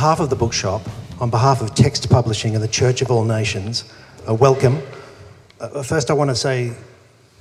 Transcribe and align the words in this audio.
behalf 0.00 0.18
of 0.18 0.30
the 0.30 0.36
bookshop, 0.36 0.80
on 1.20 1.28
behalf 1.28 1.60
of 1.60 1.74
Text 1.74 2.08
Publishing 2.08 2.54
and 2.54 2.64
the 2.64 2.68
Church 2.68 3.02
of 3.02 3.10
All 3.10 3.22
Nations, 3.22 3.84
uh, 4.26 4.32
welcome. 4.32 4.80
Uh, 5.60 5.82
first, 5.82 6.10
I 6.10 6.14
want 6.14 6.30
to 6.30 6.34
say 6.34 6.72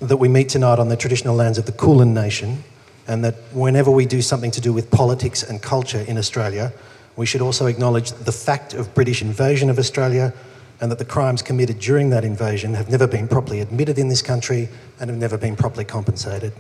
that 0.02 0.18
we 0.18 0.28
meet 0.28 0.50
tonight 0.50 0.78
on 0.78 0.90
the 0.90 0.98
traditional 0.98 1.36
lands 1.36 1.58
of 1.58 1.66
the 1.66 1.72
Kulin 1.72 2.14
Nation, 2.14 2.62
and 3.08 3.24
that 3.24 3.36
whenever 3.54 3.90
we 3.90 4.06
do 4.06 4.22
something 4.22 4.52
to 4.52 4.60
do 4.60 4.74
with 4.74 4.92
politics 4.92 5.42
and 5.42 5.62
culture 5.62 6.02
in 6.02 6.18
Australia, 6.18 6.74
we 7.16 7.26
should 7.26 7.40
also 7.40 7.66
acknowledge 7.66 8.12
the 8.12 8.34
fact 8.34 8.74
of 8.74 8.94
British 8.94 9.22
invasion 9.22 9.70
of 9.70 9.80
Australia 9.80 10.34
and 10.82 10.92
that 10.92 11.00
the 11.00 11.06
crimes 11.06 11.42
committed 11.42 11.80
during 11.80 12.10
that 12.10 12.26
invasion 12.26 12.74
have 12.74 12.90
never 12.90 13.08
been 13.08 13.30
properly 13.30 13.62
admitted 13.62 13.98
in 13.98 14.10
this 14.10 14.22
country 14.22 14.68
and 15.00 15.10
have 15.10 15.18
never 15.18 15.38
been 15.38 15.56
properly 15.56 15.86
compensated. 15.86 16.52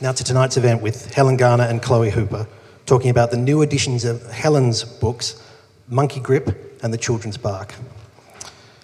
Now 0.00 0.12
to 0.12 0.24
tonight's 0.24 0.56
event 0.56 0.80
with 0.80 1.12
Helen 1.12 1.36
Garner 1.36 1.64
and 1.64 1.82
Chloe 1.82 2.08
Hooper, 2.08 2.46
talking 2.88 3.10
about 3.10 3.30
the 3.30 3.36
new 3.36 3.60
editions 3.60 4.06
of 4.06 4.30
Helen's 4.30 4.82
books, 4.82 5.42
Monkey 5.88 6.20
Grip 6.20 6.80
and 6.82 6.90
The 6.90 6.96
Children's 6.96 7.36
Bach. 7.36 7.74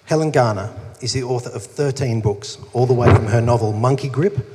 Helen 0.03 0.29
Garner 0.29 0.71
is 1.01 1.13
the 1.13 1.23
author 1.23 1.49
of 1.49 1.63
13 1.63 2.21
books, 2.21 2.59
all 2.73 2.85
the 2.85 2.93
way 2.93 3.11
from 3.11 3.25
her 3.25 3.41
novel 3.41 3.73
Monkey 3.73 4.07
Grip 4.07 4.45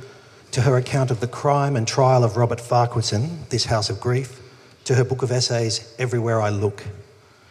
to 0.51 0.61
her 0.61 0.77
account 0.77 1.11
of 1.11 1.19
the 1.19 1.27
crime 1.27 1.75
and 1.75 1.85
trial 1.85 2.23
of 2.23 2.37
Robert 2.37 2.61
Farquharson, 2.61 3.39
This 3.49 3.65
House 3.65 3.89
of 3.89 3.99
Grief, 3.99 4.39
to 4.85 4.95
her 4.95 5.03
book 5.03 5.21
of 5.21 5.33
essays 5.33 5.93
Everywhere 5.99 6.41
I 6.41 6.47
Look. 6.47 6.85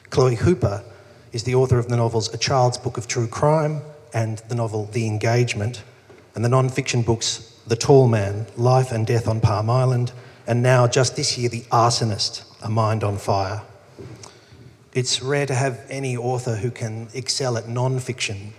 Chloe 0.09 0.37
Hooper 0.37 0.83
is 1.33 1.45
the 1.45 1.55
author 1.55 1.79
of 1.79 1.89
the 1.89 1.97
novels 1.97 2.33
A 2.33 2.39
Child's 2.39 2.79
Book 2.79 2.97
of 2.97 3.09
True 3.09 3.29
Crime 3.29 3.83
and 4.15 4.39
the 4.49 4.55
novel 4.55 4.87
The 4.87 5.07
Engagement, 5.07 5.83
and 6.35 6.43
the 6.43 6.49
non 6.49 6.71
fiction 6.71 7.03
books 7.03 7.61
the 7.67 7.77
Tall 7.77 8.09
Man, 8.09 8.47
Life 8.57 8.91
and 8.91 9.07
Death 9.07 9.29
on 9.29 9.43
Palm 9.43 9.69
Island, 9.69 10.13
and 10.51 10.63
now 10.65 10.89
just 10.89 11.15
this 11.15 11.39
year, 11.39 11.49
The 11.49 11.61
Arsonist, 11.71 12.43
A 12.61 12.69
Mind 12.69 13.05
on 13.05 13.19
Fire. 13.19 13.63
It's 14.93 15.23
rare 15.23 15.47
to 15.47 15.55
have 15.55 15.81
any 15.89 16.17
author 16.17 16.57
who 16.57 16.73
can 16.73 17.07
excel 17.15 17.57
at 17.57 17.69
non 17.69 18.01
fiction 18.01 18.53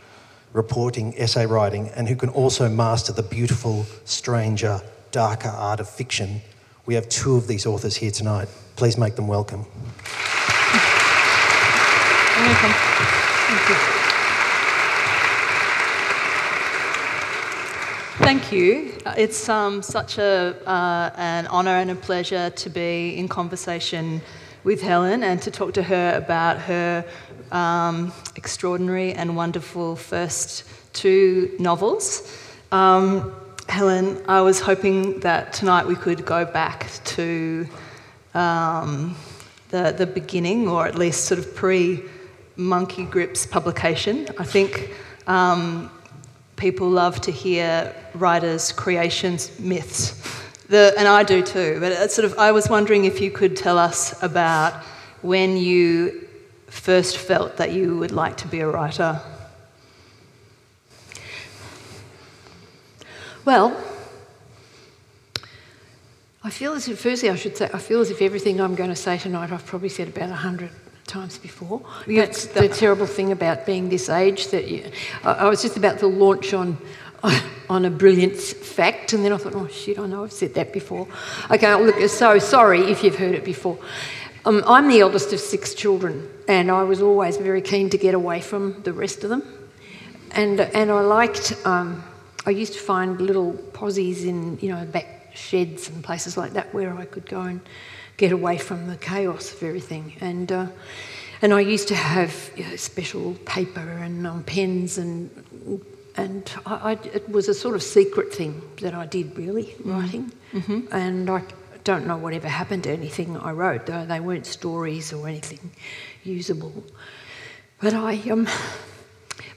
reporting, 0.53 1.14
essay 1.17 1.45
writing, 1.45 1.89
and 1.89 2.08
who 2.08 2.16
can 2.16 2.30
also 2.30 2.70
master 2.70 3.11
the 3.11 3.23
beautiful, 3.23 3.86
stranger, 4.06 4.80
darker 5.11 5.50
art 5.50 5.81
of 5.81 5.89
fiction. 5.89 6.42
We 6.86 6.95
have 6.95 7.09
two 7.09 7.36
of 7.36 7.48
these 7.48 7.66
authors 7.66 7.98
here 7.98 8.11
tonight. 8.11 8.48
Please 8.78 8.98
make 8.98 9.17
them 9.17 9.28
welcome. 9.28 9.66
Welcome. 12.38 12.72
Thank 13.52 13.70
you. 13.70 14.02
Thank 18.23 18.52
you. 18.52 18.94
It's 19.17 19.50
um, 19.50 19.81
such 19.81 20.19
a, 20.19 20.55
uh, 20.67 21.09
an 21.17 21.47
honour 21.47 21.72
and 21.72 21.89
a 21.89 21.95
pleasure 21.95 22.52
to 22.52 22.69
be 22.69 23.17
in 23.17 23.27
conversation 23.27 24.22
with 24.64 24.80
Helen 24.80 25.23
and 25.23 25.41
to 25.41 25.50
talk 25.50 25.73
to 25.73 25.83
her 25.83 26.16
about 26.16 26.59
her 26.59 27.03
um, 27.52 28.14
extraordinary 28.36 29.11
and 29.14 29.36
wonderful 29.36 29.95
first 29.95 30.66
two 30.94 31.55
novels. 31.58 32.31
Um, 32.72 33.33
Helen, 33.67 34.22
I 34.27 34.42
was 34.42 34.61
hoping 34.61 35.19
that 35.22 35.52
tonight 35.52 35.88
we 35.88 35.95
could 35.95 36.23
go 36.23 36.45
back 36.45 36.92
to 37.05 37.67
um, 38.36 39.16
the, 39.69 39.95
the 39.97 40.05
beginning, 40.05 40.67
or 40.67 40.86
at 40.86 40.95
least 40.95 41.26
sort 41.26 41.39
of 41.39 41.55
pre 41.55 42.03
Monkey 42.55 43.03
Grips 43.03 43.48
publication. 43.48 44.27
I 44.38 44.43
think 44.43 44.93
um, 45.26 45.89
people 46.61 46.88
love 46.88 47.20
to 47.20 47.32
hear 47.32 47.92
writers' 48.14 48.72
creations 48.72 49.60
myths, 49.60 50.14
the, 50.70 50.94
and 50.95 51.08
I 51.08 51.23
do 51.23 51.42
too. 51.42 51.77
But 51.80 52.11
sort 52.11 52.23
of, 52.23 52.38
I 52.38 52.52
was 52.52 52.70
wondering 52.70 53.05
if 53.05 53.20
you 53.20 53.32
could 53.32 53.58
tell 53.58 53.80
us 53.80 54.22
about 54.22 54.73
when 55.23 55.58
you 55.58 56.27
first 56.67 57.17
felt 57.17 57.58
that 57.58 57.71
you 57.71 57.98
would 57.98 58.11
like 58.11 58.38
to 58.38 58.48
be 58.48 58.60
a 58.60 58.67
writer. 58.67 59.20
Well, 63.44 63.76
I 66.44 66.52
feel 66.52 66.73
as 66.73 66.88
if, 66.88 67.00
firstly, 67.00 67.32
I 67.32 67.36
should 67.38 67.58
say, 67.58 67.71
I 67.73 67.80
feel 67.80 68.02
as 68.02 68.11
if 68.11 68.21
everything 68.21 68.61
I'm 68.61 68.76
going 68.76 68.92
to 68.92 68.95
say 68.95 69.17
tonight 69.17 69.52
I've 69.52 69.66
probably 69.66 69.89
said 69.89 70.10
about 70.10 70.30
a 70.30 70.36
hundred 70.36 70.70
times 71.11 71.38
before. 71.38 71.82
That's 72.08 72.45
the 72.48 72.70
terrible 72.70 73.05
thing 73.05 73.32
about 73.32 73.66
being 73.66 73.89
this 73.89 74.10
age. 74.10 74.48
That 74.48 74.67
you, 74.70 74.89
I, 75.23 75.33
I, 75.33 75.49
was 75.49 75.61
just 75.61 75.77
about 75.77 75.99
to 75.99 76.08
launch 76.08 76.54
on 76.54 76.77
on 77.70 77.86
a 77.86 77.89
brilliant 77.89 78.38
fact, 78.38 79.14
and 79.14 79.23
then 79.23 79.33
I 79.33 79.38
thought, 79.38 79.55
oh 79.55 79.67
shit, 79.67 80.00
I 80.00 80.08
know 80.08 80.23
I've 80.23 80.32
said 80.32 80.54
that 80.54 80.71
before. 80.71 81.08
Okay, 81.52 81.73
look, 81.76 82.10
so 82.10 82.39
sorry 82.39 82.92
if 82.92 83.04
you've 83.04 83.17
heard 83.17 83.36
it 83.36 83.44
before. 83.44 83.77
Um, 84.45 84.64
I'm 84.66 84.88
the 84.88 85.02
eldest 85.02 85.33
of 85.33 85.39
six 85.39 85.76
children, 85.76 86.27
and 86.48 86.71
I 86.71 86.83
was 86.83 87.02
always 87.02 87.38
very 87.38 87.61
keen 87.61 87.89
to 87.92 87.98
get 87.98 88.16
away 88.16 88.42
from 88.42 88.82
the 88.83 88.94
rest 88.94 89.23
of 89.23 89.30
them, 89.30 89.44
and 90.32 90.61
and 90.61 90.89
I 90.89 91.02
liked. 91.02 91.55
Um, 91.66 92.04
I 92.45 92.50
used 92.50 92.73
to 92.73 92.80
find 92.80 93.21
little 93.21 93.54
posies 93.73 94.23
in 94.23 94.58
you 94.61 94.70
know 94.70 94.86
back 94.86 95.36
sheds 95.36 95.89
and 95.89 96.04
places 96.04 96.38
like 96.38 96.54
that 96.54 96.73
where 96.73 96.98
I 96.98 97.05
could 97.05 97.26
go 97.26 97.42
and 97.42 97.61
get 98.21 98.32
away 98.32 98.55
from 98.55 98.86
the 98.86 98.98
chaos 98.98 99.52
of 99.52 99.64
everything. 99.64 100.14
And, 100.21 100.52
uh, 100.52 100.67
and 101.42 101.54
I 101.54 101.61
used 101.61 101.87
to 101.87 101.95
have 101.95 102.52
you 102.55 102.64
know, 102.64 102.76
special 102.76 103.33
paper 103.45 103.87
and 104.05 104.27
um, 104.27 104.43
pens 104.43 104.99
and 104.99 105.30
and 106.17 106.52
I, 106.65 106.92
I, 106.92 106.92
it 107.14 107.30
was 107.30 107.48
a 107.48 107.54
sort 107.54 107.76
of 107.76 107.82
secret 107.82 108.33
thing 108.33 108.61
that 108.82 108.93
I 108.93 109.05
did 109.05 109.37
really 109.37 109.67
mm. 109.82 109.93
writing, 109.93 110.32
mm-hmm. 110.52 110.93
and 110.93 111.30
I 111.30 111.42
don't 111.86 112.05
know 112.05 112.17
whatever 112.17 112.49
happened 112.49 112.83
to 112.83 112.92
anything 112.92 113.37
I 113.37 113.52
wrote. 113.52 113.86
Though 113.86 114.05
they 114.05 114.20
weren't 114.20 114.45
stories 114.45 115.14
or 115.14 115.27
anything 115.27 115.71
usable, 116.26 116.83
but 117.82 117.93
I 117.93 118.15
um, 118.30 118.45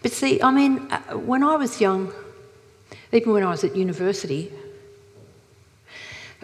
but 0.01 0.13
see, 0.13 0.41
I 0.41 0.53
mean, 0.53 0.87
uh, 0.93 1.19
when 1.19 1.43
I 1.43 1.57
was 1.57 1.81
young, 1.81 2.13
even 3.11 3.33
when 3.33 3.43
I 3.43 3.51
was 3.51 3.65
at 3.65 3.75
university, 3.75 4.53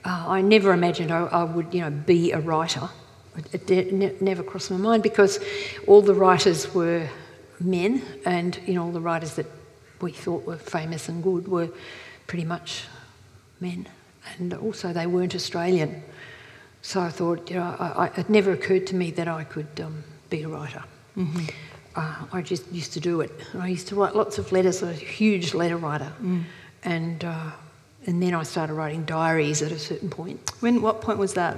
uh, 0.04 0.24
I 0.28 0.40
never 0.40 0.72
imagined 0.72 1.10
I, 1.10 1.24
I, 1.24 1.44
would, 1.44 1.74
you 1.74 1.80
know, 1.80 1.90
be 1.90 2.32
a 2.32 2.40
writer. 2.40 2.88
It, 3.52 3.70
it 3.70 3.92
ne- 3.92 4.16
never 4.20 4.42
crossed 4.42 4.70
my 4.70 4.76
mind 4.76 5.02
because 5.02 5.38
all 5.86 6.02
the 6.02 6.14
writers 6.14 6.74
were 6.74 7.08
men, 7.60 8.02
and 8.24 8.58
you 8.66 8.74
know, 8.74 8.84
all 8.84 8.92
the 8.92 9.00
writers 9.00 9.34
that 9.34 9.46
we 10.00 10.12
thought 10.12 10.46
were 10.46 10.56
famous 10.56 11.08
and 11.08 11.22
good 11.22 11.46
were 11.46 11.68
pretty 12.26 12.44
much 12.44 12.84
men, 13.60 13.88
and 14.38 14.54
also 14.54 14.92
they 14.92 15.06
weren't 15.06 15.34
Australian. 15.34 16.02
So 16.82 17.00
I 17.00 17.10
thought, 17.10 17.50
you 17.50 17.56
know, 17.56 17.76
I, 17.78 18.06
I, 18.06 18.20
it 18.20 18.30
never 18.30 18.52
occurred 18.52 18.86
to 18.88 18.96
me 18.96 19.10
that 19.12 19.28
I 19.28 19.44
could 19.44 19.80
um, 19.80 20.02
be 20.30 20.42
a 20.42 20.48
writer. 20.48 20.82
Mm-hmm. 21.16 21.44
Uh, 21.94 22.14
I 22.32 22.40
just 22.40 22.70
used 22.72 22.94
to 22.94 23.00
do 23.00 23.20
it. 23.20 23.32
I 23.58 23.68
used 23.68 23.88
to 23.88 23.96
write 23.96 24.16
lots 24.16 24.38
of 24.38 24.50
letters. 24.50 24.82
I 24.82 24.88
was 24.88 25.02
a 25.02 25.04
huge 25.04 25.54
letter 25.54 25.76
writer, 25.76 26.12
mm. 26.22 26.44
and. 26.82 27.24
Uh, 27.24 27.50
and 28.06 28.22
then 28.22 28.34
I 28.34 28.42
started 28.44 28.74
writing 28.74 29.04
diaries 29.04 29.62
at 29.62 29.72
a 29.72 29.78
certain 29.78 30.08
point. 30.08 30.40
When? 30.60 30.80
What 30.80 31.00
point 31.00 31.18
was 31.18 31.34
that? 31.34 31.56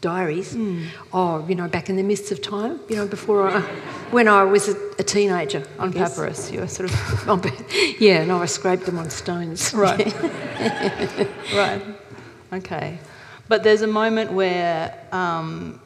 Diaries. 0.00 0.54
Mm. 0.54 0.86
Oh, 1.12 1.46
you 1.48 1.54
know, 1.54 1.68
back 1.68 1.88
in 1.88 1.96
the 1.96 2.02
mists 2.02 2.30
of 2.32 2.42
time. 2.42 2.80
You 2.88 2.96
know, 2.96 3.06
before 3.06 3.48
I, 3.48 3.60
when 4.10 4.28
I 4.28 4.44
was 4.44 4.68
a, 4.68 4.76
a 4.98 5.02
teenager. 5.02 5.64
On 5.78 5.92
papyrus, 5.92 6.50
you 6.50 6.60
were 6.60 6.68
sort 6.68 6.90
of. 6.90 7.28
on, 7.28 7.42
yeah, 7.98 8.24
no, 8.24 8.42
I 8.42 8.46
scraped 8.46 8.84
them 8.84 8.98
on 8.98 9.10
stones. 9.10 9.72
Right. 9.84 10.14
right. 11.54 11.82
Okay. 12.52 12.98
But 13.48 13.62
there's 13.62 13.82
a 13.82 13.86
moment 13.86 14.32
where 14.32 14.98
um, 15.12 15.80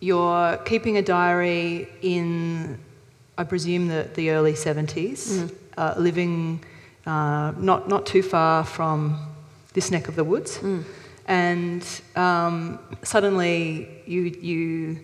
you're 0.00 0.56
keeping 0.58 0.96
a 0.98 1.02
diary 1.02 1.88
in, 2.02 2.78
I 3.36 3.44
presume, 3.44 3.88
the, 3.88 4.08
the 4.14 4.30
early 4.30 4.52
70s, 4.52 5.28
mm. 5.28 5.54
uh, 5.76 5.94
living 5.96 6.64
uh, 7.06 7.52
not, 7.56 7.88
not 7.88 8.06
too 8.06 8.22
far 8.22 8.64
from 8.64 9.18
this 9.72 9.90
neck 9.90 10.08
of 10.08 10.16
the 10.16 10.24
woods. 10.24 10.58
Mm. 10.58 10.84
And 11.26 11.86
um, 12.16 12.78
suddenly 13.02 14.02
you, 14.06 14.22
you, 14.22 15.00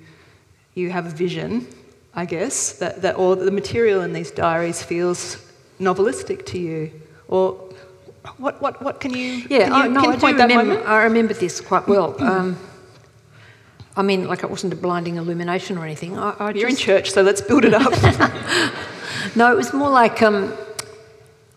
you 0.75 0.91
have 0.91 1.07
a 1.07 1.11
vision, 1.11 1.67
I 2.15 2.25
guess, 2.25 2.73
that, 2.75 3.03
that 3.03 3.15
all 3.15 3.37
the 3.37 3.51
material 3.51 4.03
in 4.03 4.13
these 4.13 4.31
diaries 4.31 4.83
feels 4.83 5.37
novelistic 5.79 6.45
to 6.47 6.59
you. 6.59 6.91
Or 7.29 7.53
what, 8.39 8.61
what, 8.61 8.83
what 8.83 9.01
can 9.01 9.13
you, 9.15 9.47
yeah, 9.49 9.69
can 9.69 9.93
you 9.93 10.01
I, 10.01 10.17
no, 10.17 10.27
I 10.27 10.31
remember? 10.33 10.87
I 10.87 11.05
remember 11.05 11.35
this 11.35 11.61
quite 11.61 11.87
well. 11.87 12.17
Um, 12.27 12.59
I 13.99 14.03
mean, 14.03 14.29
like 14.29 14.43
it 14.43 14.51
wasn't 14.51 14.75
a 14.75 14.77
blinding 14.77 15.17
illumination 15.17 15.79
or 15.79 15.85
anything. 15.85 16.19
I, 16.19 16.35
I 16.39 16.51
You're 16.51 16.69
just... 16.69 16.83
in 16.83 16.87
church, 16.87 17.13
so 17.13 17.23
let's 17.23 17.41
build 17.41 17.65
it 17.65 17.73
up. 17.73 17.91
no, 19.37 19.51
it 19.51 19.57
was 19.57 19.73
more 19.73 19.89
like 19.89 20.21
um, 20.21 20.55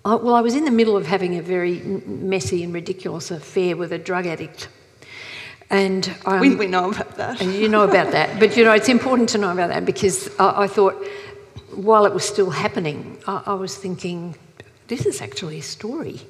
I, 0.06 0.16
well, 0.16 0.36
I 0.36 0.42
was 0.42 0.56
in 0.56 0.66
the 0.66 0.72
middle 0.72 0.96
of 0.96 1.06
having 1.06 1.38
a 1.38 1.42
very 1.42 1.80
messy 1.80 2.64
and 2.64 2.74
ridiculous 2.74 3.32
affair 3.32 3.76
with 3.76 3.92
a 3.92 3.98
drug 3.98 4.26
addict. 4.26 4.70
And 5.70 6.12
um, 6.26 6.40
we, 6.40 6.56
we 6.56 6.68
know 6.68 6.92
about 6.92 7.18
that. 7.18 7.42
and 7.42 7.54
you 7.54 7.70
know 7.70 7.84
about 7.84 8.12
that. 8.12 8.40
But 8.40 8.58
you 8.58 8.64
know, 8.64 8.72
it's 8.72 8.90
important 8.90 9.30
to 9.30 9.38
know 9.38 9.52
about 9.52 9.70
that 9.70 9.86
because 9.86 10.30
I, 10.40 10.64
I 10.64 10.68
thought 10.68 10.96
while 11.76 12.06
it 12.06 12.14
was 12.14 12.26
still 12.26 12.50
happening, 12.50 13.18
I, 13.28 13.44
I, 13.48 13.54
was 13.54 13.76
thinking, 13.78 14.36
this 14.88 15.06
is 15.06 15.22
actually 15.22 15.60
a 15.60 15.64
story. 15.64 16.22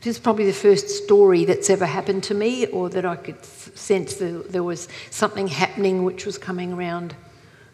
this 0.00 0.16
is 0.16 0.18
probably 0.18 0.46
the 0.46 0.52
first 0.52 0.88
story 0.88 1.44
that's 1.44 1.70
ever 1.70 1.86
happened 1.86 2.24
to 2.24 2.34
me, 2.34 2.66
or 2.66 2.88
that 2.90 3.04
I 3.04 3.14
could 3.16 3.44
sense 3.44 4.14
that 4.14 4.50
there 4.50 4.64
was 4.64 4.88
something 5.10 5.46
happening 5.46 6.02
which 6.02 6.26
was 6.26 6.38
coming 6.38 6.72
around 6.72 7.14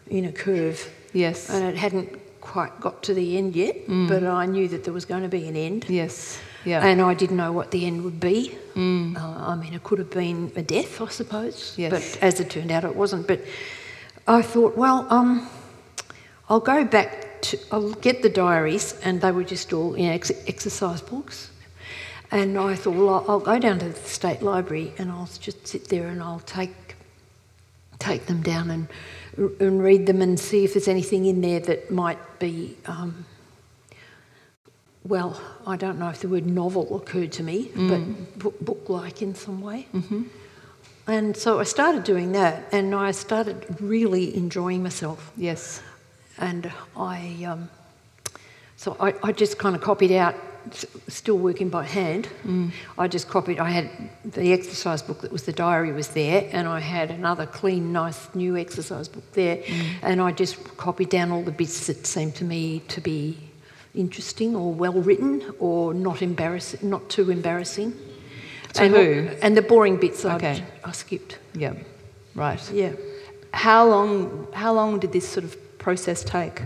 in 0.07 0.25
a 0.25 0.31
curve. 0.31 0.91
Yes. 1.13 1.49
And 1.49 1.65
it 1.65 1.75
hadn't 1.75 2.19
quite 2.45 2.79
got 2.79 3.01
to 3.03 3.13
the 3.13 3.37
end 3.37 3.55
yet, 3.55 3.87
mm. 3.87 4.07
but 4.07 4.23
I 4.23 4.45
knew 4.45 4.67
that 4.67 4.83
there 4.83 4.93
was 4.93 5.03
going 5.03 5.23
to 5.23 5.29
be 5.29 5.47
an 5.47 5.55
end. 5.55 5.85
Yes. 5.89 6.39
Yeah. 6.63 6.85
And 6.85 7.01
I 7.01 7.13
didn't 7.15 7.37
know 7.37 7.51
what 7.51 7.71
the 7.71 7.85
end 7.85 8.03
would 8.03 8.19
be. 8.19 8.57
Mm. 8.75 9.17
Uh, 9.17 9.51
I 9.51 9.55
mean, 9.55 9.73
it 9.73 9.83
could 9.83 9.99
have 9.99 10.11
been 10.11 10.51
a 10.55 10.61
death, 10.61 11.01
I 11.01 11.09
suppose. 11.09 11.73
Yes. 11.75 11.91
But 11.91 12.23
as 12.23 12.39
it 12.39 12.49
turned 12.51 12.71
out, 12.71 12.83
it 12.83 12.95
wasn't. 12.95 13.27
But 13.27 13.41
I 14.27 14.41
thought, 14.41 14.77
well, 14.77 15.07
um, 15.09 15.49
I'll 16.47 16.59
go 16.59 16.85
back 16.85 17.41
to, 17.41 17.57
I'll 17.71 17.93
get 17.93 18.21
the 18.21 18.29
diaries, 18.29 18.93
and 19.03 19.21
they 19.21 19.31
were 19.31 19.43
just 19.43 19.73
all 19.73 19.97
you 19.97 20.07
know, 20.07 20.13
ex- 20.13 20.31
exercise 20.47 21.01
books. 21.01 21.49
And 22.31 22.57
I 22.57 22.75
thought, 22.75 22.95
well, 22.95 23.09
I'll, 23.09 23.25
I'll 23.31 23.39
go 23.39 23.57
down 23.59 23.79
to 23.79 23.89
the 23.89 24.09
state 24.09 24.41
library 24.41 24.93
and 24.97 25.11
I'll 25.11 25.29
just 25.39 25.67
sit 25.67 25.89
there 25.89 26.07
and 26.07 26.21
I'll 26.21 26.39
take 26.39 26.73
take 27.99 28.25
them 28.25 28.41
down 28.41 28.69
and 28.71 28.87
and 29.37 29.83
read 29.83 30.05
them 30.05 30.21
and 30.21 30.39
see 30.39 30.63
if 30.63 30.73
there's 30.73 30.87
anything 30.87 31.25
in 31.25 31.41
there 31.41 31.59
that 31.59 31.91
might 31.91 32.39
be. 32.39 32.77
Um, 32.85 33.25
well, 35.03 35.39
I 35.67 35.77
don't 35.77 35.99
know 35.99 36.09
if 36.09 36.21
the 36.21 36.27
word 36.27 36.47
novel 36.47 36.95
occurred 36.95 37.31
to 37.33 37.43
me, 37.43 37.65
mm. 37.65 38.15
but 38.37 38.65
book 38.65 38.89
like 38.89 39.21
in 39.21 39.35
some 39.35 39.61
way. 39.61 39.87
Mm-hmm. 39.93 40.23
And 41.07 41.37
so 41.37 41.59
I 41.59 41.63
started 41.63 42.03
doing 42.03 42.31
that, 42.31 42.65
and 42.71 42.95
I 42.95 43.11
started 43.11 43.79
really 43.79 44.35
enjoying 44.35 44.81
myself. 44.81 45.31
Yes. 45.37 45.83
And 46.39 46.71
I, 46.97 47.45
um, 47.47 47.69
so 48.77 48.97
I, 48.99 49.13
I 49.21 49.31
just 49.31 49.59
kind 49.59 49.75
of 49.75 49.81
copied 49.81 50.11
out 50.11 50.35
still 51.07 51.37
working 51.37 51.69
by 51.69 51.83
hand. 51.83 52.27
Mm. 52.43 52.71
I 52.97 53.07
just 53.07 53.27
copied. 53.27 53.59
I 53.59 53.69
had 53.69 53.89
the 54.23 54.53
exercise 54.53 55.01
book 55.01 55.21
that 55.21 55.31
was 55.31 55.43
the 55.43 55.51
diary 55.51 55.91
was 55.91 56.09
there, 56.09 56.49
and 56.51 56.67
I 56.67 56.79
had 56.79 57.11
another 57.11 57.45
clean, 57.45 57.91
nice 57.91 58.33
new 58.35 58.57
exercise 58.57 59.07
book 59.07 59.23
there, 59.33 59.57
mm. 59.57 59.85
and 60.01 60.21
I 60.21 60.31
just 60.31 60.77
copied 60.77 61.09
down 61.09 61.31
all 61.31 61.43
the 61.43 61.51
bits 61.51 61.87
that 61.87 62.05
seemed 62.05 62.35
to 62.35 62.43
me 62.43 62.79
to 62.87 63.01
be 63.01 63.37
interesting 63.93 64.55
or 64.55 64.73
well 64.73 64.93
written 64.93 65.43
or 65.59 65.93
not 65.93 66.21
embarrassing, 66.21 66.89
not 66.89 67.09
too 67.09 67.31
embarrassing. 67.31 67.93
To 68.73 68.83
and, 68.83 68.93
who? 68.93 69.29
And 69.41 69.55
the 69.55 69.61
boring 69.61 69.97
bits 69.97 70.25
okay. 70.25 70.63
I, 70.83 70.89
I 70.89 70.91
skipped. 70.91 71.39
Yeah, 71.53 71.73
right. 72.35 72.71
Yeah. 72.71 72.93
How 73.51 73.87
long? 73.87 74.47
How 74.53 74.73
long 74.73 74.99
did 74.99 75.11
this 75.11 75.27
sort 75.27 75.45
of 75.45 75.77
process 75.77 76.23
take? 76.23 76.61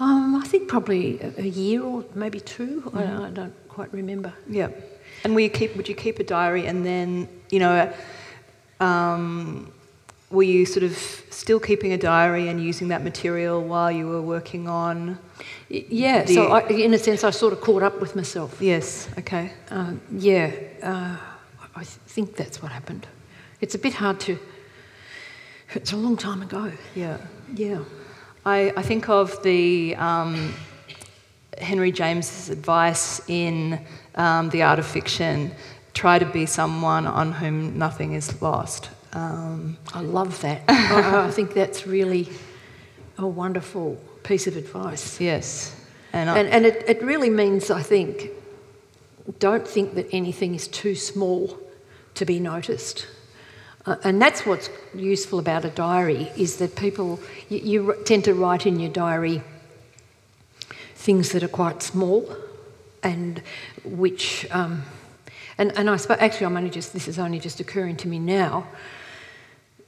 Um, 0.00 0.36
I 0.36 0.46
think 0.46 0.68
probably 0.68 1.20
a, 1.20 1.42
year 1.42 1.82
or 1.82 2.04
maybe 2.14 2.40
2 2.40 2.82
mm-hmm. 2.86 2.98
I, 2.98 3.26
I, 3.26 3.30
don't 3.30 3.68
quite 3.68 3.92
remember. 3.92 4.32
Yeah. 4.48 4.68
And 5.22 5.34
will 5.34 5.42
you 5.42 5.50
keep, 5.50 5.76
would 5.76 5.88
you 5.88 5.94
keep 5.94 6.18
a 6.18 6.24
diary 6.24 6.66
and 6.66 6.84
then, 6.84 7.28
you 7.50 7.60
know, 7.60 7.92
um, 8.80 9.72
were 10.30 10.42
you 10.42 10.66
sort 10.66 10.82
of 10.82 10.96
still 11.30 11.60
keeping 11.60 11.92
a 11.92 11.98
diary 11.98 12.48
and 12.48 12.62
using 12.62 12.88
that 12.88 13.04
material 13.04 13.62
while 13.62 13.90
you 13.90 14.08
were 14.08 14.22
working 14.22 14.68
on? 14.68 15.18
Yeah, 15.68 16.24
so 16.24 16.48
I, 16.48 16.66
in 16.68 16.92
a 16.92 16.98
sense, 16.98 17.22
I 17.24 17.30
sort 17.30 17.52
of 17.52 17.60
caught 17.60 17.82
up 17.82 18.00
with 18.00 18.16
myself. 18.16 18.60
Yes, 18.60 19.08
okay. 19.18 19.52
Uh, 19.70 19.92
yeah, 20.10 20.52
uh, 20.82 21.16
I 21.76 21.84
think 21.84 22.36
that's 22.36 22.60
what 22.60 22.72
happened. 22.72 23.06
It's 23.60 23.74
a 23.74 23.78
bit 23.78 23.94
hard 23.94 24.20
to. 24.20 24.38
It's 25.74 25.92
a 25.92 25.96
long 25.96 26.16
time 26.16 26.42
ago. 26.42 26.72
Yeah. 26.94 27.18
Yeah. 27.54 27.78
I, 28.46 28.72
I 28.76 28.82
think 28.82 29.08
of 29.08 29.42
the 29.42 29.96
um, 29.96 30.54
Henry 31.58 31.90
James's 31.90 32.50
advice 32.50 33.22
in 33.28 33.80
um, 34.16 34.50
The 34.50 34.62
Art 34.62 34.78
of 34.78 34.86
Fiction 34.86 35.52
try 35.94 36.18
to 36.18 36.26
be 36.26 36.44
someone 36.44 37.06
on 37.06 37.32
whom 37.32 37.78
nothing 37.78 38.12
is 38.12 38.42
lost. 38.42 38.90
Um, 39.12 39.78
I 39.94 40.00
love 40.00 40.40
that. 40.42 40.62
I, 40.68 41.26
I, 41.26 41.30
think 41.30 41.54
that's 41.54 41.86
really 41.86 42.28
a 43.16 43.26
wonderful 43.26 43.96
piece 44.24 44.46
of 44.46 44.56
advice. 44.56 45.20
Yes. 45.20 45.74
And, 46.12 46.28
I, 46.28 46.38
and, 46.38 46.48
and 46.48 46.66
it, 46.66 46.84
it 46.88 47.02
really 47.02 47.30
means, 47.30 47.70
I 47.70 47.80
think, 47.80 48.30
don't 49.38 49.66
think 49.66 49.94
that 49.94 50.08
anything 50.12 50.54
is 50.54 50.68
too 50.68 50.96
small 50.96 51.58
to 52.14 52.24
be 52.24 52.40
noticed. 52.40 53.06
Uh, 53.86 53.96
and 54.02 54.20
that's 54.20 54.46
what's 54.46 54.70
useful 54.94 55.38
about 55.38 55.64
a 55.64 55.70
diary 55.70 56.30
is 56.36 56.56
that 56.56 56.74
people 56.74 57.20
you, 57.50 57.58
you, 57.58 57.96
tend 58.06 58.24
to 58.24 58.32
write 58.32 58.64
in 58.64 58.80
your 58.80 58.90
diary 58.90 59.42
things 60.94 61.32
that 61.32 61.42
are 61.42 61.48
quite 61.48 61.82
small 61.82 62.26
and 63.02 63.42
which 63.84 64.46
um, 64.50 64.82
and, 65.58 65.76
and 65.76 65.90
I 65.90 65.96
suppose 65.96 66.16
actually 66.20 66.46
I'm 66.46 66.56
only 66.56 66.70
just 66.70 66.94
this 66.94 67.08
is 67.08 67.18
only 67.18 67.38
just 67.38 67.60
occurring 67.60 67.96
to 67.98 68.08
me 68.08 68.18
now 68.18 68.66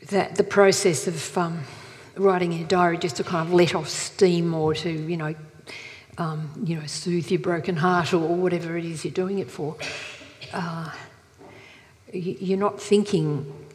that 0.09 0.37
the 0.37 0.45
process 0.45 1.07
of 1.07 1.39
um, 1.39 1.63
writing 2.17 2.53
in 2.53 2.63
a 2.63 2.67
diary 2.67 2.99
just 2.99 3.17
to 3.17 3.25
kind 3.25 3.49
of 3.49 3.55
let 3.55 3.75
off 3.75 3.89
steam 3.89 4.53
or 4.53 4.75
to 4.75 4.91
you 4.91 5.17
know 5.17 5.35
um, 6.19 6.51
you 6.65 6.79
know 6.79 6.87
soothe 6.87 7.31
your 7.31 7.41
broken 7.41 7.77
heart 7.77 8.13
or 8.13 8.19
whatever 8.19 8.77
it 8.77 8.85
is 8.85 9.07
you're 9.07 9.15
doing 9.15 9.39
it 9.39 9.51
for 9.51 9.75
uh, 10.53 10.91
you're 12.13 12.59
not 12.59 12.79
thinking 12.79 13.66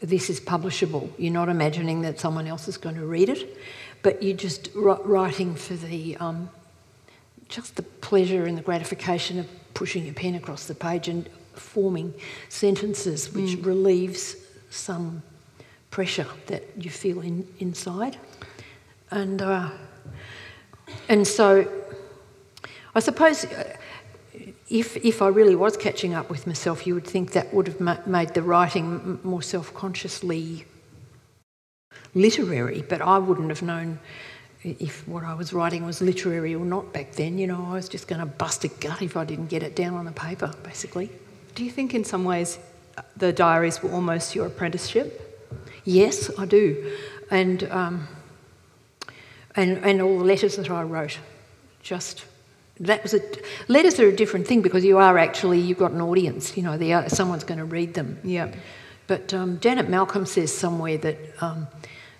this 0.00 0.30
is 0.30 0.40
publishable. 0.40 1.10
You're 1.18 1.32
not 1.32 1.48
imagining 1.48 2.02
that 2.02 2.20
someone 2.20 2.46
else 2.46 2.68
is 2.68 2.76
going 2.76 2.94
to 2.96 3.06
read 3.06 3.28
it, 3.28 3.56
but 4.02 4.22
you're 4.22 4.36
just 4.36 4.70
writing 4.74 5.54
for 5.54 5.74
the 5.74 6.16
um, 6.18 6.48
just 7.48 7.76
the 7.76 7.82
pleasure 7.82 8.44
and 8.44 8.56
the 8.56 8.62
gratification 8.62 9.38
of 9.38 9.46
pushing 9.74 10.08
a 10.08 10.12
pen 10.12 10.34
across 10.34 10.66
the 10.66 10.74
page 10.74 11.08
and 11.08 11.28
forming 11.54 12.14
sentences 12.48 13.32
which 13.32 13.56
mm. 13.56 13.66
relieves 13.66 14.36
some 14.70 15.22
pressure 15.90 16.26
that 16.46 16.62
you 16.76 16.90
feel 16.90 17.20
in, 17.22 17.46
inside. 17.58 18.18
And, 19.10 19.40
uh, 19.40 19.70
and 21.08 21.26
so 21.26 21.66
I 22.94 23.00
suppose 23.00 23.44
uh, 23.44 23.76
if, 24.70 24.96
if 24.98 25.22
I 25.22 25.28
really 25.28 25.56
was 25.56 25.76
catching 25.76 26.14
up 26.14 26.28
with 26.28 26.46
myself, 26.46 26.86
you 26.86 26.94
would 26.94 27.06
think 27.06 27.32
that 27.32 27.52
would 27.54 27.66
have 27.68 27.80
ma- 27.80 27.98
made 28.06 28.34
the 28.34 28.42
writing 28.42 29.18
more 29.22 29.42
self 29.42 29.72
consciously 29.74 30.66
literary, 32.14 32.84
but 32.88 33.00
I 33.00 33.18
wouldn't 33.18 33.48
have 33.48 33.62
known 33.62 33.98
if 34.62 35.06
what 35.06 35.24
I 35.24 35.34
was 35.34 35.52
writing 35.52 35.86
was 35.86 36.02
literary 36.02 36.54
or 36.54 36.64
not 36.64 36.92
back 36.92 37.12
then. 37.12 37.38
You 37.38 37.46
know, 37.46 37.66
I 37.68 37.74
was 37.74 37.88
just 37.88 38.08
going 38.08 38.20
to 38.20 38.26
bust 38.26 38.64
a 38.64 38.68
gut 38.68 39.00
if 39.02 39.16
I 39.16 39.24
didn't 39.24 39.46
get 39.46 39.62
it 39.62 39.74
down 39.74 39.94
on 39.94 40.04
the 40.04 40.12
paper, 40.12 40.52
basically. 40.62 41.10
Do 41.54 41.64
you 41.64 41.70
think, 41.70 41.94
in 41.94 42.04
some 42.04 42.24
ways, 42.24 42.58
the 43.16 43.32
diaries 43.32 43.82
were 43.82 43.90
almost 43.90 44.34
your 44.34 44.46
apprenticeship? 44.46 45.24
Yes, 45.84 46.30
I 46.38 46.44
do. 46.44 46.96
And, 47.30 47.64
um, 47.70 48.08
and, 49.56 49.78
and 49.78 50.02
all 50.02 50.18
the 50.18 50.24
letters 50.24 50.56
that 50.56 50.70
I 50.70 50.82
wrote 50.82 51.18
just 51.82 52.24
that 52.80 53.02
was 53.02 53.14
a 53.14 53.20
letters 53.68 53.98
are 54.00 54.08
a 54.08 54.16
different 54.16 54.46
thing 54.46 54.62
because 54.62 54.84
you 54.84 54.98
are 54.98 55.18
actually 55.18 55.60
you've 55.60 55.78
got 55.78 55.92
an 55.92 56.00
audience. 56.00 56.56
You 56.56 56.62
know, 56.62 56.94
are, 56.94 57.08
someone's 57.08 57.44
going 57.44 57.58
to 57.58 57.64
read 57.64 57.94
them. 57.94 58.18
Yeah. 58.22 58.52
But 59.06 59.32
um, 59.32 59.58
Janet 59.60 59.88
Malcolm 59.88 60.26
says 60.26 60.52
somewhere 60.52 60.98
that 60.98 61.16
um, 61.42 61.66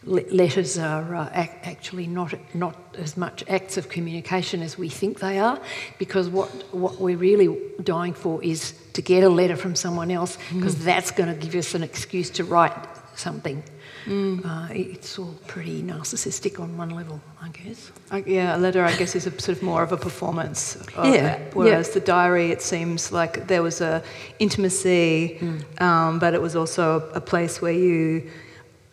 letters 0.04 0.78
are 0.78 1.14
uh, 1.14 1.30
ac- 1.34 1.52
actually 1.64 2.06
not 2.06 2.34
not 2.54 2.76
as 2.98 3.16
much 3.16 3.44
acts 3.48 3.76
of 3.76 3.88
communication 3.88 4.62
as 4.62 4.78
we 4.78 4.88
think 4.88 5.20
they 5.20 5.38
are, 5.38 5.60
because 5.98 6.28
what 6.28 6.48
what 6.74 6.98
we're 6.98 7.18
really 7.18 7.58
dying 7.82 8.14
for 8.14 8.42
is 8.42 8.72
to 8.94 9.02
get 9.02 9.22
a 9.22 9.28
letter 9.28 9.56
from 9.56 9.74
someone 9.74 10.10
else, 10.10 10.38
because 10.52 10.74
mm. 10.76 10.84
that's 10.84 11.10
going 11.10 11.28
to 11.28 11.46
give 11.46 11.54
us 11.54 11.74
an 11.74 11.82
excuse 11.82 12.30
to 12.30 12.44
write 12.44 12.72
something. 13.16 13.62
Mm. 14.08 14.44
Uh, 14.44 14.72
it's 14.72 15.18
all 15.18 15.34
pretty 15.46 15.82
narcissistic 15.82 16.58
on 16.58 16.78
one 16.78 16.90
level, 16.90 17.20
I 17.42 17.48
guess. 17.50 17.92
Uh, 18.10 18.22
yeah, 18.26 18.56
a 18.56 18.58
letter, 18.58 18.82
I 18.82 18.96
guess, 18.96 19.14
is 19.14 19.26
a 19.26 19.30
sort 19.30 19.58
of 19.58 19.62
more 19.62 19.82
of 19.82 19.92
a 19.92 19.98
performance. 19.98 20.76
Of 20.76 20.90
yeah. 21.04 21.34
It, 21.34 21.54
whereas 21.54 21.88
yeah. 21.88 21.94
the 21.94 22.00
diary, 22.00 22.50
it 22.50 22.62
seems 22.62 23.12
like 23.12 23.46
there 23.46 23.62
was 23.62 23.82
a 23.82 24.02
intimacy, 24.38 25.38
mm. 25.40 25.80
um, 25.82 26.18
but 26.18 26.32
it 26.32 26.40
was 26.40 26.56
also 26.56 27.10
a, 27.12 27.18
a, 27.18 27.20
place 27.20 27.60
where 27.60 27.72
you 27.72 28.30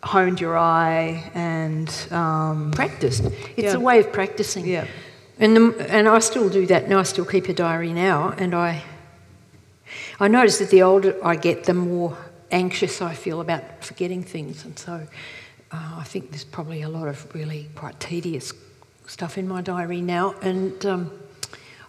honed 0.02 0.38
your 0.38 0.58
eye 0.58 1.30
and 1.34 1.88
um, 2.10 2.70
practiced. 2.72 3.24
It's 3.56 3.72
yeah. 3.72 3.74
a 3.74 3.80
way 3.80 4.00
of 4.00 4.12
practicing. 4.12 4.66
Yeah. 4.66 4.86
And 5.38 5.56
the, 5.56 5.86
and 5.90 6.08
I 6.08 6.18
still 6.18 6.50
do 6.50 6.66
that 6.66 6.88
now. 6.88 6.98
I 6.98 7.04
still 7.04 7.24
keep 7.24 7.48
a 7.48 7.54
diary 7.54 7.92
now, 7.92 8.34
and 8.36 8.54
I 8.54 8.82
I 10.20 10.28
notice 10.28 10.58
that 10.58 10.70
the 10.70 10.82
older 10.82 11.14
I 11.24 11.36
get, 11.36 11.64
the 11.64 11.74
more 11.74 12.16
anxious 12.50 13.02
I 13.02 13.14
feel 13.14 13.40
about 13.40 13.84
forgetting 13.84 14.22
things, 14.22 14.64
and 14.64 14.78
so 14.78 15.06
uh, 15.72 15.96
I 15.98 16.04
think 16.04 16.30
there's 16.30 16.44
probably 16.44 16.82
a 16.82 16.88
lot 16.88 17.08
of 17.08 17.34
really 17.34 17.68
quite 17.74 17.98
tedious 18.00 18.52
stuff 19.06 19.38
in 19.38 19.48
my 19.48 19.60
diary 19.60 20.00
now, 20.00 20.34
and 20.42 20.84
um, 20.86 21.10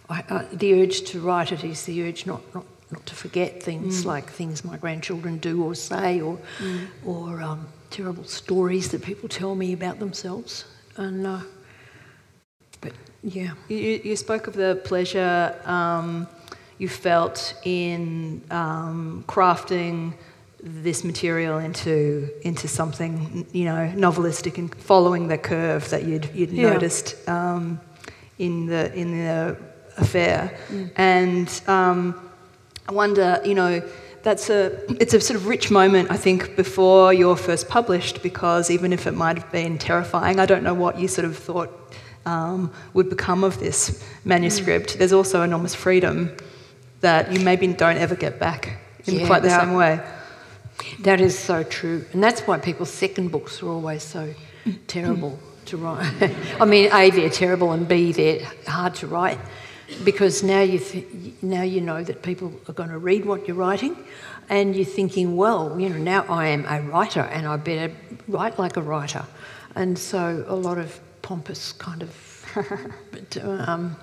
I, 0.08 0.24
uh, 0.28 0.44
the 0.52 0.82
urge 0.82 1.02
to 1.10 1.20
write 1.20 1.52
it 1.52 1.64
is 1.64 1.84
the 1.84 2.02
urge 2.02 2.26
not, 2.26 2.42
not, 2.54 2.64
not 2.90 3.06
to 3.06 3.14
forget 3.14 3.62
things 3.62 4.02
mm. 4.02 4.06
like 4.06 4.30
things 4.30 4.64
my 4.64 4.76
grandchildren 4.76 5.38
do 5.38 5.62
or 5.62 5.74
say, 5.74 6.20
or 6.20 6.38
mm. 6.58 6.86
or 7.04 7.40
um, 7.40 7.68
terrible 7.90 8.24
stories 8.24 8.90
that 8.90 9.02
people 9.02 9.28
tell 9.28 9.54
me 9.54 9.72
about 9.72 9.98
themselves, 9.98 10.64
and 10.96 11.26
uh, 11.26 11.40
but 12.80 12.92
yeah. 13.22 13.52
You, 13.68 14.00
you 14.04 14.16
spoke 14.16 14.46
of 14.46 14.54
the 14.54 14.80
pleasure. 14.84 15.54
Um, 15.64 16.28
you 16.78 16.88
felt 16.88 17.54
in 17.64 18.40
um, 18.50 19.24
crafting 19.26 20.14
this 20.60 21.04
material 21.04 21.58
into 21.58 22.28
into 22.42 22.66
something 22.66 23.46
you 23.52 23.64
know 23.64 23.92
novelistic 23.96 24.58
and 24.58 24.74
following 24.74 25.28
the 25.28 25.38
curve 25.38 25.88
that 25.90 26.04
you'd 26.04 26.28
you'd 26.34 26.50
Yeah. 26.50 26.70
noticed 26.72 27.16
um, 27.28 27.80
in 28.38 28.66
the 28.66 28.92
in 28.94 29.12
the 29.12 29.56
affair, 29.96 30.56
and 30.96 31.48
um, 31.68 32.14
I 32.88 32.92
wonder 32.92 33.40
you 33.44 33.54
know 33.54 33.82
that's 34.24 34.50
a 34.50 34.72
it's 35.00 35.14
a 35.14 35.20
sort 35.20 35.38
of 35.38 35.46
rich 35.46 35.70
moment 35.70 36.10
I 36.10 36.16
think 36.16 36.56
before 36.56 37.14
you're 37.14 37.36
first 37.36 37.68
published 37.68 38.20
because 38.22 38.68
even 38.70 38.92
if 38.92 39.06
it 39.06 39.14
might 39.14 39.38
have 39.38 39.50
been 39.52 39.78
terrifying, 39.78 40.40
I 40.40 40.46
don't 40.46 40.64
know 40.64 40.74
what 40.74 40.98
you 40.98 41.06
sort 41.08 41.24
of 41.24 41.36
thought 41.36 41.70
um, 42.26 42.72
would 42.94 43.08
become 43.08 43.44
of 43.44 43.58
this 43.60 44.04
manuscript. 44.24 44.98
There's 44.98 45.12
also 45.12 45.42
enormous 45.42 45.74
freedom 45.74 46.36
that 47.00 47.32
you 47.32 47.40
maybe 47.40 47.68
don't 47.68 47.96
ever 47.96 48.16
get 48.16 48.40
back 48.40 48.78
in 49.06 49.20
Yeah, 49.20 49.26
quite 49.28 49.42
the 49.42 49.48
that- 49.48 49.60
same 49.62 49.74
way. 49.74 50.00
That 51.00 51.20
is 51.20 51.38
so 51.38 51.62
true. 51.62 52.04
And 52.12 52.22
that's 52.22 52.42
why 52.42 52.58
people's 52.58 52.90
second 52.90 53.30
books 53.30 53.62
are 53.62 53.68
always 53.68 54.02
so 54.02 54.34
terrible 54.86 55.38
to 55.66 55.76
write. 55.76 56.32
I 56.60 56.64
mean, 56.64 56.90
A, 56.92 57.10
they're 57.10 57.30
terrible, 57.30 57.72
and 57.72 57.86
B, 57.86 58.12
they're 58.12 58.44
hard 58.66 58.94
to 58.96 59.06
write 59.06 59.38
because 60.04 60.42
now 60.42 60.60
you, 60.60 60.78
th- 60.78 61.06
now 61.42 61.62
you 61.62 61.80
know 61.80 62.02
that 62.02 62.22
people 62.22 62.52
are 62.68 62.74
going 62.74 62.90
to 62.90 62.98
read 62.98 63.24
what 63.24 63.48
you're 63.48 63.56
writing 63.56 63.96
and 64.48 64.76
you're 64.76 64.84
thinking, 64.84 65.36
well, 65.36 65.78
you 65.78 65.88
know, 65.88 65.98
now 65.98 66.24
I 66.28 66.48
am 66.48 66.64
a 66.66 66.80
writer 66.82 67.20
and 67.20 67.46
I 67.46 67.56
better 67.56 67.94
write 68.26 68.58
like 68.58 68.76
a 68.76 68.82
writer. 68.82 69.24
And 69.74 69.98
so 69.98 70.44
a 70.48 70.54
lot 70.54 70.78
of 70.78 71.00
pompous 71.22 71.72
kind 71.72 72.02
of 72.02 73.38
um, 73.42 73.96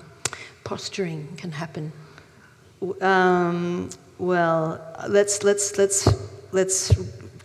posturing 0.64 1.36
can 1.36 1.52
happen. 1.52 1.92
Um, 3.00 3.90
well, 4.18 4.80
let's 5.08 5.42
let's 5.42 5.76
let's 5.78 6.08
let's 6.52 6.92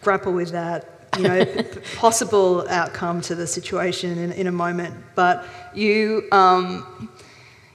grapple 0.01 0.33
with 0.33 0.51
that. 0.51 0.87
You 1.17 1.23
know, 1.23 1.45
possible 1.97 2.65
outcome 2.69 3.21
to 3.21 3.35
the 3.35 3.45
situation 3.45 4.17
in, 4.17 4.31
in 4.31 4.47
a 4.47 4.51
moment. 4.51 4.95
But 5.15 5.45
you 5.73 6.27
um, 6.31 7.09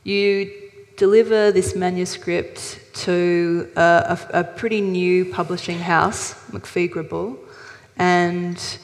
you 0.05 0.51
deliver 0.97 1.53
this 1.53 1.75
manuscript 1.77 2.81
to 3.05 3.71
a, 3.77 4.19
a, 4.33 4.41
a 4.41 4.45
pretty 4.45 4.81
new 4.81 5.27
publishing 5.27 5.79
house, 5.79 6.33
McPhee 6.51 7.37
and 7.99 8.79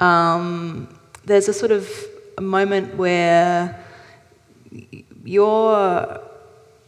um, 0.00 0.88
there's 1.24 1.48
a 1.48 1.52
sort 1.52 1.72
of 1.72 1.90
a 2.38 2.40
moment 2.40 2.94
where 2.96 3.84
your 5.24 6.20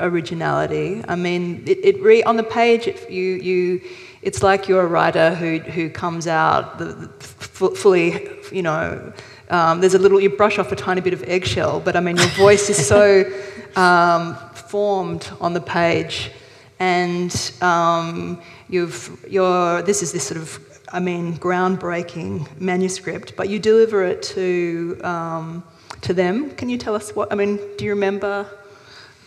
originality. 0.01 1.03
I 1.07 1.15
mean, 1.15 1.65
it, 1.67 1.85
it 1.85 2.03
re, 2.03 2.23
on 2.23 2.37
the 2.37 2.43
page, 2.43 2.87
it, 2.87 3.11
you, 3.11 3.35
you, 3.35 3.81
it's 4.23 4.43
like 4.43 4.69
you're 4.69 4.83
a 4.83 4.87
writer 4.87 5.35
who, 5.35 5.59
who 5.59 5.89
comes 5.89 6.27
out 6.27 6.79
the, 6.79 6.85
the, 6.85 7.09
fu- 7.21 7.75
fully, 7.75 8.29
you 8.53 8.63
know, 8.63 9.13
um, 9.49 9.81
there's 9.81 9.95
a 9.95 9.99
little, 9.99 10.21
you 10.21 10.31
brush 10.31 10.59
off 10.59 10.71
a 10.73 10.77
tiny 10.77 11.01
bit 11.01 11.13
of 11.13 11.23
eggshell, 11.25 11.81
but 11.81 11.97
I 11.97 12.01
mean, 12.01 12.17
your 12.17 12.29
voice 12.29 12.69
is 12.71 12.87
so 12.87 13.25
um, 13.77 14.37
formed 14.55 15.29
on 15.41 15.55
the 15.55 15.61
page. 15.61 16.31
And 16.79 17.53
um, 17.61 18.41
you've, 18.69 19.25
you're, 19.29 19.83
this 19.83 20.03
is 20.03 20.13
this 20.13 20.27
sort 20.27 20.41
of, 20.41 20.59
I 20.93 21.01
mean, 21.01 21.35
groundbreaking 21.35 22.61
manuscript, 22.61 23.37
but 23.37 23.49
you 23.49 23.59
deliver 23.59 24.05
it 24.05 24.23
to, 24.35 25.01
um, 25.03 25.65
to 26.03 26.15
them. 26.15 26.51
Can 26.53 26.69
you 26.69 26.79
tell 26.79 26.95
us 26.95 27.15
what, 27.15 27.33
I 27.33 27.37
mean, 27.37 27.59
do 27.77 27.85
you 27.85 27.91
remember 27.91 28.47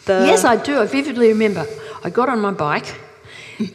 the. 0.05 0.25
Yes, 0.25 0.43
I 0.43 0.55
do. 0.55 0.79
I 0.79 0.85
vividly 0.85 1.29
remember. 1.29 1.65
I 2.03 2.09
got 2.09 2.29
on 2.29 2.39
my 2.39 2.51
bike 2.51 2.95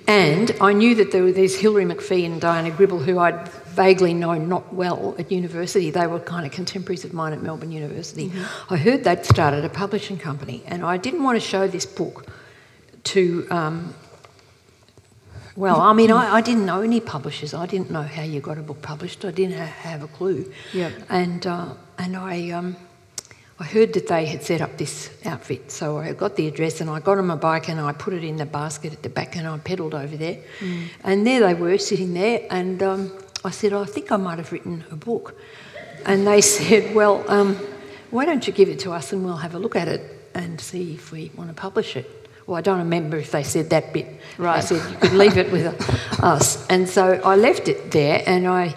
and 0.07 0.55
I 0.61 0.73
knew 0.73 0.95
that 0.97 1.13
there 1.13 1.23
were 1.23 1.33
these 1.33 1.59
Hilary 1.59 1.85
McPhee 1.85 2.25
and 2.25 2.41
Diana 2.41 2.71
Gribble 2.71 2.99
who 3.01 3.19
I'd 3.19 3.49
vaguely 3.49 4.15
known 4.15 4.49
not 4.49 4.75
well 4.75 5.15
at 5.19 5.31
university. 5.31 5.91
They 5.91 6.07
were 6.07 6.19
kind 6.21 6.45
of 6.45 6.53
contemporaries 6.53 7.05
of 7.05 7.13
mine 7.13 7.33
at 7.33 7.43
Melbourne 7.43 7.71
University. 7.73 8.33
I 8.71 8.77
heard 8.77 9.05
they'd 9.05 9.25
started 9.25 9.65
a 9.65 9.69
publishing 9.69 10.19
company 10.19 10.63
and 10.67 10.85
I 10.85 10.97
didn't 10.97 11.23
want 11.23 11.41
to 11.41 11.47
show 11.47 11.69
this 11.69 11.87
book 11.87 12.27
to. 13.05 13.47
Um, 13.51 13.95
well, 15.57 15.81
I 15.81 15.93
mean, 15.93 16.13
I, 16.13 16.35
I 16.37 16.41
didn't 16.41 16.67
know 16.67 16.83
any 16.83 17.01
publishers. 17.01 17.53
I 17.53 17.67
didn't 17.67 17.91
know 17.91 18.03
how 18.03 18.23
you 18.23 18.41
got 18.41 18.59
a 18.59 18.63
book 18.63 18.81
published. 18.81 19.25
I 19.25 19.33
didn't 19.33 19.57
ha- 19.59 19.65
have 19.65 20.05
a 20.05 20.07
clue. 20.07 20.53
Yep. 20.73 20.93
And 21.09 21.47
uh, 21.47 21.75
and 21.99 22.17
I 22.17 22.51
um, 22.51 22.77
I 23.61 23.65
heard 23.65 23.93
that 23.95 24.07
they 24.07 24.25
had 24.27 24.45
set 24.45 24.61
up 24.61 24.79
this 24.79 25.11
outfit, 25.25 25.73
so 25.73 25.99
I 25.99 26.13
got 26.13 26.37
the 26.37 26.47
address 26.47 26.81
and 26.81 26.89
I 26.89 27.01
got 27.01 27.19
on 27.19 27.27
my 27.27 27.35
bike 27.35 27.69
and 27.69 27.81
I 27.81 27.93
put 27.93 28.15
it 28.15 28.23
in 28.23 28.37
the 28.37 28.47
basket 28.47 28.93
at 28.93 29.03
the 29.03 29.09
back 29.09 29.35
and 29.35 29.49
I 29.49 29.59
pedalled 29.59 29.95
over 29.95 30.17
there, 30.17 30.39
and 31.03 31.27
there 31.27 31.41
they 31.41 31.55
were 31.55 31.77
sitting 31.77 32.15
there, 32.15 32.47
and 32.51 32.81
um, 32.85 33.13
I 33.45 33.51
said, 33.51 33.73
I 33.73 33.85
think 33.85 34.13
I 34.13 34.17
might 34.17 34.39
have 34.39 34.53
written 34.53 34.85
a 34.93 34.97
book, 34.97 35.35
and 36.07 36.25
they 36.25 36.41
said, 36.57 36.95
well, 36.95 37.25
um, 37.29 37.57
why 38.11 38.25
don't 38.25 38.47
you 38.47 38.53
give 38.53 38.69
it 38.69 38.79
to 38.81 38.93
us 38.93 39.13
and 39.13 39.25
we'll 39.25 39.37
have 39.37 39.55
a 39.55 39.59
look 39.59 39.75
at 39.75 39.89
it 39.89 40.03
and 40.35 40.61
see 40.61 40.95
if 40.95 41.11
we 41.11 41.33
want 41.35 41.51
to 41.51 41.55
publish 41.55 41.97
it. 41.97 42.09
Well, 42.47 42.57
I 42.57 42.61
don't 42.61 42.79
remember 42.79 43.19
if 43.19 43.33
they 43.33 43.43
said 43.43 43.71
that 43.71 43.93
bit. 43.93 44.07
Right. 44.39 44.61
They 44.61 44.79
said 44.79 44.91
you 44.91 44.97
could 44.99 45.13
leave 45.13 45.37
it 45.37 45.51
with 45.51 45.67
us, 46.23 46.65
and 46.69 46.89
so 46.89 47.21
I 47.25 47.35
left 47.35 47.67
it 47.67 47.91
there 47.91 48.23
and 48.25 48.47
I 48.47 48.77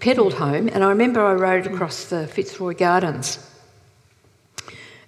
pedalled 0.00 0.32
home, 0.32 0.68
and 0.68 0.82
I 0.82 0.88
remember 0.88 1.22
I 1.22 1.34
rode 1.34 1.66
across 1.66 2.06
the 2.06 2.26
Fitzroy 2.26 2.74
Gardens. 2.74 3.38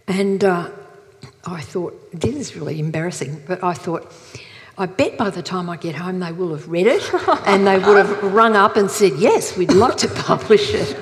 And 0.08 0.44
uh, 0.44 0.70
I 1.44 1.60
thought, 1.60 2.10
this 2.12 2.34
is 2.34 2.56
really 2.56 2.78
embarrassing, 2.80 3.42
but 3.46 3.62
I 3.62 3.74
thought, 3.74 4.12
I 4.78 4.86
bet 4.86 5.16
by 5.16 5.30
the 5.30 5.42
time 5.42 5.70
I 5.70 5.76
get 5.76 5.94
home 5.94 6.20
they 6.20 6.32
will 6.32 6.50
have 6.50 6.68
read 6.68 6.86
it 6.86 7.02
and 7.46 7.66
they 7.66 7.78
would 7.78 7.96
have 7.96 8.22
rung 8.32 8.56
up 8.56 8.76
and 8.76 8.90
said, 8.90 9.12
yes, 9.18 9.56
we'd 9.56 9.72
love 9.72 9.96
to 9.96 10.08
publish 10.08 10.74
it. 10.74 10.96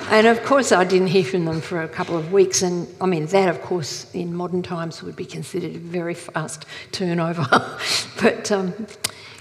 and 0.10 0.26
of 0.26 0.42
course, 0.44 0.72
I 0.72 0.84
didn't 0.84 1.08
hear 1.08 1.24
from 1.24 1.44
them 1.44 1.60
for 1.60 1.82
a 1.82 1.88
couple 1.88 2.16
of 2.16 2.32
weeks. 2.32 2.62
And 2.62 2.88
I 3.00 3.06
mean, 3.06 3.26
that, 3.26 3.48
of 3.48 3.60
course, 3.62 4.06
in 4.14 4.34
modern 4.34 4.62
times 4.62 5.02
would 5.02 5.16
be 5.16 5.26
considered 5.26 5.74
a 5.74 5.78
very 5.78 6.14
fast 6.14 6.64
turnover. 6.92 7.46
but 8.20 8.50
um, 8.52 8.86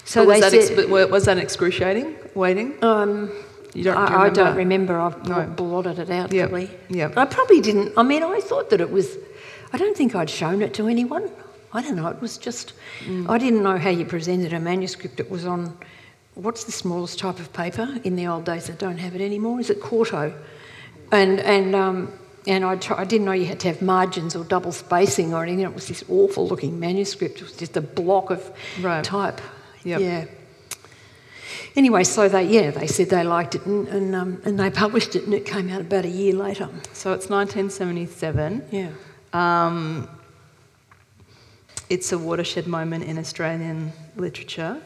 so 0.04 0.26
was, 0.26 0.36
they 0.36 0.42
that 0.42 0.52
said, 0.52 0.80
ex- 0.80 1.12
was 1.12 1.26
that 1.26 1.38
excruciating, 1.38 2.16
waiting? 2.34 2.84
um, 2.84 3.32
You 3.74 3.84
don't, 3.84 3.98
I, 3.98 4.24
I 4.24 4.30
don't 4.30 4.56
remember? 4.56 5.00
I've 5.00 5.28
No. 5.28 5.46
blotted 5.46 6.00
it 6.00 6.10
out 6.10 6.32
Yep, 6.34 6.50
probably. 6.50 6.72
yep. 6.90 7.16
I 7.18 7.26
probably 7.26 7.62
didn't. 7.62 7.94
I 7.98 8.04
mean, 8.04 8.24
I 8.24 8.40
thought 8.40 8.70
that 8.72 8.82
it 8.82 8.90
was. 8.92 9.18
I 9.72 9.78
don't 9.78 9.96
think 9.96 10.16
I'd 10.16 10.30
shown 10.30 10.62
it 10.62 10.74
to 10.76 10.88
anyone. 10.88 11.30
I 11.72 11.82
don't 11.84 11.96
know. 11.96 12.08
It 12.08 12.20
was 12.20 12.38
just. 12.40 12.74
Mm. 13.06 13.30
I 13.30 13.38
didn't 13.38 13.62
know 13.62 13.78
how 13.78 13.92
you 13.92 14.06
presented 14.06 14.54
a 14.54 14.60
manuscript. 14.60 15.20
It 15.20 15.30
was 15.30 15.46
on. 15.46 15.78
What's 16.34 16.64
the 16.64 16.72
smallest 16.72 17.20
type 17.20 17.40
of 17.40 17.52
paper 17.54 17.88
in 18.04 18.16
the 18.16 18.26
old 18.28 18.46
days 18.46 18.68
that 18.68 18.80
don't 18.80 18.98
have 18.98 19.14
it 19.14 19.22
anymore? 19.22 19.60
Is 19.60 19.70
it 19.70 19.82
quarto? 19.82 20.34
And 21.12 21.40
and 21.42 21.76
um, 21.76 22.12
and 22.48 22.64
I, 22.66 22.76
try, 22.78 22.98
I 23.00 23.04
didn't 23.04 23.26
know 23.26 23.34
you 23.34 23.46
had 23.46 23.60
to 23.62 23.68
have 23.68 23.82
margins 23.84 24.36
or 24.36 24.44
double 24.46 24.72
spacing 24.72 25.34
or 25.34 25.44
anything. 25.44 25.64
It 25.66 25.76
was 25.76 25.88
this 25.90 26.04
awful 26.10 26.48
looking 26.48 26.80
manuscript. 26.80 27.38
It 27.38 27.44
was 27.44 27.54
just 27.54 27.78
a 27.78 27.82
block 27.82 28.32
of 28.32 28.52
Right. 28.82 29.04
type. 29.04 29.42
Yep. 29.84 30.02
Yeah. 30.02 30.26
Anyway, 31.76 32.04
so 32.04 32.28
they 32.28 32.44
yeah 32.44 32.72
they 32.72 32.88
said 32.88 33.10
they 33.10 33.24
liked 33.24 33.56
it 33.56 33.66
and 33.66 33.88
and, 33.88 34.16
um, 34.16 34.42
and 34.46 34.60
they 34.60 34.70
published 34.70 35.16
it 35.16 35.24
and 35.26 35.34
it 35.34 35.46
came 35.46 35.70
out 35.70 35.82
about 35.82 36.06
a 36.06 36.10
year 36.10 36.34
later. 36.34 36.70
So 36.94 37.14
it's 37.14 37.30
1977. 37.30 38.66
Yeah. 38.72 38.90
Um, 39.34 40.10
it's 41.90 42.12
a 42.12 42.18
watershed 42.18 42.68
moment 42.68 43.04
in 43.04 43.18
Australian 43.18 43.92
literature, 44.16 44.82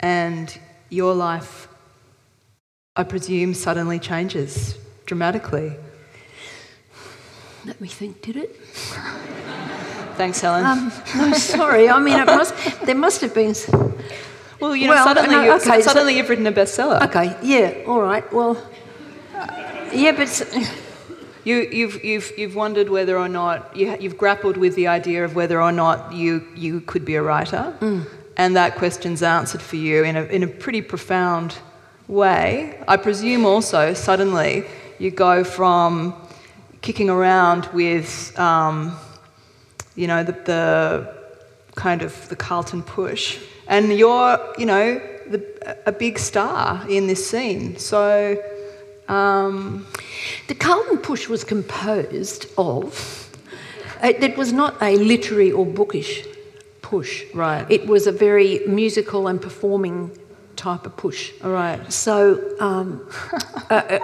and 0.00 0.58
your 0.90 1.14
life, 1.14 1.68
I 2.96 3.02
presume, 3.02 3.54
suddenly 3.54 3.98
changes 3.98 4.76
dramatically. 5.06 5.76
Let 7.64 7.80
me 7.80 7.88
think. 7.88 8.20
Did 8.20 8.36
it? 8.36 8.56
Thanks, 10.16 10.40
Helen. 10.40 10.64
Um, 10.64 10.92
no, 11.16 11.32
sorry. 11.32 11.88
I 11.88 11.98
mean, 11.98 12.20
it 12.20 12.26
must. 12.26 12.54
There 12.84 12.94
must 12.94 13.20
have 13.22 13.34
been. 13.34 13.54
Well, 14.60 14.74
you 14.76 14.86
know, 14.86 14.94
well, 14.94 15.04
suddenly, 15.04 15.36
no, 15.36 15.42
you, 15.42 15.52
okay, 15.54 15.80
so- 15.80 15.88
suddenly 15.92 16.16
you've 16.16 16.28
written 16.28 16.46
a 16.46 16.52
bestseller. 16.52 17.02
Okay. 17.08 17.36
Yeah. 17.42 17.84
All 17.86 18.00
right. 18.00 18.30
Well. 18.32 18.56
Yeah, 19.92 20.12
but 20.12 20.28
You, 21.44 21.56
you've, 21.56 22.02
you've, 22.02 22.32
you've 22.38 22.54
wondered 22.54 22.88
whether 22.88 23.18
or 23.18 23.28
not, 23.28 23.76
you, 23.76 23.94
you've 24.00 24.16
grappled 24.16 24.56
with 24.56 24.74
the 24.76 24.86
idea 24.86 25.26
of 25.26 25.34
whether 25.34 25.60
or 25.60 25.72
not 25.72 26.14
you, 26.14 26.42
you 26.56 26.80
could 26.80 27.04
be 27.04 27.16
a 27.16 27.22
writer, 27.22 27.74
and 28.38 28.56
that 28.56 28.76
question's 28.76 29.22
answered 29.22 29.60
for 29.60 29.76
you 29.76 30.04
in 30.04 30.16
a, 30.16 30.22
in 30.24 30.42
a 30.42 30.46
pretty 30.46 30.80
profound 30.80 31.54
way. 32.08 32.82
I 32.88 32.96
presume 32.96 33.44
also, 33.44 33.92
suddenly, 33.92 34.64
you 34.98 35.10
go 35.10 35.44
from 35.44 36.14
kicking 36.80 37.10
around 37.10 37.66
with, 37.74 38.36
um, 38.38 38.96
you 39.96 40.06
know, 40.06 40.24
the, 40.24 40.32
the 40.32 41.14
kind 41.74 42.00
of 42.00 42.26
the 42.30 42.36
Carlton 42.36 42.82
push, 42.82 43.38
and 43.68 43.92
you're, 43.92 44.38
you 44.58 44.66
know, 44.66 45.00
the, 45.28 45.76
a 45.86 45.92
big 45.92 46.18
star 46.18 46.84
in 46.88 47.06
this 47.06 47.28
scene. 47.28 47.76
So, 47.78 48.36
um, 49.08 49.86
the 50.48 50.54
Carlton 50.54 50.98
Push 50.98 51.28
was 51.28 51.44
composed 51.44 52.46
of. 52.56 53.30
It, 54.02 54.22
it 54.22 54.36
was 54.36 54.52
not 54.52 54.80
a 54.82 54.96
literary 54.96 55.52
or 55.52 55.64
bookish 55.64 56.26
push. 56.82 57.24
Right. 57.34 57.66
It 57.70 57.86
was 57.86 58.06
a 58.06 58.12
very 58.12 58.60
musical 58.66 59.26
and 59.28 59.40
performing 59.40 60.10
type 60.56 60.86
of 60.86 60.96
push. 60.96 61.32
All 61.42 61.50
right. 61.50 61.92
So 61.92 62.54
um, 62.60 63.08
uh, 63.70 63.98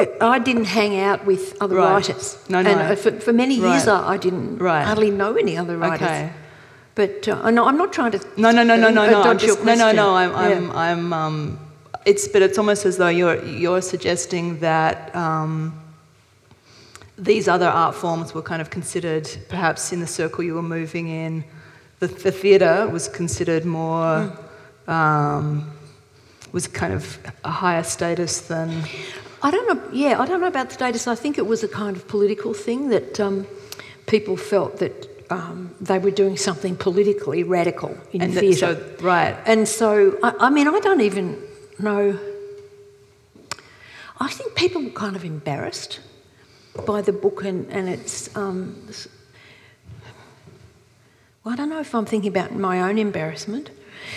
uh, 0.00 0.04
I 0.20 0.38
didn't 0.38 0.64
hang 0.64 0.98
out 0.98 1.24
with 1.26 1.56
other 1.60 1.76
Right. 1.76 1.92
writers. 1.92 2.38
No, 2.48 2.62
no. 2.62 2.70
And 2.70 2.80
uh, 2.80 2.96
for, 2.96 3.12
for 3.20 3.32
many 3.32 3.54
years, 3.54 3.86
Right. 3.86 3.88
I, 3.88 4.14
I 4.14 4.16
didn't 4.16 4.58
Right. 4.58 4.84
hardly 4.84 5.10
know 5.10 5.34
any 5.36 5.56
other 5.56 5.76
writers. 5.76 6.02
Okay. 6.02 6.30
But 6.94 7.26
uh, 7.28 7.50
no, 7.50 7.66
I'm 7.66 7.76
not 7.76 7.92
trying 7.92 8.12
to. 8.12 8.18
No, 8.36 8.50
no, 8.50 8.62
no, 8.62 8.76
no, 8.76 8.90
no, 8.90 9.10
no. 9.10 9.22
I'm 9.22 9.38
just, 9.38 9.64
no, 9.64 9.74
no, 9.74 9.92
no. 9.92 10.14
I'm, 10.14 10.34
I'm, 10.34 10.66
Yeah. 10.66 10.76
I'm. 10.76 11.12
Um, 11.12 11.58
it's, 12.04 12.28
but 12.28 12.42
it's 12.42 12.58
almost 12.58 12.84
as 12.86 12.96
though 12.98 13.08
you're 13.08 13.44
you're 13.44 13.82
suggesting 13.82 14.60
that 14.60 15.14
um, 15.16 15.80
these 17.18 17.48
other 17.48 17.66
art 17.66 17.94
forms 17.94 18.34
were 18.34 18.42
kind 18.42 18.62
of 18.62 18.70
considered, 18.70 19.28
perhaps 19.48 19.92
in 19.92 20.00
the 20.00 20.06
circle 20.06 20.44
you 20.44 20.54
were 20.54 20.62
moving 20.62 21.08
in, 21.08 21.44
the, 21.98 22.06
the 22.06 22.30
theatre 22.30 22.88
was 22.88 23.08
considered 23.08 23.64
more. 23.64 24.32
Um, 24.86 25.70
was 26.52 26.68
kind 26.68 26.92
of 26.92 27.18
a 27.42 27.50
higher 27.50 27.82
status 27.82 28.42
than. 28.42 28.84
I 29.42 29.50
don't 29.50 29.66
know. 29.68 29.90
Yeah, 29.92 30.20
I 30.20 30.24
don't 30.24 30.40
know 30.40 30.46
about 30.46 30.68
the 30.68 30.74
status. 30.74 31.08
I 31.08 31.16
think 31.16 31.36
it 31.36 31.46
was 31.46 31.64
a 31.64 31.68
kind 31.68 31.96
of 31.96 32.06
political 32.06 32.54
thing 32.54 32.90
that 32.90 33.18
um, 33.18 33.46
people 34.06 34.36
felt 34.36 34.78
that 34.78 35.13
um, 35.30 35.74
they 35.80 35.98
were 35.98 36.10
doing 36.10 36.36
something 36.36 36.76
politically 36.76 37.42
radical 37.42 37.96
in 38.12 38.22
And 38.22 38.34
theatre. 38.34 38.74
so- 38.74 39.04
right. 39.04 39.36
And 39.46 39.66
so, 39.66 40.18
I, 40.22 40.34
I 40.40 40.50
mean, 40.50 40.68
I 40.68 40.78
don't 40.80 41.00
even 41.00 41.38
know. 41.78 42.18
I 44.20 44.28
think 44.28 44.54
people 44.54 44.82
were 44.82 44.90
kind 44.90 45.16
of 45.16 45.24
embarrassed 45.24 46.00
by 46.86 47.02
the 47.02 47.12
book 47.12 47.44
and, 47.44 47.68
and 47.70 47.88
its. 47.88 48.34
Um, 48.36 48.86
well, 51.42 51.52
I 51.52 51.56
don't 51.56 51.68
know 51.68 51.80
if 51.80 51.94
I'm 51.94 52.06
thinking 52.06 52.30
about 52.30 52.54
my 52.54 52.80
own 52.82 52.98
embarrassment. 52.98 53.70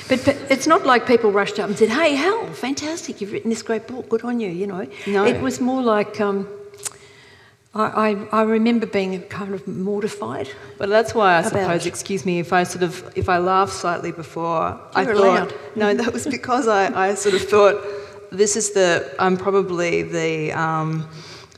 But, 0.10 0.24
but 0.26 0.36
it's 0.50 0.68
not 0.68 0.86
like 0.86 1.08
people 1.08 1.32
rushed 1.32 1.60
up 1.60 1.70
and 1.70 1.78
said, 1.78 1.90
"Hey, 1.90 2.16
Hal, 2.16 2.46
fantastic! 2.54 3.22
You've 3.22 3.32
written 3.32 3.50
this 3.50 3.62
great 3.64 3.88
book. 3.88 4.10
Good 4.10 4.24
on 4.24 4.40
you." 4.40 4.50
You 4.50 4.68
know, 4.68 4.88
No. 5.08 5.26
it 5.26 5.42
was 5.42 5.60
more 5.62 5.82
like 5.82 6.20
um, 6.22 6.48
I, 7.78 8.10
I, 8.10 8.40
I 8.40 8.42
remember 8.42 8.88
being 8.88 9.22
kind 9.24 9.54
of 9.54 9.68
mortified. 9.68 10.50
But 10.80 10.90
that's 10.90 11.14
why 11.14 11.38
I 11.38 11.44
suppose, 11.44 11.86
excuse 11.86 12.26
me, 12.26 12.40
if 12.40 12.52
I 12.52 12.64
sort 12.64 12.84
of, 12.84 13.12
if 13.16 13.30
I 13.30 13.38
laughed 13.38 13.74
slightly 13.74 14.12
before, 14.12 14.80
I 14.96 15.04
were 15.04 15.14
thought, 15.14 15.24
allowed. 15.24 15.54
no, 15.76 15.94
that 15.94 16.12
was 16.12 16.26
because 16.26 16.68
I, 16.68 17.10
I 17.10 17.14
sort 17.14 17.36
of 17.36 17.44
thought, 17.48 17.76
this 18.32 18.56
is 18.56 18.72
the, 18.72 19.16
I'm 19.20 19.38
probably 19.38 20.02
the, 20.02 20.52
um, 20.54 21.08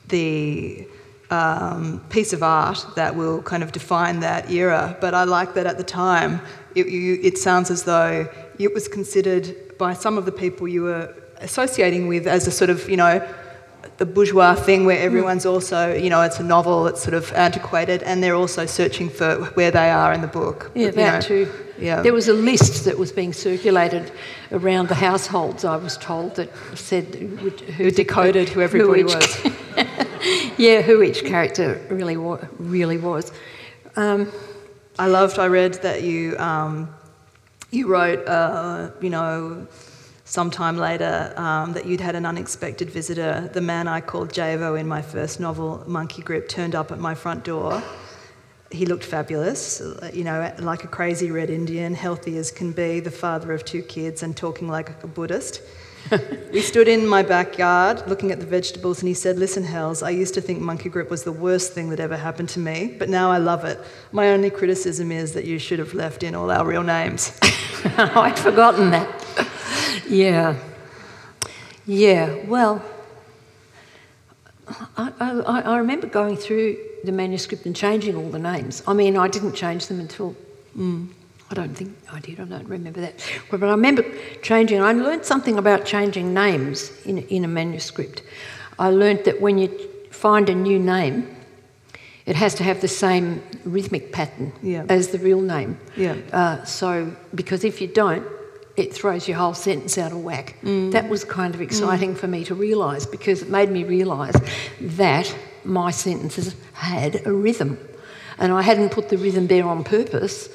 the 0.09 0.87
um, 1.29 2.03
piece 2.09 2.33
of 2.33 2.43
art 2.43 2.85
that 2.95 3.15
will 3.15 3.41
kind 3.41 3.63
of 3.63 3.71
define 3.71 4.19
that 4.19 4.51
era. 4.51 4.97
But 4.99 5.13
I 5.13 5.23
like 5.23 5.53
that 5.53 5.67
at 5.67 5.77
the 5.77 5.85
time, 5.85 6.41
it, 6.75 6.87
you, 6.87 7.17
it 7.23 7.37
sounds 7.37 7.71
as 7.71 7.83
though 7.83 8.27
it 8.57 8.73
was 8.73 8.89
considered 8.89 9.77
by 9.77 9.93
some 9.93 10.17
of 10.17 10.25
the 10.25 10.33
people 10.33 10.67
you 10.67 10.83
were 10.83 11.15
associating 11.37 12.07
with 12.07 12.27
as 12.27 12.45
a 12.45 12.51
sort 12.51 12.69
of, 12.69 12.89
you 12.89 12.97
know, 12.97 13.25
the 13.97 14.05
bourgeois 14.05 14.55
thing 14.55 14.85
where 14.85 14.99
everyone's 14.99 15.45
also, 15.45 15.93
you 15.93 16.09
know, 16.09 16.21
it's 16.21 16.39
a 16.39 16.43
novel, 16.43 16.87
it's 16.87 17.01
sort 17.01 17.13
of 17.13 17.31
antiquated, 17.33 18.01
and 18.03 18.23
they're 18.23 18.35
also 18.35 18.65
searching 18.65 19.09
for 19.09 19.45
where 19.55 19.71
they 19.71 19.89
are 19.89 20.13
in 20.13 20.21
the 20.21 20.27
book. 20.27 20.71
Yeah, 20.75 20.91
that 20.91 21.13
know. 21.13 21.21
too. 21.21 21.51
Yeah. 21.77 22.01
There 22.01 22.13
was 22.13 22.27
a 22.27 22.33
list 22.33 22.85
that 22.85 22.97
was 22.97 23.11
being 23.11 23.33
circulated 23.33 24.11
around 24.51 24.89
the 24.89 24.95
households, 24.95 25.63
I 25.63 25.77
was 25.77 25.97
told, 25.97 26.35
that 26.35 26.49
said 26.75 27.15
who, 27.15 27.49
Who 27.49 27.91
decoded 27.91 28.49
who 28.49 28.61
everybody 28.61 29.01
each- 29.01 29.15
was. 29.15 29.39
yeah, 30.57 30.81
who 30.81 31.01
each 31.01 31.23
character 31.25 31.81
really 31.89 32.17
wa- 32.17 32.39
really 32.57 32.97
was. 32.97 33.31
Um, 33.95 34.31
I 34.97 35.07
loved. 35.07 35.39
I 35.39 35.47
read 35.47 35.75
that 35.75 36.03
you 36.03 36.37
um, 36.37 36.89
you 37.71 37.87
wrote, 37.87 38.27
uh, 38.27 38.91
you 39.01 39.09
know, 39.09 39.67
sometime 40.29 40.77
later 40.77 41.33
um, 41.37 41.73
that 41.73 41.87
you'd 41.87 41.99
had 41.99 42.15
an 42.15 42.23
unexpected 42.23 42.87
visitor. 42.91 43.49
The 43.51 43.61
man 43.61 43.87
I 43.87 43.99
called 43.99 44.31
Javo 44.31 44.79
in 44.79 44.87
my 44.87 45.01
first 45.01 45.39
novel, 45.39 45.83
Monkey 45.87 46.21
Grip, 46.21 46.47
turned 46.47 46.75
up 46.75 46.91
at 46.91 46.99
my 46.99 47.15
front 47.15 47.43
door. 47.43 47.81
He 48.71 48.85
looked 48.85 49.03
fabulous, 49.03 49.81
you 50.13 50.23
know, 50.23 50.53
like 50.59 50.83
a 50.83 50.87
crazy 50.87 51.31
red 51.31 51.49
Indian, 51.49 51.95
healthy 51.95 52.37
as 52.37 52.51
can 52.51 52.71
be, 52.71 52.99
the 52.99 53.09
father 53.09 53.53
of 53.53 53.65
two 53.65 53.81
kids, 53.81 54.21
and 54.21 54.37
talking 54.37 54.67
like 54.67 55.03
a 55.03 55.07
Buddhist. 55.07 55.63
we 56.53 56.61
stood 56.61 56.87
in 56.87 57.07
my 57.07 57.23
backyard 57.23 58.03
looking 58.07 58.31
at 58.31 58.39
the 58.39 58.45
vegetables, 58.45 58.99
and 58.99 59.07
he 59.07 59.15
said, 59.15 59.39
Listen, 59.39 59.63
Hells, 59.63 60.03
I 60.03 60.11
used 60.11 60.35
to 60.35 60.41
think 60.41 60.61
monkey 60.61 60.89
grip 60.89 61.09
was 61.09 61.23
the 61.23 61.31
worst 61.31 61.73
thing 61.73 61.89
that 61.89 61.99
ever 61.99 62.15
happened 62.15 62.49
to 62.49 62.59
me, 62.59 62.95
but 62.99 63.09
now 63.09 63.31
I 63.31 63.39
love 63.39 63.65
it. 63.65 63.79
My 64.11 64.29
only 64.29 64.51
criticism 64.51 65.11
is 65.11 65.33
that 65.33 65.45
you 65.45 65.57
should 65.57 65.79
have 65.79 65.95
left 65.95 66.21
in 66.21 66.35
all 66.35 66.51
our 66.51 66.67
real 66.67 66.83
names. 66.83 67.35
I'd 67.97 68.37
forgotten 68.37 68.91
that. 68.91 69.47
yeah. 70.09 70.55
Yeah, 71.85 72.35
well, 72.45 72.83
I, 74.97 75.11
I, 75.19 75.61
I 75.61 75.77
remember 75.77 76.05
going 76.07 76.37
through 76.37 76.77
the 77.03 77.11
manuscript 77.11 77.65
and 77.65 77.75
changing 77.75 78.15
all 78.15 78.29
the 78.29 78.37
names. 78.39 78.83
I 78.87 78.93
mean, 78.93 79.17
I 79.17 79.27
didn't 79.27 79.53
change 79.53 79.87
them 79.87 79.99
until. 79.99 80.35
I 81.51 81.55
don't 81.55 81.73
think 81.73 81.97
I 82.11 82.19
did, 82.19 82.39
I 82.39 82.45
don't 82.45 82.67
remember 82.67 83.01
that. 83.01 83.15
But 83.49 83.63
I 83.63 83.71
remember 83.71 84.03
changing, 84.43 84.81
I 84.81 84.93
learned 84.93 85.25
something 85.25 85.57
about 85.57 85.83
changing 85.83 86.31
names 86.33 86.91
in, 87.05 87.17
in 87.29 87.43
a 87.43 87.47
manuscript. 87.47 88.21
I 88.77 88.89
learned 88.91 89.25
that 89.25 89.41
when 89.41 89.57
you 89.57 89.67
find 90.11 90.47
a 90.47 90.53
new 90.55 90.77
name, 90.77 91.35
it 92.27 92.35
has 92.35 92.53
to 92.55 92.63
have 92.63 92.81
the 92.81 92.87
same 92.87 93.41
rhythmic 93.65 94.11
pattern 94.11 94.53
Yeah. 94.61 94.85
as 94.89 95.07
the 95.07 95.17
real 95.17 95.41
name. 95.41 95.79
Yeah. 95.97 96.15
Uh, 96.31 96.63
so, 96.65 97.15
because 97.33 97.63
if 97.63 97.81
you 97.81 97.87
don't, 97.87 98.23
it 98.79 98.93
throws 98.93 99.27
your 99.27 99.37
whole 99.37 99.53
sentence 99.53 99.97
out 99.97 100.11
of 100.11 100.23
whack. 100.23 100.55
That 100.91 101.09
was 101.09 101.23
kind 101.23 101.53
of 101.55 101.61
exciting 101.61 102.15
for 102.15 102.27
me 102.27 102.43
to 102.45 102.55
realise 102.55 103.05
because 103.05 103.41
it 103.41 103.49
made 103.49 103.69
me 103.69 103.83
realise 103.83 104.35
that 104.79 105.35
my 105.63 105.91
sentences 105.91 106.55
had 106.73 107.25
a 107.25 107.31
rhythm. 107.31 107.77
And 108.37 108.53
I 108.53 108.61
hadn't 108.61 108.89
put 108.91 109.09
the 109.09 109.17
rhythm 109.17 109.47
there 109.47 109.67
on 109.67 109.83
purpose, 109.83 110.49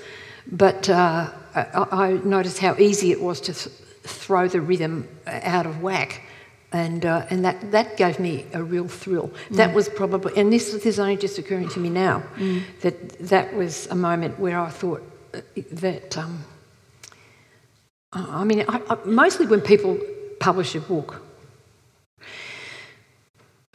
but 0.50 0.88
uh, 0.88 1.30
I, 1.54 1.86
I 1.92 2.12
noticed 2.24 2.58
how 2.58 2.74
easy 2.78 3.12
it 3.12 3.20
was 3.20 3.40
to 3.42 3.52
th- 3.52 3.68
throw 4.02 4.48
the 4.48 4.60
rhythm 4.60 5.06
out 5.26 5.66
of 5.66 5.82
whack. 5.82 6.22
And, 6.72 7.04
uh, 7.06 7.26
and 7.30 7.44
that, 7.44 7.70
that 7.70 7.96
gave 7.96 8.18
me 8.18 8.46
a 8.52 8.62
real 8.62 8.88
thrill. 8.88 9.30
That 9.50 9.74
was 9.74 9.88
probably, 9.88 10.32
and 10.36 10.52
this, 10.52 10.72
this 10.72 10.86
is 10.86 10.98
only 10.98 11.16
just 11.16 11.38
occurring 11.38 11.68
to 11.70 11.80
me 11.80 11.88
now, 11.90 12.22
that 12.80 13.18
that 13.28 13.54
was 13.54 13.86
a 13.90 13.94
moment 13.94 14.40
where 14.40 14.58
I 14.58 14.70
thought 14.70 15.02
uh, 15.34 15.40
that, 15.72 16.16
um, 16.18 16.42
Uh, 18.14 18.26
I 18.28 18.44
mean, 18.44 18.64
I, 18.68 18.80
I, 18.88 18.98
mostly 19.04 19.46
when 19.46 19.60
people 19.60 19.98
publish 20.38 20.74
a 20.74 20.80
book, 20.80 21.22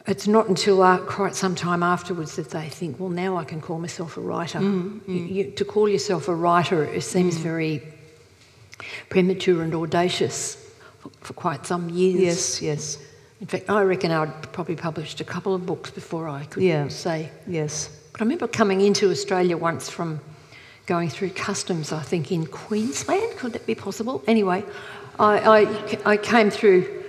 it's 0.06 0.26
not 0.26 0.48
until 0.48 0.82
uh, 0.82 0.98
quite 0.98 1.34
some 1.34 1.54
time 1.54 1.82
afterwards 1.82 2.36
that 2.36 2.50
they 2.50 2.68
think, 2.68 2.98
well, 2.98 3.10
now 3.10 3.36
I 3.36 3.44
can 3.44 3.60
call 3.60 3.78
myself 3.78 4.16
a 4.16 4.20
writer. 4.20 4.58
Mm, 4.58 5.00
mm. 5.00 5.08
You, 5.08 5.24
you, 5.24 5.50
to 5.52 5.64
call 5.64 5.88
yourself 5.88 6.28
a 6.28 6.34
writer, 6.34 6.84
it 6.84 7.02
seems 7.02 7.36
mm. 7.36 7.42
very 7.42 7.82
premature 9.08 9.62
and 9.62 9.74
audacious 9.74 10.56
for, 11.00 11.10
for 11.20 11.32
quite 11.34 11.66
some 11.66 11.90
years. 11.90 12.20
yes, 12.20 12.62
yes, 12.62 12.98
In 13.40 13.46
fact, 13.46 13.68
I 13.68 13.82
reckon 13.82 14.10
I'd 14.10 14.52
probably 14.52 14.76
published 14.76 15.20
a 15.20 15.24
couple 15.24 15.54
of 15.54 15.66
books 15.66 15.90
before 15.90 16.28
I 16.28 16.44
could 16.44 16.62
Yeah. 16.62 16.88
say. 16.88 17.30
yes. 17.46 17.90
But 18.12 18.22
I 18.22 18.24
remember 18.24 18.48
coming 18.48 18.80
into 18.80 19.10
Australia 19.10 19.56
once 19.56 19.88
from 19.88 20.20
going 20.86 21.08
through 21.08 21.30
customs, 21.30 21.92
I 21.92 22.02
think 22.02 22.32
in 22.32 22.46
Queensland. 22.46 23.36
Could 23.38 23.52
that 23.52 23.66
be 23.66 23.74
possible? 23.74 24.22
Anyway, 24.26 24.64
I, 25.18 25.38
I, 26.04 26.12
I 26.12 26.16
came 26.16 26.50
through 26.50 27.00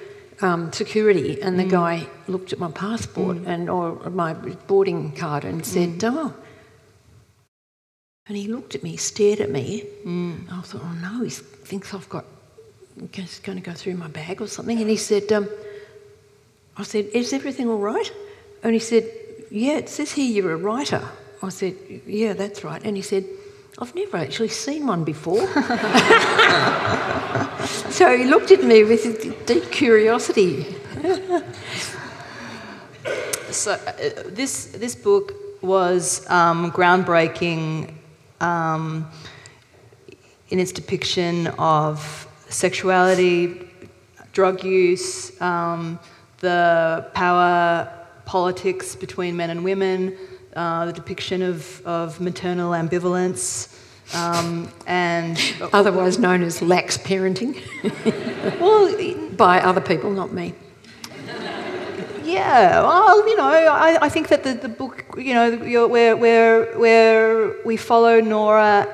um, 0.42 0.72
security 0.72 1.42
and 1.42 1.60
the 1.60 1.64
guy 1.64 2.08
looked 2.28 2.54
at 2.54 2.60
my 2.60 2.72
passport 2.72 3.38
and 3.46 3.70
or 3.70 4.10
my 4.10 4.34
boarding 4.34 5.12
card 5.14 5.46
and 5.46 5.66
said, 5.66 6.04
"Oh." 6.04 6.34
And 8.28 8.38
he 8.38 8.48
looked 8.48 8.76
at 8.76 8.84
me, 8.84 8.98
stared 8.98 9.40
at 9.40 9.50
me. 9.50 9.84
I 10.52 10.62
thought, 10.62 10.82
"Oh 10.84 10.94
no, 11.02 11.24
he 11.24 11.30
thinks 11.30 11.94
I've 11.94 12.10
got 12.10 12.26
he's 13.14 13.40
going 13.40 13.58
to 13.58 13.64
go 13.64 13.74
through 13.74 13.96
my 13.96 14.08
bag 14.08 14.42
or 14.42 14.48
something." 14.48 14.80
And 14.80 14.90
he 14.90 14.98
said, 14.98 15.32
um, 15.32 15.48
"I 16.78 16.84
said, 16.84 17.06
is 17.14 17.34
everything 17.34 17.70
all 17.70 17.78
right?" 17.78 18.12
And 18.64 18.74
he 18.74 18.80
said, 18.80 19.10
"Yeah, 19.50 19.78
it 19.78 19.90
says 19.90 20.12
here 20.12 20.26
you're 20.26 20.54
a 20.54 20.58
writer." 20.58 21.02
I 21.44 21.50
said, 21.50 21.76
"Yeah, 22.06 22.34
that's 22.34 22.64
right." 22.64 22.84
And 22.84 22.96
he 22.96 23.02
said, 23.02 23.26
"I've 23.80 23.96
never 23.96 24.18
actually 24.18 24.50
seen 24.50 24.88
one 24.88 25.04
before." 25.04 25.48
so 27.90 28.18
he 28.18 28.26
looked 28.26 28.52
at 28.52 28.64
me 28.64 28.84
with 28.84 29.46
deep 29.46 29.72
curiosity. 29.72 30.66
So 33.52 33.74
uh, 33.74 33.92
this 34.28 34.68
this 34.68 34.96
book 34.96 35.34
was 35.62 36.26
um, 36.30 36.72
groundbreaking 36.72 37.94
um, 38.40 39.10
in 40.50 40.60
its 40.60 40.72
depiction 40.72 41.48
of 41.60 42.28
sexuality, 42.48 43.70
drug 44.34 44.64
use, 44.64 45.40
um, 45.42 46.00
the 46.40 47.06
power 47.14 47.92
politics 48.26 48.96
between 48.96 49.36
men 49.36 49.50
and 49.50 49.64
women, 49.64 50.18
uh, 50.56 50.86
the 50.86 50.94
depiction 50.94 51.42
of, 51.42 51.86
of 51.86 52.20
maternal 52.20 52.72
ambivalence, 52.72 53.70
Um, 54.14 54.68
and 54.88 55.40
otherwise 55.74 56.20
known 56.20 56.44
as 56.44 56.62
lax 56.62 56.98
parenting. 56.98 57.56
well, 58.60 59.38
by 59.38 59.62
other 59.62 59.80
people, 59.80 60.12
not 60.12 60.34
me. 60.34 60.54
Yeah, 62.24 62.82
well, 62.82 63.28
you 63.28 63.36
know, 63.36 63.46
I, 63.46 63.98
I 64.02 64.10
think 64.10 64.28
that 64.30 64.44
the, 64.44 64.54
the 64.54 64.70
book, 64.70 65.06
you 65.18 65.34
know, 65.34 65.88
where, 65.88 66.16
where, 66.16 66.78
where 66.78 67.56
we 67.66 67.78
follow 67.78 68.22
Nora 68.22 68.88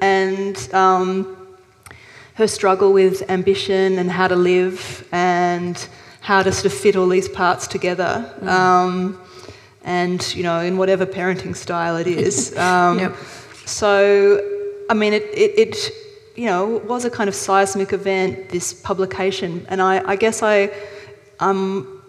and 0.00 0.56
um, 0.72 1.36
her 2.34 2.48
struggle 2.48 2.92
with 2.92 3.30
ambition 3.30 3.98
and 3.98 4.10
how 4.10 4.28
to 4.28 4.36
live 4.36 5.06
and 5.12 5.86
how 6.20 6.42
to 6.42 6.50
sort 6.50 6.66
of 6.66 6.72
fit 6.72 6.96
all 6.96 7.08
these 7.08 7.28
parts 7.28 7.66
together. 7.66 8.34
Mm. 8.40 8.48
Um, 8.48 9.20
and, 9.84 10.34
you 10.34 10.42
know, 10.42 10.60
in 10.60 10.76
whatever 10.76 11.06
parenting 11.06 11.54
style 11.54 11.96
it 11.96 12.06
is. 12.06 12.54
Um, 12.64 12.98
yep. 12.98 13.16
So, 13.66 14.40
I 14.88 14.94
mean, 14.94 15.12
it, 15.12 15.22
it, 15.34 15.58
it, 15.58 15.76
you 16.34 16.46
know, 16.46 16.78
was 16.86 17.04
a 17.04 17.10
kind 17.10 17.28
of 17.28 17.34
seismic 17.34 17.92
event, 17.92 18.48
this 18.48 18.72
publication. 18.72 19.66
And 19.68 19.82
I, 19.82 20.02
I 20.06 20.16
guess 20.16 20.42
I, 20.42 20.70
um, 21.40 22.02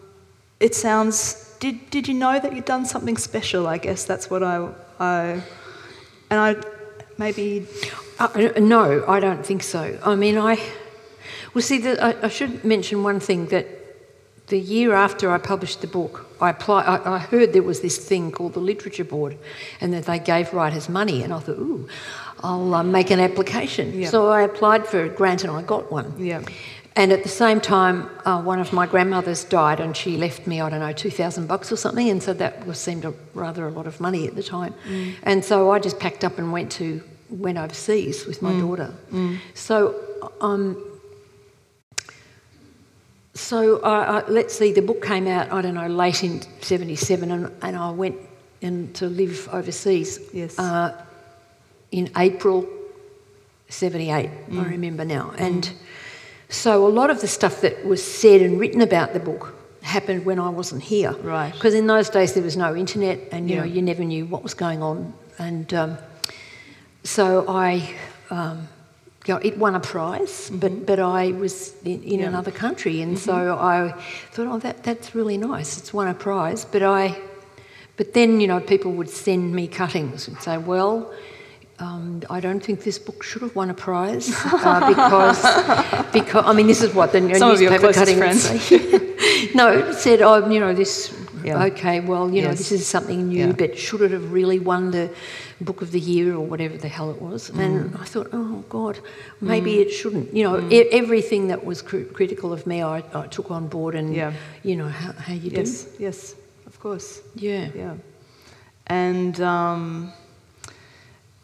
it 0.60 0.76
sounds, 0.76 1.56
did, 1.60 1.90
did 1.90 2.08
you 2.08 2.14
know 2.14 2.40
that 2.40 2.56
you'd 2.56 2.66
done 2.66 2.86
something 2.86 3.18
special? 3.18 3.68
I 3.68 3.78
guess 3.78 4.06
that's 4.06 4.30
what 4.30 4.44
I, 4.44 4.70
I 5.00 5.42
and 6.30 6.40
I, 6.40 6.56
maybe. 7.18 7.68
Uh, 8.20 8.52
no, 8.60 9.04
I 9.08 9.20
don't 9.20 9.46
think 9.46 9.64
so. 9.64 9.98
I 10.04 10.16
mean, 10.16 10.38
I, 10.38 10.58
well, 11.54 11.62
see, 11.62 11.80
the, 11.80 12.02
I, 12.02 12.26
I 12.26 12.30
should 12.30 12.64
mention 12.64 13.04
one 13.04 13.20
thing 13.20 13.48
that 13.48 13.85
the 14.48 14.60
year 14.60 14.94
after 14.94 15.32
I 15.32 15.38
published 15.38 15.82
the 15.82 15.88
book, 15.88 16.26
I, 16.40 16.52
apply, 16.52 16.84
I, 16.84 17.16
I, 17.16 17.18
heard 17.18 17.54
there 17.54 17.64
was 17.64 17.82
this 17.82 17.98
thing 17.98 18.32
called 18.32 18.54
the 18.54 18.60
Literature 18.60 19.04
Board 19.04 19.38
and 19.82 19.92
that 19.94 20.06
they 20.06 20.20
gave 20.20 20.54
writers 20.54 20.88
money. 20.88 21.24
And 21.24 21.34
I 21.34 21.40
thought, 21.40 21.58
ooh, 21.58 21.88
I'll 22.44 22.76
uh, 22.76 22.84
make 22.84 23.10
an 23.10 23.20
application. 23.20 24.00
Yeah. 24.00 24.10
So 24.10 24.30
I 24.30 24.44
applied 24.44 24.86
for 24.86 25.04
a 25.04 25.10
grant 25.10 25.44
and 25.44 25.52
I 25.52 25.64
got 25.64 25.92
one. 25.92 26.14
Yeah. 26.18 26.44
And 26.96 27.12
at 27.12 27.24
the 27.24 27.30
same 27.30 27.60
time, 27.60 28.10
uh, 28.24 28.42
one 28.42 28.60
of 28.60 28.72
my 28.72 28.86
grandmothers 28.86 29.44
died 29.44 29.80
and 29.80 29.98
she 29.98 30.16
left 30.16 30.48
me, 30.48 30.62
I 30.62 30.70
don't 30.70 30.80
know, 30.80 30.94
2,000 30.94 31.48
bucks 31.48 31.72
or 31.72 31.76
something. 31.76 32.10
And 32.10 32.22
so 32.22 32.34
that 32.34 32.66
was, 32.66 32.80
seemed 32.80 33.04
a, 33.04 33.14
rather 33.34 33.68
a 33.68 33.72
lot 33.72 33.88
of 33.88 34.00
money 34.00 34.28
at 34.28 34.36
the 34.36 34.44
time. 34.44 34.74
Mm. 34.88 35.16
And 35.24 35.44
so 35.44 35.72
I 35.72 35.80
just 35.80 36.00
packed 36.00 36.24
up 36.24 36.38
and 36.38 36.52
went 36.52 36.72
to 36.74 37.02
went 37.30 37.58
overseas 37.58 38.26
with 38.26 38.42
my 38.42 38.52
mm. 38.52 38.62
daughter. 38.62 38.94
Mm. 39.12 39.40
So 39.56 40.30
um, 40.42 40.95
so 43.36 43.82
let's 44.30 44.58
see, 44.58 44.72
the 44.72 44.82
book 44.82 45.04
came 45.04 45.28
out, 45.28 45.52
I 45.52 45.62
don't 45.62 45.76
know, 45.76 45.88
late 45.88 46.24
in 46.24 46.42
77, 46.62 47.32
and, 47.32 47.52
and 47.62 47.76
I 47.76 47.92
went 47.92 48.16
in 48.62 48.94
to 48.94 49.08
live 49.08 49.50
overseas 49.52 50.20
yes. 50.34 50.58
uh, 50.58 51.04
in 51.92 52.10
April 52.18 52.68
78, 53.68 54.30
mm. 54.50 54.64
I 54.64 54.70
remember 54.70 55.04
now. 55.04 55.34
Mm. 55.36 55.40
And 55.42 55.74
so 56.48 56.88
a 56.88 56.90
lot 56.90 57.10
of 57.10 57.20
the 57.20 57.28
stuff 57.28 57.60
that 57.62 57.86
was 57.86 58.02
said 58.02 58.42
and 58.42 58.58
written 58.58 58.80
about 58.80 59.14
the 59.14 59.20
book 59.20 59.54
happened 59.82 60.26
when 60.26 60.40
I 60.40 60.50
wasn't 60.50 60.84
here. 60.84 61.12
Right. 61.12 61.52
Because 61.52 61.74
in 61.74 61.88
those 61.88 62.10
days 62.10 62.34
there 62.34 62.44
was 62.44 62.56
no 62.56 62.74
internet 62.74 63.20
and, 63.34 63.50
you 63.50 63.58
yeah. 63.58 63.62
know, 63.62 63.68
you 63.68 63.82
never 63.82 64.04
knew 64.04 64.26
what 64.26 64.44
was 64.44 64.54
going 64.54 64.82
on. 64.82 65.14
And 65.38 65.74
um, 65.74 65.98
so 67.04 67.46
I... 67.50 67.94
Um, 68.30 68.70
it 69.28 69.58
won 69.58 69.76
a 69.76 69.80
prize, 69.80 70.50
but, 70.54 70.86
but 70.86 71.00
I 71.00 71.32
was 71.32 71.74
in, 71.84 72.04
in 72.04 72.20
yeah. 72.20 72.28
another 72.28 72.52
country, 72.52 73.02
and 73.02 73.18
mm-hmm. 73.18 73.30
so 73.30 73.58
I 73.58 73.92
thought, 74.32 74.48
oh, 74.48 74.60
that, 74.60 74.84
that's 74.84 75.16
really 75.16 75.38
nice. 75.38 75.78
It's 75.78 75.94
won 75.94 76.08
a 76.08 76.14
prize, 76.14 76.66
but 76.66 76.84
I, 76.84 77.18
but 77.98 78.14
then 78.14 78.40
you 78.40 78.48
know, 78.48 78.60
people 78.60 78.92
would 78.94 79.10
send 79.10 79.54
me 79.56 79.68
cuttings 79.68 80.28
and 80.28 80.38
say, 80.40 80.58
well. 80.58 81.14
Um, 81.78 82.24
I 82.30 82.40
don't 82.40 82.64
think 82.64 82.86
this 82.86 82.98
book 82.98 83.22
should 83.22 83.42
have 83.42 83.54
won 83.54 83.70
a 83.70 83.74
prize 83.74 84.32
uh, 84.34 84.88
because, 84.88 85.42
because 86.14 86.46
I 86.46 86.54
mean, 86.54 86.68
this 86.68 86.82
is 86.82 86.94
what 86.94 87.12
the 87.12 87.20
Some 87.38 87.50
newspaper 87.50 87.92
cutting 87.92 88.18
friends. 88.18 88.72
no, 89.54 89.74
it 89.74 89.94
said, 89.94 90.22
oh, 90.22 90.50
you 90.50 90.62
know, 90.62 90.74
this 90.74 91.14
yeah. 91.46 91.64
okay, 91.66 92.00
well, 92.00 92.30
you 92.30 92.42
yes. 92.42 92.44
know, 92.46 92.54
this 92.54 92.72
is 92.72 92.88
something 92.88 93.28
new, 93.28 93.48
yeah. 93.48 93.52
but 93.52 93.78
should 93.78 94.02
it 94.02 94.12
have 94.12 94.32
really 94.32 94.60
won 94.60 94.92
the 94.92 95.10
book 95.62 95.82
of 95.82 95.92
the 95.92 96.00
year 96.00 96.34
or 96.36 96.40
whatever 96.40 96.78
the 96.78 96.88
hell 96.88 97.12
it 97.12 97.22
was? 97.22 97.52
Mm. 97.52 97.60
And 97.60 97.96
I 97.98 98.04
thought, 98.04 98.30
oh 98.34 98.64
God, 98.70 99.00
maybe 99.42 99.74
mm. 99.74 99.82
it 99.82 99.90
shouldn't. 99.90 100.34
You 100.34 100.44
know, 100.44 100.56
mm. 100.62 100.72
e- 100.72 100.90
everything 100.92 101.48
that 101.48 101.64
was 101.64 101.82
cr- 101.82 102.10
critical 102.14 102.54
of 102.54 102.66
me, 102.66 102.82
I, 102.82 103.04
I, 103.14 103.28
took 103.28 103.52
on 103.52 103.68
board, 103.68 103.96
and 103.96 104.14
yeah. 104.14 104.34
you 104.64 104.76
know 104.76 104.88
how, 104.88 105.14
how 105.14 105.34
you 105.34 105.52
yes. 105.52 105.84
do. 105.84 106.04
Yes, 106.04 106.36
of 106.66 106.80
course. 106.80 107.22
Yeah, 107.36 107.70
yeah. 107.76 107.94
And 108.88 109.40
um, 109.42 110.14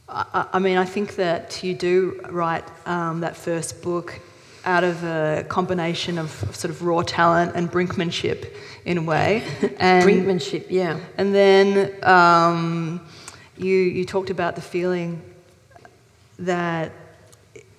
I, 0.08 0.48
I, 0.54 0.60
mean, 0.60 0.78
I 0.78 0.86
think 0.86 1.16
that 1.16 1.64
you 1.64 1.74
do 1.74 2.22
write 2.30 2.66
um, 2.86 3.22
that 3.22 3.36
first 3.36 3.82
book 3.82 4.20
out 4.66 4.84
of 4.84 5.04
a 5.04 5.46
combination 5.50 6.18
of, 6.18 6.44
of, 6.44 6.56
sort 6.56 6.72
of 6.72 6.84
raw 6.84 7.02
talent 7.02 7.54
and 7.56 7.72
brinkmanship 7.72 8.54
in 8.86 8.98
a 8.98 9.02
way. 9.02 9.44
And, 9.80 10.06
brinkmanship, 10.06 10.68
yeah. 10.70 11.00
And 11.18 11.34
then 11.34 12.04
um, 12.04 13.06
you, 13.58 13.76
you 13.76 14.06
talked 14.06 14.30
about 14.30 14.56
the 14.56 14.62
feeling 14.62 15.22
that 16.40 16.92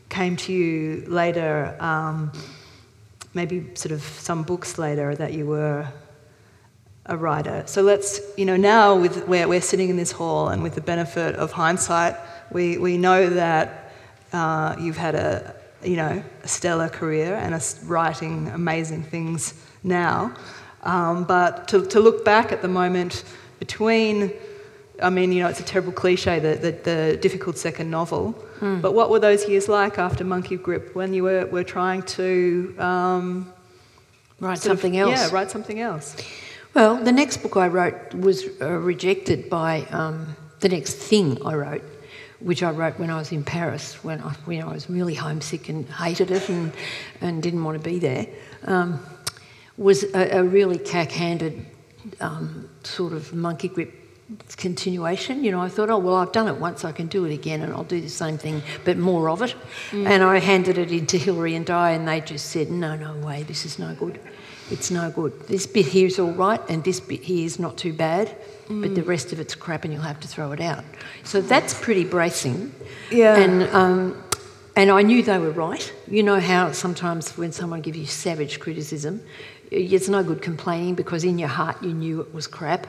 came 0.09 0.37
to 0.37 0.53
you 0.53 1.05
later, 1.07 1.77
um, 1.81 2.33
maybe 3.35 3.71
sort 3.75 3.92
of 3.92 4.03
some 4.03 4.42
books 4.42 4.79
later, 4.79 5.14
that 5.14 5.33
you 5.33 5.47
were 5.47 5.87
a 7.07 7.16
writer. 7.16 7.64
So 7.66 7.83
let's, 7.83 8.21
you 8.37 8.45
know, 8.45 8.57
now 8.57 8.97
with, 8.97 9.27
where 9.27 9.49
we're 9.49 9.61
sitting 9.61 9.88
in 9.88 9.97
this 9.97 10.12
hall 10.12 10.49
and 10.49 10.62
with 10.62 10.75
the 10.75 10.81
benefit 10.81 11.35
of 11.37 11.53
hindsight, 11.53 12.16
we, 12.51 12.79
we 12.79 12.99
know 12.99 13.31
that 13.31 13.92
uh, 14.33 14.77
you've 14.79 14.97
had 14.97 15.14
a, 15.14 15.55
you 15.85 15.97
know, 15.97 16.23
a 16.42 16.49
stellar 16.49 16.88
career 16.88 17.35
and 17.35 17.55
are 17.55 17.61
writing 17.85 18.49
amazing 18.49 19.03
things 19.03 19.55
now. 19.83 20.35
Um, 20.83 21.25
but 21.25 21.68
to, 21.68 21.85
to 21.87 22.01
look 22.01 22.25
back 22.25 22.53
at 22.53 22.62
the 22.62 22.68
moment 22.68 23.25
between, 23.59 24.33
I 25.03 25.11
mean, 25.11 25.33
you 25.33 25.42
know, 25.42 25.49
it's 25.49 25.61
a 25.61 25.64
terrible 25.64 25.92
cliche, 25.92 26.38
the, 26.38 26.57
the, 26.57 26.73
the 26.73 27.18
difficult 27.21 27.57
second 27.57 27.90
novel. 27.90 28.35
Mm. 28.61 28.83
But 28.83 28.92
what 28.95 29.11
were 29.11 29.21
those 29.21 29.49
years 29.49 29.68
like 29.68 29.99
after 29.99 30.25
Monkey 30.25 30.57
Grip 30.57 30.95
when 30.95 31.14
you 31.14 31.25
were, 31.25 31.47
were 31.47 31.64
trying 31.64 32.03
to 32.03 32.75
um, 32.79 33.53
write 34.40 34.59
something 34.59 34.99
of, 34.99 35.11
else? 35.11 35.21
Yeah, 35.21 35.35
write 35.35 35.51
something 35.51 35.81
else. 35.81 36.16
Well, 36.75 36.97
the 36.97 37.12
next 37.12 37.42
book 37.42 37.57
I 37.57 37.68
wrote 37.68 38.14
was 38.14 38.45
uh, 38.61 38.71
rejected 38.71 39.51
by 39.51 39.83
um, 39.90 40.37
the 40.61 40.68
next 40.68 40.95
thing 40.95 41.45
I 41.45 41.55
wrote 41.55 41.83
which 42.44 42.62
I 42.62 42.70
wrote 42.70 42.98
when 42.98 43.11
I 43.11 43.18
was 43.18 43.33
in 43.33 43.44
Paris, 43.44 44.02
when 44.05 44.20
I, 44.20 44.31
when 44.44 44.62
I 44.62 44.72
was 44.72 44.88
really 44.90 45.14
homesick 45.14 45.68
and 45.68 45.88
hated 45.88 46.31
it 46.31 46.48
and, 46.48 46.72
and 47.20 47.42
didn't 47.42 47.64
want 47.64 47.83
to 47.83 47.88
be 47.88 47.98
there, 47.98 48.26
um, 48.64 49.05
was 49.76 50.05
a, 50.14 50.38
a, 50.38 50.44
really 50.44 50.78
cack-handed 50.78 51.64
um, 52.20 52.68
sort 52.83 53.12
of 53.12 53.33
monkey 53.33 53.68
grip 53.68 53.92
continuation. 54.57 55.44
You 55.44 55.52
know, 55.52 55.61
I 55.61 55.68
thought, 55.68 55.90
oh, 55.90 55.98
well, 55.98 56.16
I've 56.16 56.33
done 56.33 56.48
it 56.48 56.57
once, 56.57 56.85
I 56.85 56.92
can 56.92 57.07
do 57.07 57.24
it 57.24 57.33
again, 57.33 57.62
and 57.62 57.72
I'll 57.72 57.85
do 57.85 58.00
the 58.00 58.09
same 58.09 58.38
thing, 58.38 58.62
but 58.85 58.96
more 58.96 59.28
of 59.31 59.42
it. 59.42 59.55
Mm. 59.90 60.07
And 60.07 60.22
I 60.22 60.38
handed 60.38 60.78
it 60.78 60.90
in 60.90 61.07
to 61.07 61.18
Hilary 61.18 61.55
and 61.55 61.66
Di, 61.66 61.90
and 61.90 62.07
they 62.07 62.20
just 62.20 62.50
said, 62.50 62.70
no, 62.70 62.96
no 62.96 63.16
way, 63.16 63.42
this 63.42 63.64
is 63.64 63.78
no 63.78 63.94
good. 63.94 64.20
It's 64.73 64.91
no 64.91 65.11
good. 65.11 65.33
This 65.47 65.67
bit 65.67 65.87
here 65.87 66.07
is 66.07 66.19
all 66.19 66.33
right, 66.33 66.61
and 66.69 66.83
this 66.83 66.99
bit 67.01 67.23
here 67.23 67.45
is 67.45 67.59
not 67.59 67.77
too 67.77 67.93
bad 67.93 68.37
mm. 68.73 68.83
but 68.83 68.95
the 68.95 69.03
rest 69.03 69.33
of 69.33 69.41
it's 69.41 69.55
crap 69.55 69.85
and 69.85 69.93
you'll 69.93 70.03
have 70.03 70.21
to 70.21 70.29
throw 70.29 70.53
it 70.53 70.61
out. 70.61 70.85
So 71.25 71.41
that's 71.41 71.75
pretty 71.75 72.05
bracing. 72.05 72.75
Yeah. 73.11 73.37
And, 73.37 73.63
um, 73.75 74.23
and 74.77 74.91
I 74.91 75.03
knew 75.03 75.23
they 75.23 75.39
were 75.39 75.51
right. 75.51 75.93
You 76.09 76.23
know 76.23 76.41
how 76.41 76.73
sometimes 76.73 77.37
when 77.37 77.53
someone 77.53 77.83
gives 77.83 77.99
you 77.99 78.07
savage 78.07 78.61
criticism, 78.61 79.23
it's 79.71 80.09
no 80.09 80.23
good 80.23 80.43
complaining 80.43 80.95
because 80.95 81.25
in 81.25 81.39
your 81.39 81.49
heart 81.49 81.83
you 81.83 81.93
knew 81.93 82.21
it 82.21 82.35
was 82.35 82.47
crap 82.47 82.87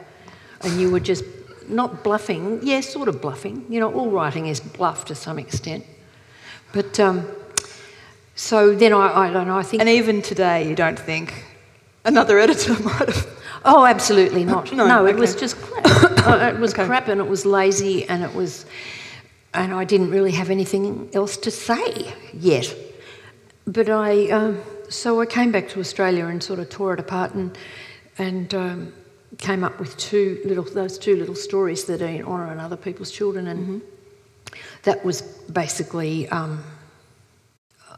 and 0.62 0.80
you 0.80 0.92
were 0.92 1.00
just 1.00 1.24
not 1.68 2.04
bluffing. 2.04 2.60
Yeah, 2.64 2.82
sort 2.82 3.08
of 3.08 3.22
bluffing. 3.22 3.66
You 3.70 3.80
know, 3.80 3.94
all 3.94 4.10
writing 4.10 4.48
is 4.48 4.60
bluff 4.60 5.06
to 5.06 5.16
some 5.16 5.40
extent. 5.40 5.86
But 6.74 7.00
um, 7.00 7.28
so 8.36 8.76
then 8.76 8.94
I, 8.94 9.28
I 9.28 9.32
don't 9.32 9.48
know, 9.48 9.58
I 9.58 9.64
think. 9.64 9.82
And 9.82 9.90
even 9.90 10.22
today, 10.22 10.68
you 10.68 10.76
don't 10.76 10.98
think 10.98 11.46
another 12.06 12.40
editor 12.40 12.74
might 12.84 13.10
have 13.10 13.28
Oh, 13.66 13.86
absolutely 13.86 14.44
not. 14.44 14.74
no, 14.74 14.88
no 14.88 15.04
okay. 15.04 15.12
it 15.12 15.18
was 15.18 15.36
just 15.36 15.56
crap. 15.58 16.28
uh, 16.28 16.54
it 16.54 16.60
was 16.60 16.74
okay. 16.74 16.86
crap 16.86 17.08
and 17.08 17.22
it 17.22 17.28
was 17.28 17.46
lazy 17.46 18.06
and 18.10 18.24
it 18.24 18.34
was. 18.34 18.66
And 19.54 19.74
I 19.74 19.84
didn't 19.86 20.10
really 20.10 20.32
have 20.32 20.50
anything 20.50 21.10
else 21.14 21.38
to 21.38 21.52
say 21.52 22.14
yet. 22.34 22.76
But 23.66 23.90
I. 23.90 24.30
Um, 24.30 24.62
so 24.90 25.22
I 25.22 25.26
came 25.26 25.52
back 25.52 25.70
to 25.70 25.80
Australia 25.80 26.28
and 26.28 26.44
sort 26.44 26.60
of 26.60 26.70
tore 26.70 26.94
it 26.94 27.00
apart 27.00 27.34
and, 27.34 27.58
and 28.20 28.54
um, 28.54 28.94
came 29.40 29.64
up 29.64 29.80
with 29.80 29.98
two 29.98 30.40
little, 30.46 30.64
those 30.64 31.00
two 31.00 31.16
little 31.16 31.36
stories 31.36 31.86
that 31.86 32.02
are 32.02 32.08
in 32.08 32.24
honour 32.24 32.54
of 32.54 32.60
other 32.60 32.78
people's 32.78 33.10
children. 33.10 33.48
And 33.48 33.60
mm-hmm. 33.60 34.56
that 34.84 35.04
was 35.04 35.22
basically 35.22 36.30
um, 36.30 36.64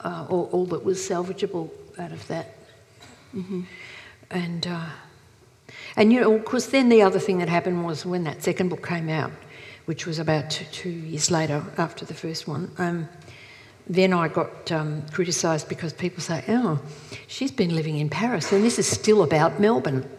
uh, 0.03 0.25
all, 0.29 0.49
all, 0.53 0.65
that 0.67 0.85
was 0.85 0.99
salvageable 0.99 1.69
out 1.99 2.13
of 2.13 2.25
that. 2.27 2.55
Mm-hmm. 3.35 3.61
And. 4.31 4.67
Uh, 4.67 4.89
and 5.95 6.11
you 6.11 6.19
know, 6.19 6.35
of 6.35 6.45
course, 6.45 6.67
then 6.67 6.89
the 6.89 7.01
other 7.01 7.19
thing 7.19 7.37
that 7.39 7.49
happened 7.49 7.85
was 7.85 8.05
when 8.05 8.23
that 8.25 8.43
second 8.43 8.69
book 8.69 8.85
came 8.85 9.09
out, 9.09 9.31
which 9.85 10.05
was 10.05 10.19
about 10.19 10.49
two, 10.49 10.65
two 10.71 10.89
years 10.89 11.31
later 11.31 11.63
after 11.77 12.05
the 12.05 12.13
first 12.13 12.47
one. 12.47 12.71
Um, 12.77 13.07
then 13.87 14.13
I 14.13 14.27
got 14.27 14.71
um, 14.71 15.03
criticised 15.13 15.69
because 15.69 15.93
people 15.93 16.21
say, 16.21 16.43
oh, 16.47 16.81
she's 17.27 17.51
been 17.51 17.75
living 17.75 17.97
in 17.97 18.09
Paris 18.09 18.51
and 18.51 18.63
this 18.63 18.79
is 18.79 18.87
still 18.87 19.23
about 19.23 19.59
Melbourne. 19.59 20.09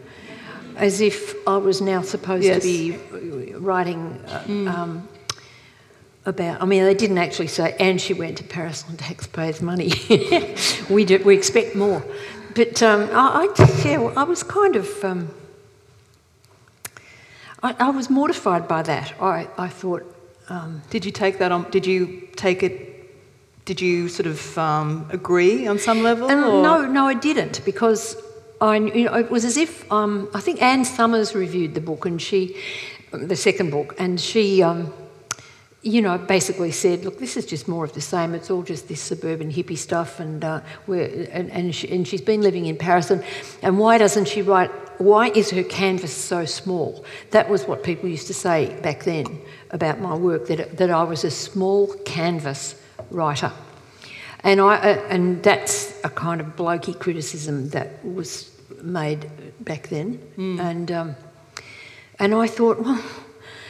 As 0.77 1.01
if 1.01 1.35
I 1.49 1.57
was 1.57 1.81
now 1.81 2.03
supposed 2.03 2.45
yes. 2.45 2.62
to 2.62 2.69
be 2.69 3.55
writing 3.55 4.21
uh, 4.27 4.42
mm. 4.47 4.69
um, 4.69 5.09
about, 6.27 6.61
I 6.61 6.66
mean, 6.66 6.85
they 6.85 6.95
didn't 6.95 7.16
actually 7.16 7.47
say, 7.47 7.75
and 7.81 7.99
she 7.99 8.12
went 8.12 8.37
to 8.38 8.45
Paris 8.45 8.85
on 8.87 8.97
taxpayers' 8.99 9.62
money. 9.62 9.92
we, 10.90 11.07
do, 11.07 11.19
we 11.25 11.35
expect 11.35 11.77
more. 11.77 12.05
But 12.57 12.83
um, 12.83 13.11
I, 13.12 13.47
I, 13.47 13.83
yeah, 13.85 14.01
I 14.16 14.23
was 14.25 14.42
kind 14.42 14.77
of, 14.77 15.05
um, 15.05 15.29
I, 17.62 17.77
I, 17.79 17.90
was 17.90 18.09
mortified 18.09 18.66
by 18.66 18.83
that. 18.83 19.12
I, 19.21 19.47
I 19.59 19.69
thought. 19.69 20.03
Um, 20.49 20.81
did 20.88 21.05
you 21.05 21.12
take 21.12 21.38
that 21.38 21.53
on? 21.53 21.71
Did 21.71 21.85
you 21.87 22.29
take 22.35 22.62
it 22.62 22.87
did 23.66 23.81
you 23.81 24.09
sort 24.09 24.29
of 24.29 24.57
um, 24.57 25.07
agree 25.11 25.66
on 25.66 25.79
some 25.79 26.03
level? 26.05 26.29
No, 26.29 26.87
no, 26.87 27.07
I 27.07 27.14
didn't 27.14 27.62
because 27.64 28.16
I, 28.61 28.77
you 28.77 29.05
know, 29.05 29.14
it 29.14 29.29
was 29.29 29.45
as 29.45 29.57
if 29.57 29.90
um, 29.92 30.31
I 30.33 30.40
think 30.40 30.62
Anne 30.62 30.85
Summers 30.85 31.35
reviewed 31.35 31.75
the 31.75 31.81
book 31.81 32.07
and 32.07 32.23
she, 32.23 32.57
the 33.12 33.35
second 33.35 33.71
book, 33.71 33.97
and 33.99 34.21
she, 34.21 34.62
um, 34.62 34.95
you 35.87 36.03
know, 36.03 36.18
basically 36.18 36.72
said, 36.72 37.05
"Look, 37.05 37.18
this 37.18 37.37
is 37.37 37.46
just 37.46 37.68
more 37.68 37.85
of 37.85 37.92
the 37.92 38.01
same. 38.01 38.35
It's 38.35 38.51
all 38.51 38.62
just 38.62 38.88
this 38.88 39.01
suburban 39.01 39.53
hippie 39.53 39.79
stuff." 39.79 40.20
And 40.20 40.44
uh, 40.44 40.61
and 40.88 41.51
and, 41.51 41.75
she, 41.75 41.88
and 41.88 42.07
she's 42.07 42.20
been 42.20 42.42
living 42.42 42.66
in 42.66 42.77
Paris, 42.77 43.11
and, 43.11 43.22
and 43.62 43.79
why 43.79 43.99
doesn't 43.99 44.27
she 44.27 44.42
write? 44.42 44.70
Why 44.99 45.29
is 45.29 45.51
her 45.51 45.62
canvas 45.62 46.12
so 46.12 46.44
small? 46.44 47.05
That 47.31 47.49
was 47.49 47.66
what 47.66 47.85
people 47.85 48.09
used 48.09 48.27
to 48.27 48.35
say 48.35 48.79
back 48.83 49.05
then 49.05 49.27
about 49.70 50.01
my 50.01 50.14
work 50.16 50.49
that 50.49 50.77
that 50.77 50.90
I 50.90 51.05
was 51.05 51.25
a 51.25 51.31
small 51.31 51.94
canvas 52.05 52.75
writer. 53.11 53.53
And, 54.42 54.61
I, 54.61 54.77
uh, 54.77 55.07
and 55.09 55.42
that's 55.42 55.92
a 56.05 56.09
kind 56.09 56.40
of 56.40 56.55
blokey 56.57 56.96
criticism 56.99 57.70
that 57.70 58.05
was 58.05 58.51
made 58.83 59.29
back 59.61 59.88
then. 59.88 60.18
Mm. 60.37 60.61
And, 60.61 60.92
um, 60.92 61.16
and 62.20 62.33
I 62.33 62.46
thought, 62.46 62.79
well, 62.79 63.03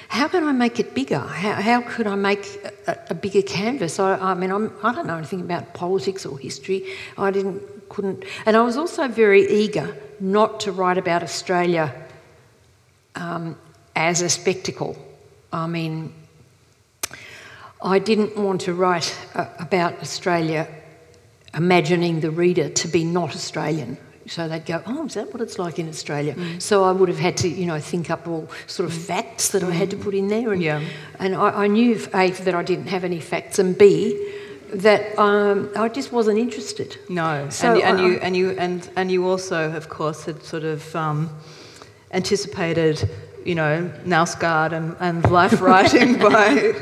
how 0.09 0.29
can 0.29 0.45
I 0.45 0.53
make 0.53 0.79
it 0.79 0.95
bigger? 0.95 1.19
How, 1.19 1.55
how 1.55 1.83
could 1.83 2.07
I 2.07 2.15
make 2.15 2.47
a, 2.87 2.97
a 3.11 3.15
bigger 3.15 3.43
canvas? 3.43 3.99
I, 3.99 4.17
I 4.17 4.35
mean, 4.35 4.51
I'm, 4.51 4.73
I 4.83 4.91
do 4.91 4.97
not 4.99 5.07
know 5.07 5.17
anything 5.17 5.41
about 5.41 5.75
politics 5.75 6.25
or 6.25 6.39
history. 6.39 6.87
I 7.19 7.31
didn't, 7.31 7.89
couldn't. 7.89 8.25
And 8.45 8.57
I 8.57 8.63
was 8.63 8.77
also 8.77 9.09
very 9.09 9.49
eager 9.51 9.97
not 10.21 10.61
to 10.61 10.73
write 10.73 10.99
about 10.99 11.23
Australia 11.23 11.95
um, 13.15 13.57
as 13.95 14.23
a 14.23 14.29
spectacle. 14.29 14.97
I 15.53 15.67
mean, 15.67 16.13
I 17.83 17.99
didn't 17.99 18.37
want 18.37 18.63
to 18.63 18.75
write 18.75 19.17
uh, 19.35 19.47
about 19.59 20.01
Australia 20.01 20.69
imagining 21.55 22.21
the 22.21 22.31
reader 22.31 22.69
to 22.69 22.89
be 22.89 23.05
not 23.05 23.35
Australian. 23.35 23.99
So 24.29 24.49
they'd 24.49 24.67
go, 24.67 24.83
oh, 24.87 25.07
is 25.07 25.15
that 25.15 25.33
what 25.33 25.41
it's 25.41 25.59
like 25.59 25.79
in 25.79 25.89
Australia? 25.89 26.35
Mm. 26.35 26.61
So 26.61 26.85
I 26.85 26.93
would 26.93 27.09
have 27.09 27.19
had 27.19 27.37
to, 27.39 27.49
you 27.49 27.67
know, 27.67 27.79
think 27.79 28.11
up 28.11 28.27
all 28.27 28.49
sort 28.67 28.89
of 28.89 28.95
facts 28.95 29.51
that 29.51 29.63
mm. 29.63 29.69
I 29.69 29.73
had 29.73 29.91
to 29.91 29.97
put 29.97 30.15
in 30.15 30.29
there. 30.29 30.53
And, 30.53 30.63
yeah. 30.63 30.83
and 31.19 31.35
I, 31.35 31.65
I, 31.65 31.67
knew, 31.67 31.95
A, 32.15 32.31
that 32.31 32.55
I 32.55 32.63
didn't 32.63 32.87
have 32.87 33.05
any 33.05 33.21
facts, 33.21 33.59
and 33.59 33.77
B, 33.77 34.35
that 34.73 35.19
um, 35.19 35.71
I 35.77 35.89
just 35.89 36.13
wasn't 36.13 36.39
interested. 36.39 36.99
No, 37.09 37.49
so 37.51 37.75
and, 37.75 37.83
and 37.83 38.01
you, 38.01 38.19
and, 38.19 38.37
you, 38.37 38.51
and, 38.51 38.91
and 38.97 39.13
you 39.13 39.29
also, 39.29 39.73
of 39.73 39.89
course, 39.89 40.25
had 40.25 40.43
sort 40.43 40.65
of 40.65 40.95
um, 40.97 41.31
anticipated 42.11 43.09
you 43.47 43.55
know, 43.55 43.89
Knausgaard 44.05 44.73
and, 44.73 44.97
and 44.99 45.31
life 45.31 45.61
writing 45.61 46.19
by, 46.19 46.73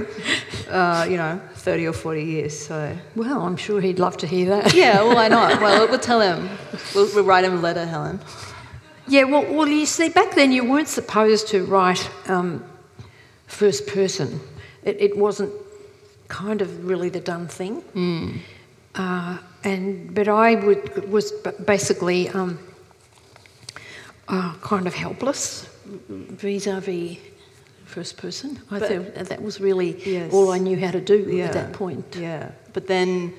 uh, 0.70 1.07
you 1.09 1.18
know, 1.18 1.38
30 1.64 1.87
or 1.87 1.92
40 1.94 2.22
years. 2.22 2.59
So. 2.59 2.94
Well, 3.16 3.40
I'm 3.40 3.57
sure 3.57 3.81
he'd 3.81 3.98
love 3.98 4.18
to 4.18 4.27
hear 4.27 4.50
that. 4.50 4.74
yeah, 4.74 5.03
well, 5.03 5.14
why 5.14 5.29
not? 5.29 5.62
Well, 5.62 5.88
we'll 5.88 5.98
tell 5.98 6.20
him. 6.20 6.48
We'll, 6.94 7.09
we'll 7.14 7.24
write 7.24 7.44
him 7.44 7.55
a 7.55 7.61
letter, 7.61 7.87
Helen. 7.87 8.20
Yeah, 9.09 9.24
well, 9.24 9.42
well, 9.53 9.66
you 9.66 9.87
see, 9.87 10.11
back 10.11 10.35
then 10.35 10.53
you 10.53 10.64
weren't 10.64 10.88
supposed 10.88 11.48
to 11.48 11.64
write 11.64 12.09
um, 12.29 12.64
first 13.46 13.87
person. 13.87 14.40
It, 14.83 14.96
it, 15.00 15.16
wasn't 15.16 15.53
kind 16.29 16.61
of 16.61 16.87
really 16.87 17.09
the 17.09 17.20
done 17.20 17.48
thing. 17.48 17.83
Mm. 17.94 18.38
Uh, 18.94 19.38
and 19.64 20.14
but 20.14 20.29
I 20.29 20.55
would, 20.57 21.11
was 21.11 21.33
basically 21.64 22.29
um, 22.29 22.59
uh, 24.29 24.55
kind 24.61 24.87
of 24.87 24.94
helpless 24.94 25.68
vis-a-vis 26.09 27.18
first 27.84 28.16
person. 28.16 28.60
I 28.70 28.78
but, 28.78 28.88
think 28.88 29.14
that 29.14 29.42
was 29.42 29.60
really 29.60 29.96
yes. 30.04 30.32
all 30.32 30.50
I 30.52 30.58
knew 30.58 30.78
how 30.78 30.90
to 30.90 31.00
do 31.00 31.18
yeah. 31.18 31.44
at 31.44 31.52
that 31.52 31.72
point. 31.72 32.16
Yeah, 32.18 32.50
but 32.72 32.86
then 32.86 33.32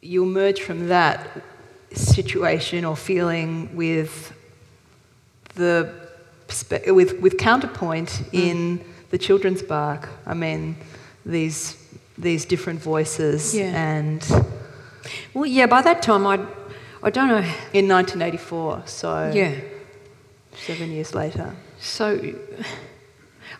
you 0.00 0.22
emerge 0.22 0.60
from 0.62 0.88
that 0.88 1.42
situation 1.92 2.84
or 2.84 2.96
feeling 2.96 3.74
with 3.76 4.32
the 5.54 5.92
with 6.86 7.20
with 7.20 7.38
counterpoint 7.38 8.08
mm. 8.08 8.34
in 8.34 8.84
the 9.10 9.18
children's 9.18 9.62
Bach. 9.62 10.08
I 10.26 10.34
mean, 10.34 10.76
these 11.24 11.76
these 12.18 12.44
different 12.44 12.80
voices 12.80 13.54
yeah. 13.54 13.64
and. 13.66 14.46
Well, 15.34 15.46
yeah. 15.46 15.66
By 15.66 15.82
that 15.82 16.00
time, 16.00 16.26
I 16.26 16.38
I 17.02 17.10
don't 17.10 17.28
know. 17.28 17.44
In 17.72 17.88
1984, 17.88 18.82
so 18.86 19.32
yeah 19.34 19.54
seven 20.54 20.90
years 20.90 21.14
later. 21.14 21.54
So, 21.80 22.34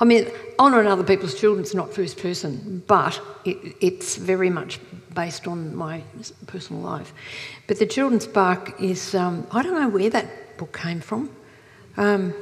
I 0.03 0.05
mean, 0.05 0.29
honouring 0.59 0.89
other 0.89 1.05
people's 1.05 1.39
children 1.39 1.65
is 1.65 1.77
not 1.77 1.95
first 1.95 2.19
person, 2.19 2.83
but 2.89 3.23
it, 3.45 3.77
it's 3.81 4.17
very 4.17 4.51
much 4.51 4.81
based 5.15 5.47
on 5.47 5.77
my 5.77 6.03
personal 6.49 6.83
life. 6.83 7.13
But 7.69 7.79
the 7.79 7.87
Children's 7.87 8.27
Bach 8.27 8.81
is, 8.81 9.15
um, 9.15 9.47
I 9.53 9.63
don't 9.63 9.81
know 9.81 9.89
where 9.89 10.11
that 10.11 10.59
book 10.59 10.77
came 10.77 11.01
from. 11.01 11.31
Um, 11.97 12.35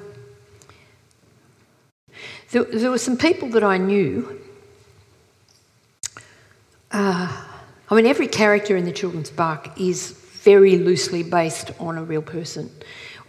there, 2.50 2.64
there, 2.64 2.90
were 2.90 2.96
some 2.96 3.18
people 3.18 3.50
that 3.50 3.62
I 3.62 3.76
knew. 3.76 4.40
Uh, 6.90 7.44
I 7.90 7.94
mean, 7.94 8.06
every 8.06 8.26
character 8.26 8.74
in 8.74 8.86
the 8.86 8.92
Children's 8.92 9.30
Bach 9.30 9.78
is 9.78 10.12
very 10.12 10.78
loosely 10.78 11.22
based 11.22 11.72
on 11.78 11.98
a 11.98 12.02
real 12.02 12.22
person 12.22 12.70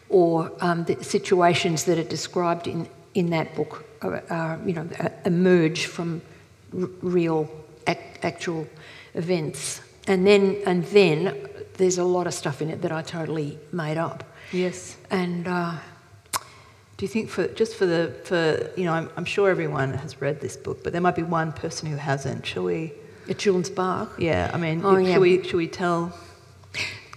or 0.07 0.53
um, 0.61 0.85
the 0.85 1.03
situations 1.03 1.83
that 1.83 1.97
are 1.99 2.03
described 2.03 2.67
in, 2.67 2.87
in 3.13 3.29
that 3.31 3.55
book 3.55 3.85
are, 4.01 4.23
are 4.29 4.59
you 4.65 4.73
know, 4.73 4.87
emerge 5.25 5.85
from 5.85 6.21
r- 6.77 6.89
real, 7.01 7.49
ac- 7.87 7.99
actual 8.23 8.67
events. 9.13 9.81
And 10.07 10.25
then, 10.25 10.61
and 10.65 10.83
then 10.85 11.47
there's 11.75 11.97
a 11.97 12.03
lot 12.03 12.27
of 12.27 12.33
stuff 12.33 12.61
in 12.61 12.69
it 12.69 12.81
that 12.81 12.91
I 12.91 13.01
totally 13.01 13.59
made 13.71 13.97
up. 13.97 14.23
Yes. 14.51 14.97
And 15.09 15.47
uh, 15.47 15.77
do 16.97 17.05
you 17.05 17.07
think 17.07 17.29
for 17.29 17.47
just 17.47 17.75
for 17.75 17.85
the 17.85 18.13
for 18.25 18.69
you 18.77 18.85
know 18.85 18.93
I'm, 18.93 19.09
I'm, 19.15 19.25
sure 19.25 19.49
everyone 19.49 19.93
has 19.93 20.21
read 20.21 20.41
this 20.41 20.57
book, 20.57 20.83
but 20.83 20.91
there 20.93 21.01
might 21.01 21.15
be 21.15 21.23
one 21.23 21.51
person 21.53 21.89
who 21.89 21.95
hasn't. 21.95 22.45
Shall 22.45 22.65
we? 22.65 22.93
A 23.29 23.33
Children's 23.33 23.69
Bach. 23.69 24.13
Yeah. 24.19 24.51
I 24.53 24.57
mean, 24.57 24.81
oh, 24.83 24.97
yeah. 24.97 25.13
should 25.13 25.21
we 25.21 25.43
should 25.43 25.55
we 25.55 25.67
tell? 25.67 26.13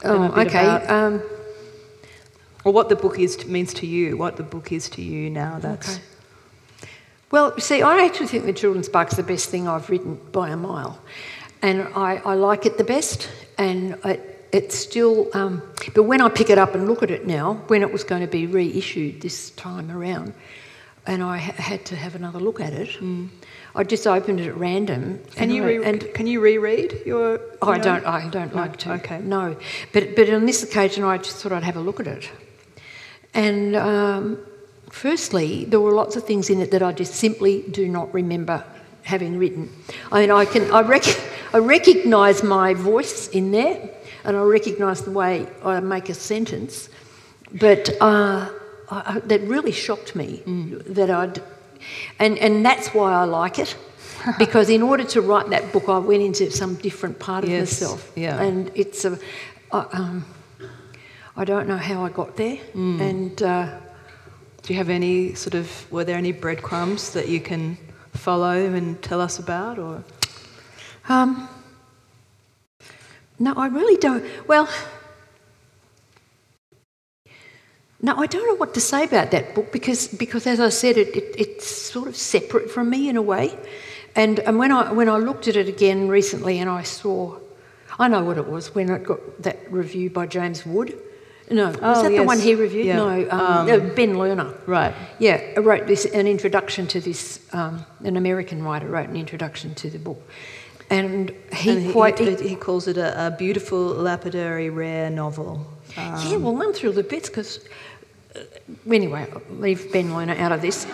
Oh, 0.04 0.24
okay. 0.40 0.66
Um, 0.66 1.22
or 2.64 2.72
what 2.72 2.88
the 2.88 2.96
book 2.96 3.18
is 3.18 3.44
means 3.46 3.74
to 3.74 3.86
you, 3.86 4.16
what 4.16 4.36
the 4.36 4.42
book 4.42 4.72
is 4.72 4.88
to 4.90 5.02
you 5.02 5.30
now. 5.30 5.58
That's. 5.58 5.96
Okay. 5.96 6.02
Well, 7.30 7.58
see, 7.58 7.82
I 7.82 8.04
actually 8.04 8.28
think 8.28 8.44
the 8.44 8.52
Children's 8.52 8.88
Bach 8.88 9.10
is 9.10 9.16
the 9.16 9.22
best 9.22 9.50
thing 9.50 9.66
I've 9.66 9.90
written 9.90 10.20
by 10.30 10.50
a 10.50 10.56
mile, 10.56 11.00
and 11.62 11.82
I, 11.96 12.22
I 12.24 12.34
like 12.34 12.64
it 12.64 12.78
the 12.78 12.84
best. 12.84 13.28
And 13.58 13.98
it, 14.04 14.48
it's 14.52 14.76
still, 14.76 15.28
um, 15.34 15.60
but 15.94 16.04
when 16.04 16.20
I 16.20 16.28
pick 16.28 16.48
it 16.48 16.58
up 16.58 16.74
and 16.76 16.86
look 16.86 17.02
at 17.02 17.10
it 17.10 17.26
now, 17.26 17.54
when 17.66 17.82
it 17.82 17.92
was 17.92 18.04
going 18.04 18.20
to 18.20 18.28
be 18.28 18.46
reissued 18.46 19.20
this 19.20 19.50
time 19.50 19.90
around, 19.90 20.32
and 21.06 21.22
I 21.22 21.38
ha- 21.38 21.60
had 21.60 21.84
to 21.86 21.96
have 21.96 22.14
another 22.14 22.38
look 22.38 22.60
at 22.60 22.72
it. 22.72 22.90
Mm. 23.00 23.30
I 23.74 23.82
just 23.82 24.06
opened 24.06 24.38
it 24.38 24.46
at 24.46 24.56
random. 24.56 25.20
Can 25.34 25.50
you 25.50 25.64
re- 25.64 25.84
and 25.84 26.06
can 26.14 26.28
you 26.28 26.40
reread 26.40 27.02
your? 27.04 27.40
Oh, 27.60 27.70
I 27.70 27.78
don't. 27.78 28.06
I 28.06 28.28
don't 28.28 28.54
no, 28.54 28.60
like 28.60 28.76
to. 28.78 28.92
Okay. 28.92 29.18
No, 29.18 29.56
but 29.92 30.14
but 30.14 30.30
on 30.30 30.46
this 30.46 30.62
occasion, 30.62 31.02
I 31.02 31.18
just 31.18 31.38
thought 31.38 31.50
I'd 31.50 31.64
have 31.64 31.76
a 31.76 31.80
look 31.80 31.98
at 31.98 32.06
it. 32.06 32.30
And 33.34 33.76
um, 33.76 34.38
firstly, 34.90 35.64
there 35.64 35.80
were 35.80 35.92
lots 35.92 36.16
of 36.16 36.24
things 36.24 36.50
in 36.50 36.60
it 36.60 36.70
that 36.70 36.82
I 36.82 36.92
just 36.92 37.14
simply 37.14 37.62
do 37.70 37.88
not 37.88 38.14
remember 38.14 38.64
having 39.02 39.38
written. 39.38 39.70
I 40.10 40.20
mean, 40.20 40.30
I 40.30 40.44
can 40.44 40.70
I, 40.70 40.80
rec- 40.80 41.20
I 41.52 41.58
recognise 41.58 42.42
my 42.42 42.74
voice 42.74 43.28
in 43.28 43.50
there, 43.50 43.90
and 44.24 44.36
I 44.36 44.42
recognise 44.42 45.02
the 45.02 45.10
way 45.10 45.46
I 45.62 45.80
make 45.80 46.08
a 46.08 46.14
sentence, 46.14 46.88
but 47.52 47.90
uh, 48.00 48.50
I, 48.90 49.20
that 49.26 49.42
really 49.42 49.72
shocked 49.72 50.16
me 50.16 50.42
mm. 50.46 50.82
that 50.94 51.10
I'd, 51.10 51.42
and 52.18 52.38
and 52.38 52.64
that's 52.64 52.88
why 52.88 53.12
I 53.12 53.24
like 53.24 53.58
it. 53.58 53.76
because 54.38 54.70
in 54.70 54.80
order 54.80 55.04
to 55.04 55.20
write 55.20 55.50
that 55.50 55.70
book, 55.70 55.88
I 55.88 55.98
went 55.98 56.22
into 56.22 56.50
some 56.50 56.76
different 56.76 57.18
part 57.18 57.44
of 57.44 57.50
yes, 57.50 57.82
myself, 57.82 58.10
yeah. 58.16 58.40
and 58.40 58.70
it's 58.74 59.04
a, 59.04 59.18
uh, 59.70 59.84
um, 59.92 60.24
I 61.36 61.44
don't 61.44 61.66
know 61.66 61.76
how 61.76 62.04
I 62.04 62.10
got 62.10 62.36
there. 62.36 62.58
Mm. 62.74 63.00
And 63.00 63.42
uh, 63.42 63.78
do 64.62 64.72
you 64.72 64.78
have 64.78 64.88
any 64.88 65.34
sort 65.34 65.54
of, 65.54 65.92
were 65.92 66.04
there 66.04 66.16
any 66.16 66.30
breadcrumbs 66.30 67.12
that 67.12 67.28
you 67.28 67.40
can 67.40 67.76
follow 68.12 68.52
and 68.52 69.02
tell 69.02 69.20
us 69.20 69.40
about, 69.40 69.78
or? 69.78 70.04
Um, 71.08 71.48
no, 73.38 73.52
I 73.54 73.66
really 73.66 73.96
don't. 73.96 74.24
Well, 74.46 74.68
no, 78.00 78.16
I 78.16 78.26
don't 78.26 78.46
know 78.46 78.54
what 78.54 78.74
to 78.74 78.80
say 78.80 79.02
about 79.02 79.32
that 79.32 79.56
book 79.56 79.72
because, 79.72 80.06
because 80.06 80.46
as 80.46 80.60
I 80.60 80.68
said, 80.68 80.96
it, 80.96 81.08
it, 81.16 81.34
it's 81.36 81.66
sort 81.66 82.06
of 82.06 82.14
separate 82.16 82.70
from 82.70 82.90
me 82.90 83.08
in 83.08 83.16
a 83.16 83.22
way. 83.22 83.58
And, 84.14 84.38
and 84.38 84.56
when, 84.56 84.70
I, 84.70 84.92
when 84.92 85.08
I 85.08 85.16
looked 85.16 85.48
at 85.48 85.56
it 85.56 85.68
again 85.68 86.06
recently 86.06 86.60
and 86.60 86.70
I 86.70 86.84
saw, 86.84 87.38
I 87.98 88.06
know 88.06 88.22
what 88.22 88.38
it 88.38 88.46
was 88.46 88.72
when 88.72 88.88
I 88.88 88.98
got 88.98 89.42
that 89.42 89.72
review 89.72 90.10
by 90.10 90.26
James 90.26 90.64
Wood. 90.64 90.96
No, 91.50 91.66
was 91.68 91.76
Oh, 91.82 92.02
that 92.02 92.08
the 92.10 92.22
one 92.22 92.38
he 92.40 92.54
reviewed? 92.54 92.86
Yeah. 92.86 92.96
No, 92.96 93.08
um, 93.30 93.40
Um, 93.40 93.68
uh, 93.70 93.94
Ben 93.94 94.14
Lerner. 94.14 94.54
Right. 94.66 94.94
Yeah, 95.18 95.40
I 95.56 95.60
wrote 95.60 95.86
this 95.86 96.04
an 96.06 96.26
introduction 96.26 96.86
to 96.88 97.00
this. 97.00 97.40
Um, 97.52 97.84
an 98.02 98.16
American 98.16 98.62
writer 98.62 98.86
wrote 98.86 99.08
an 99.10 99.16
introduction 99.16 99.74
to 99.74 99.90
the 99.90 99.98
book, 99.98 100.20
and 100.88 101.30
he 101.52 101.70
And 101.70 101.92
quite 101.92 102.18
he, 102.18 102.34
he 102.36 102.56
calls 102.56 102.88
it 102.88 102.96
a, 102.96 103.26
a 103.26 103.30
beautiful, 103.30 103.78
lapidary, 103.80 104.70
rare 104.70 105.10
novel. 105.10 105.66
Um, 105.96 106.14
yeah. 106.28 106.36
Well, 106.36 106.60
I'm 106.62 106.72
through 106.72 106.92
the 106.92 107.02
bits 107.02 107.28
because. 107.28 107.60
Anyway, 108.90 109.26
I'll 109.32 109.42
leave 109.60 109.92
Ben 109.92 110.10
Lerner 110.10 110.36
out 110.40 110.50
of 110.50 110.60
this. 110.60 110.86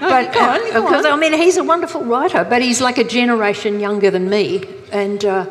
but 0.00 0.32
go 0.32 0.40
on, 0.40 0.60
go 0.72 0.82
because 0.82 1.04
on. 1.06 1.12
I 1.12 1.16
mean, 1.16 1.32
he's 1.34 1.56
a 1.56 1.62
wonderful 1.62 2.02
writer, 2.02 2.44
but 2.44 2.60
he's 2.60 2.80
like 2.80 2.98
a 2.98 3.04
generation 3.04 3.78
younger 3.78 4.10
than 4.10 4.28
me, 4.28 4.64
and 4.90 5.24
uh, 5.24 5.46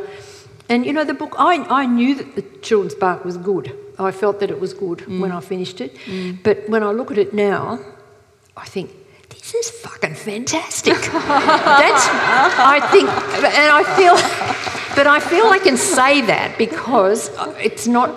and 0.67 0.85
you 0.85 0.91
know 0.91 1.05
the 1.05 1.13
book. 1.13 1.35
I 1.37 1.57
I 1.81 1.85
knew 1.85 2.15
that 2.15 2.35
the 2.35 2.41
Children's 2.61 2.95
Bach 2.95 3.23
was 3.23 3.37
good. 3.37 3.71
I 3.99 4.11
felt 4.11 4.39
that 4.39 4.49
it 4.51 4.59
was 4.59 4.73
good 4.73 4.99
Mm. 4.99 5.19
when 5.21 5.31
I 5.31 5.39
finished 5.41 5.81
it, 5.81 5.95
but 6.43 6.57
when 6.69 6.83
I 6.83 6.91
look 6.91 7.11
at 7.11 7.17
it 7.17 7.33
now, 7.33 7.79
I 8.55 8.65
think 8.65 8.91
this 9.29 9.53
is 9.55 9.69
fucking 9.69 10.15
fantastic. 10.15 10.93
That's 11.81 12.07
I 12.75 12.79
think, 12.91 13.07
and 13.09 13.71
I 13.79 13.83
feel, 13.97 14.15
but 14.95 15.07
I 15.07 15.19
feel 15.19 15.45
I 15.47 15.59
can 15.59 15.77
say 15.77 16.21
that 16.21 16.57
because 16.57 17.29
it's 17.59 17.87
not. 17.87 18.09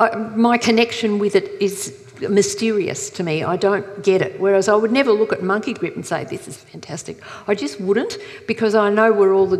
Uh, 0.00 0.08
my 0.36 0.58
connection 0.58 1.18
with 1.20 1.36
it 1.36 1.50
is 1.60 1.94
mysterious 2.28 3.10
to 3.10 3.22
me. 3.22 3.44
I 3.44 3.56
don't 3.56 3.86
get 4.02 4.22
it. 4.22 4.40
Whereas 4.40 4.68
I 4.68 4.74
would 4.74 4.90
never 4.92 5.12
look 5.12 5.32
at 5.32 5.42
Monkey 5.42 5.72
Grip 5.72 5.94
and 5.94 6.04
say, 6.06 6.24
this 6.24 6.48
is 6.48 6.56
fantastic. 6.56 7.16
I 7.46 7.54
just 7.54 7.80
wouldn't 7.80 8.18
because 8.46 8.74
I 8.74 8.90
know 8.90 9.12
where 9.12 9.32
all 9.32 9.46
the 9.46 9.58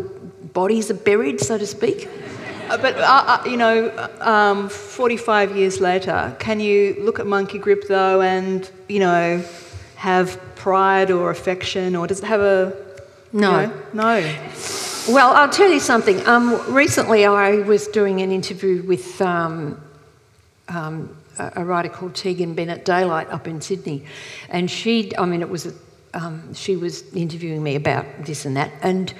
bodies 0.53 0.89
are 0.91 0.95
buried, 1.11 1.39
so 1.39 1.57
to 1.57 1.65
speak. 1.65 2.09
Uh, 2.69 2.77
But, 2.77 2.95
uh, 2.97 3.23
uh, 3.27 3.43
you 3.45 3.57
know, 3.57 3.91
um, 4.21 4.69
45 4.69 5.55
years 5.55 5.79
later, 5.79 6.35
can 6.39 6.59
you 6.59 6.95
look 6.99 7.19
at 7.19 7.27
Monkey 7.27 7.59
Grip, 7.59 7.87
though, 7.87 8.21
and, 8.21 8.69
you 8.89 8.99
know, 8.99 9.41
have 9.95 10.39
pride 10.55 11.11
or 11.11 11.29
affection, 11.29 11.95
or 11.95 12.07
does 12.07 12.19
it 12.19 12.25
have 12.25 12.41
a. 12.41 12.73
you 13.33 13.39
No. 13.41 13.51
know- 13.65 13.71
no. 13.93 14.33
Well, 15.07 15.33
I'll 15.35 15.49
tell 15.49 15.71
you 15.71 15.79
something. 15.79 16.25
Um, 16.27 16.59
recently, 16.73 17.25
I 17.25 17.57
was 17.59 17.87
doing 17.87 18.21
an 18.21 18.31
interview 18.31 18.81
with 18.87 19.21
um, 19.21 19.77
um, 20.67 21.09
a 21.37 21.51
a 21.57 21.63
writer 21.65 21.89
called 21.89 22.15
Tegan 22.15 22.53
Bennett 22.55 22.83
Daylight 22.85 23.29
up 23.29 23.47
in 23.47 23.61
Sydney, 23.61 24.03
and 24.49 24.69
she, 24.71 25.11
I 25.17 25.25
mean, 25.25 25.41
it 25.41 25.49
was, 25.49 25.65
a, 25.67 25.73
um, 26.15 26.53
she 26.55 26.75
was 26.75 27.03
interviewing 27.13 27.61
me 27.61 27.75
about 27.75 28.05
this 28.25 28.45
and 28.45 28.55
that, 28.57 28.71
and 28.81 29.13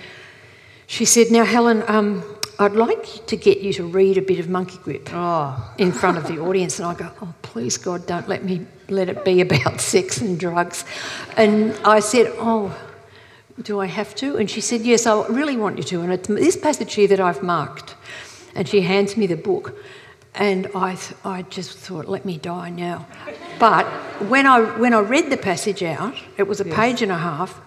she 0.87 1.05
said, 1.05 1.29
"Now, 1.29 1.45
Helen, 1.45 1.83
um, 1.87 2.23
I'd 2.59 2.73
like 2.73 3.25
to 3.27 3.35
get 3.35 3.61
you 3.61 3.73
to 3.73 3.83
read 3.85 4.17
a 4.17 4.21
bit 4.21 4.39
of 4.39 4.49
Monkey 4.49 4.77
Grip 4.83 5.09
Oh. 5.13 5.73
in 5.77 5.91
front 5.91 6.17
of 6.17 6.27
the 6.27 6.39
audience," 6.39 6.79
and 6.79 6.87
I 6.87 6.93
go, 6.93 7.09
"Oh, 7.21 7.33
please, 7.41 7.77
God, 7.77 8.05
don't 8.05 8.27
let 8.27 8.43
me 8.43 8.65
let 8.89 9.09
it 9.09 9.25
be 9.25 9.41
about 9.41 9.81
sex 9.93 10.21
and 10.21 10.39
drugs," 10.39 10.85
and 11.37 11.73
I 11.83 11.99
said, 11.99 12.33
"Oh." 12.37 12.75
Do 13.61 13.79
I 13.79 13.85
have 13.85 14.13
to? 14.15 14.35
And 14.35 14.51
she 14.51 14.59
said, 14.59 14.81
Yes, 14.81 15.05
I 15.07 15.25
really 15.27 15.55
want 15.55 15.77
you 15.77 15.83
to. 15.85 16.01
And 16.01 16.11
it's 16.11 16.27
this 16.27 16.57
passage 16.57 16.93
here 16.93 17.07
that 17.07 17.21
I've 17.21 17.41
marked. 17.41 17.95
And 18.53 18.67
she 18.67 18.81
hands 18.81 19.15
me 19.15 19.27
the 19.27 19.37
book. 19.37 19.73
And 20.33 20.67
I, 20.75 20.95
th- 20.95 21.13
I 21.23 21.43
just 21.43 21.77
thought, 21.77 22.05
let 22.09 22.25
me 22.25 22.37
die 22.37 22.69
now. 22.69 23.07
But 23.57 23.85
when 24.27 24.45
I, 24.45 24.59
when 24.77 24.93
I 24.93 24.99
read 24.99 25.29
the 25.29 25.37
passage 25.37 25.83
out, 25.83 26.15
it 26.37 26.49
was 26.49 26.59
a 26.59 26.65
page 26.65 27.01
and 27.01 27.13
a 27.13 27.17
half. 27.17 27.61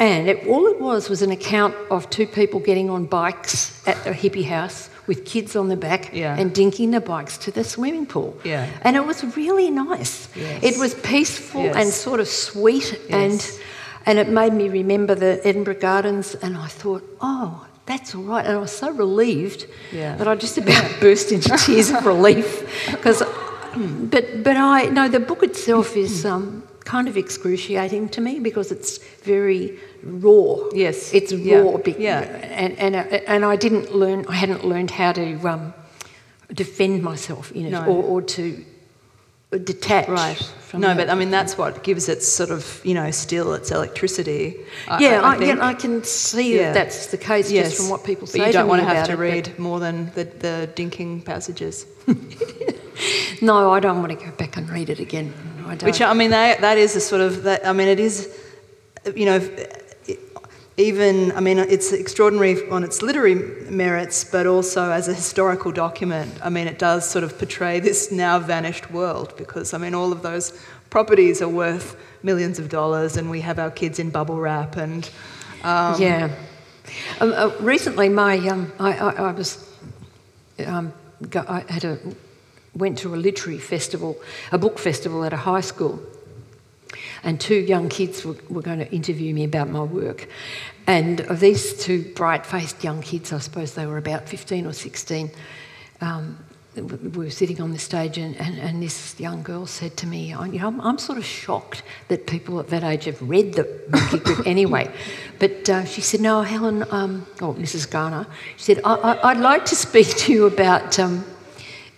And 0.00 0.28
it, 0.28 0.46
all 0.46 0.66
it 0.66 0.80
was 0.80 1.08
was 1.08 1.22
an 1.22 1.30
account 1.30 1.74
of 1.90 2.10
two 2.10 2.26
people 2.26 2.58
getting 2.60 2.90
on 2.90 3.06
bikes 3.06 3.80
at 3.86 4.02
the 4.04 4.10
hippie 4.10 4.44
house 4.44 4.90
with 5.06 5.24
kids 5.24 5.54
on 5.54 5.68
the 5.68 5.76
back 5.76 6.10
Yeah. 6.12 6.36
and 6.36 6.52
dinking 6.52 6.90
the 6.92 7.00
bikes 7.00 7.38
to 7.38 7.50
the 7.50 7.62
swimming 7.62 8.06
pool. 8.06 8.36
Yeah. 8.44 8.68
And 8.82 8.96
it 8.96 9.06
was 9.06 9.22
really 9.36 9.70
nice. 9.70 10.28
Yes. 10.34 10.62
It 10.64 10.78
was 10.78 10.94
peaceful 10.94 11.62
Yes. 11.64 11.76
and 11.76 11.92
sort 11.92 12.20
of 12.20 12.28
sweet 12.28 12.98
Yes. 13.08 13.10
and 13.10 13.60
and 14.06 14.18
it 14.18 14.28
made 14.28 14.52
me 14.52 14.68
remember 14.68 15.14
the 15.14 15.40
Edinburgh 15.46 15.80
Gardens, 15.80 16.34
and 16.34 16.58
I 16.58 16.66
thought, 16.66 17.02
oh, 17.22 17.64
that's 17.86 18.14
all 18.14 18.22
right. 18.24 18.44
And 18.44 18.54
I 18.56 18.60
was 18.60 18.70
so 18.76 18.90
relieved 18.90 19.66
Yeah. 19.92 20.16
that 20.16 20.28
I 20.28 20.34
just 20.34 20.58
about 20.58 20.84
burst 21.00 21.32
into 21.32 21.48
tears 21.56 21.90
of 21.90 22.04
relief. 22.14 22.66
Because, 22.90 23.22
but 24.10 24.42
but 24.42 24.56
I 24.56 24.86
no, 24.90 25.08
the 25.08 25.20
book 25.20 25.42
itself 25.42 25.96
is 25.96 26.24
um, 26.26 26.63
kind 26.84 27.08
of 27.08 27.16
excruciating 27.16 28.08
to 28.10 28.20
me 28.20 28.40
because 28.40 28.70
it's 28.72 28.98
very 29.24 29.78
raw. 30.02 30.56
Yes. 30.72 31.12
it's 31.14 31.32
Yeah. 31.32 31.58
raw. 31.60 31.78
Yeah. 31.98 32.20
and 32.64 32.78
and 32.78 32.94
uh, 32.96 33.20
and 33.26 33.44
I 33.44 33.56
didn't 33.56 33.94
learn. 33.94 34.24
I 34.28 34.34
hadn't 34.34 34.64
learned 34.64 34.90
how 34.90 35.12
to 35.12 35.38
um, 35.48 35.74
defend 36.52 37.02
myself 37.02 37.52
in 37.52 37.66
it 37.66 37.70
No. 37.70 37.84
or, 37.86 38.02
or 38.04 38.22
to 38.22 38.64
detach. 39.64 40.08
Right. 40.08 40.52
No, 40.72 40.88
that. 40.88 40.96
but 40.96 41.10
I 41.10 41.14
mean, 41.14 41.30
that's 41.30 41.56
what 41.56 41.84
gives 41.84 42.08
it 42.08 42.22
sort 42.22 42.50
of, 42.50 42.80
you 42.84 42.94
know, 42.94 43.10
still 43.12 43.54
its 43.54 43.70
electricity. 43.70 44.56
I- 44.88 44.98
yeah, 45.00 45.20
I, 45.22 45.36
I, 45.36 45.44
yeah, 45.44 45.66
I 45.70 45.74
can 45.74 46.02
see 46.02 46.56
Yeah. 46.56 46.72
that 46.72 46.74
that's 46.74 47.06
the 47.06 47.16
case 47.18 47.50
yes. 47.50 47.66
just 47.66 47.76
from 47.80 47.90
what 47.90 48.02
people 48.04 48.26
say 48.26 48.38
But 48.38 48.46
you 48.48 48.52
don't 48.52 48.64
to 48.66 48.68
want 48.68 48.82
to 48.82 48.88
have 48.88 49.06
to 49.06 49.12
it, 49.12 49.18
read 49.18 49.58
more 49.58 49.78
than 49.80 50.10
the, 50.14 50.24
the 50.24 50.68
dinking 50.74 51.24
passages. 51.24 51.86
No, 53.40 53.72
I 53.72 53.80
don't 53.80 53.98
want 54.00 54.18
to 54.18 54.24
go 54.24 54.30
back 54.36 54.56
and 54.56 54.68
read 54.70 54.88
it 54.88 55.00
again. 55.00 55.32
I 55.66 55.74
don't. 55.74 55.84
Which 55.84 56.00
I 56.00 56.12
mean, 56.12 56.30
that, 56.30 56.60
that 56.60 56.78
is 56.78 56.96
a 56.96 57.00
sort 57.00 57.20
of 57.20 57.42
that. 57.44 57.66
I 57.66 57.72
mean, 57.72 57.88
it 57.88 58.00
is, 58.00 58.28
you 59.14 59.26
know, 59.26 59.40
even 60.76 61.32
I 61.32 61.40
mean, 61.40 61.58
it's 61.58 61.92
extraordinary 61.92 62.68
on 62.68 62.84
its 62.84 63.02
literary 63.02 63.36
merits, 63.70 64.24
but 64.24 64.46
also 64.46 64.90
as 64.90 65.08
a 65.08 65.14
historical 65.14 65.72
document. 65.72 66.32
I 66.42 66.50
mean, 66.50 66.66
it 66.66 66.78
does 66.78 67.08
sort 67.08 67.24
of 67.24 67.38
portray 67.38 67.80
this 67.80 68.10
now 68.10 68.38
vanished 68.38 68.90
world 68.90 69.34
because 69.36 69.72
I 69.72 69.78
mean, 69.78 69.94
all 69.94 70.12
of 70.12 70.22
those 70.22 70.52
properties 70.90 71.40
are 71.40 71.48
worth 71.48 71.96
millions 72.22 72.58
of 72.58 72.68
dollars, 72.68 73.16
and 73.16 73.30
we 73.30 73.40
have 73.40 73.58
our 73.58 73.70
kids 73.70 73.98
in 73.98 74.10
bubble 74.10 74.38
wrap 74.38 74.76
and. 74.76 75.08
Um, 75.62 76.00
yeah. 76.00 76.30
Um, 77.20 77.32
uh, 77.32 77.50
recently, 77.60 78.10
my 78.10 78.36
um, 78.48 78.70
I, 78.78 78.92
I, 78.92 79.10
I 79.12 79.32
was 79.32 79.66
um, 80.66 80.92
go, 81.30 81.44
I 81.48 81.60
had 81.72 81.84
a 81.84 81.98
went 82.74 82.98
to 82.98 83.14
a 83.14 83.16
literary 83.16 83.58
festival, 83.58 84.16
a 84.52 84.58
book 84.58 84.78
festival 84.78 85.24
at 85.24 85.32
a 85.32 85.36
high 85.38 85.60
school, 85.60 86.00
and 87.22 87.40
two 87.40 87.56
young 87.56 87.88
kids 87.88 88.24
were, 88.24 88.36
were 88.48 88.62
going 88.62 88.78
to 88.78 88.90
interview 88.92 89.34
me 89.34 89.44
about 89.44 89.68
my 89.68 89.82
work. 89.82 90.28
And 90.86 91.20
of 91.22 91.40
these 91.40 91.82
two 91.82 92.12
bright-faced 92.14 92.84
young 92.84 93.00
kids, 93.00 93.32
I 93.32 93.38
suppose 93.38 93.74
they 93.74 93.86
were 93.86 93.96
about 93.96 94.28
15 94.28 94.66
or 94.66 94.72
16, 94.72 95.30
um, 96.00 96.38
we 96.76 97.24
were 97.24 97.30
sitting 97.30 97.60
on 97.60 97.70
the 97.70 97.78
stage 97.78 98.18
and, 98.18 98.36
and, 98.36 98.58
and 98.58 98.82
this 98.82 99.18
young 99.20 99.44
girl 99.44 99.64
said 99.64 99.96
to 99.98 100.06
me, 100.08 100.32
"I- 100.34 100.46
you 100.46 100.58
know, 100.58 100.66
I'm, 100.66 100.80
I'm 100.80 100.98
sort 100.98 101.18
of 101.18 101.24
shocked 101.24 101.84
that 102.08 102.26
people 102.26 102.58
at 102.58 102.68
that 102.68 102.82
age 102.82 103.04
have 103.04 103.22
read 103.22 103.54
the 103.54 103.68
Monkey 103.90 104.50
anyway. 104.50 104.92
But 105.38 105.68
uh, 105.68 105.84
she 105.84 106.00
said, 106.00 106.20
no, 106.20 106.42
Helen, 106.42 106.84
um, 106.90 107.26
oh, 107.40 107.54
Mrs. 107.54 107.90
Garner, 107.90 108.26
she 108.56 108.64
said, 108.64 108.80
I, 108.84 109.18
I'd 109.22 109.38
like 109.38 109.64
to 109.66 109.76
speak 109.76 110.08
to 110.16 110.32
you 110.32 110.46
about, 110.46 110.98
um, 110.98 111.24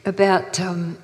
about 0.06 0.58
um, 0.60 0.96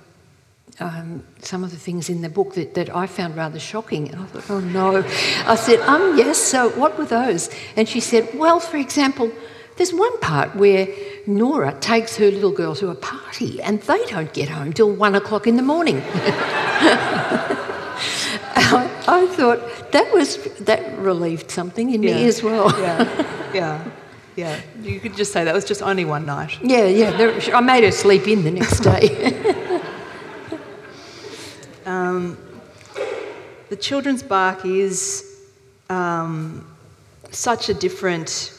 um, 0.81 1.25
some 1.41 1.65
of 1.65 1.71
the 1.71 1.77
things 1.77 2.09
in 2.09 2.23
the 2.23 2.29
book 2.29 2.55
that, 2.55 2.75
that 2.75 2.95
I 2.95 3.07
found 3.07 3.37
rather 3.37 3.59
shocking. 3.59 4.09
And 4.09 4.23
I 4.23 4.25
thought, 4.27 4.51
oh 4.51 4.61
no. 4.61 5.05
I 5.47 5.57
said, 5.57 5.81
um, 5.81 6.17
yes, 6.17 6.39
so 6.39 6.71
what 6.71 6.97
were 6.99 7.05
those? 7.05 7.51
And 7.77 7.89
she 7.89 8.01
said, 8.01 8.29
well, 8.35 8.61
for 8.61 8.79
example, 8.79 9.31
there's 9.77 9.93
one 9.93 10.19
part 10.21 10.55
where 10.57 10.89
Nora 11.27 11.75
takes 11.81 12.17
her 12.17 12.31
little 12.31 12.53
girl 12.53 12.75
to 12.77 12.89
a 12.91 12.95
party 12.95 13.61
and 13.63 13.81
they 13.83 14.05
don't 14.07 14.33
get 14.33 14.49
home 14.49 14.73
till 14.73 14.91
one 14.93 15.15
o'clock 15.15 15.47
in 15.47 15.57
the 15.57 15.63
morning. 15.63 16.03
I, 18.55 18.91
I 19.09 19.27
thought 19.29 19.93
that 19.93 20.13
was 20.13 20.37
that 20.61 20.99
relieved 20.99 21.51
something 21.51 21.91
in 21.91 22.03
me 22.03 22.27
as 22.27 22.43
well. 22.43 22.71
yeah, 22.81 23.51
yeah, 23.55 23.91
yeah. 24.37 24.61
You 24.83 25.01
could 25.01 25.17
just 25.17 25.33
say 25.33 25.45
that 25.45 25.55
was 25.55 25.65
just 25.65 25.83
only 25.83 26.05
one 26.05 26.27
night. 26.27 26.59
Yeah, 26.63 26.87
yeah. 26.87 27.17
There, 27.17 27.55
I 27.55 27.61
made 27.61 27.85
her 27.85 27.91
sleep 27.91 28.27
in 28.29 28.45
the 28.45 28.51
next 28.51 28.81
day. 28.81 29.59
Um, 31.85 32.39
the 33.69 33.77
children's 33.77 34.23
Bach 34.23 34.65
is 34.65 35.43
um, 35.91 36.67
such 37.31 37.69
a 37.69 37.75
different 37.75 38.53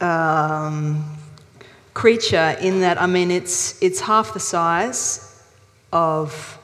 um, 0.00 1.04
creature 1.92 2.56
in 2.60 2.80
that 2.80 3.00
I 3.00 3.06
mean 3.06 3.30
it's 3.30 3.80
it's 3.82 4.00
half 4.00 4.34
the 4.34 4.40
size 4.40 5.42
of 5.92 6.58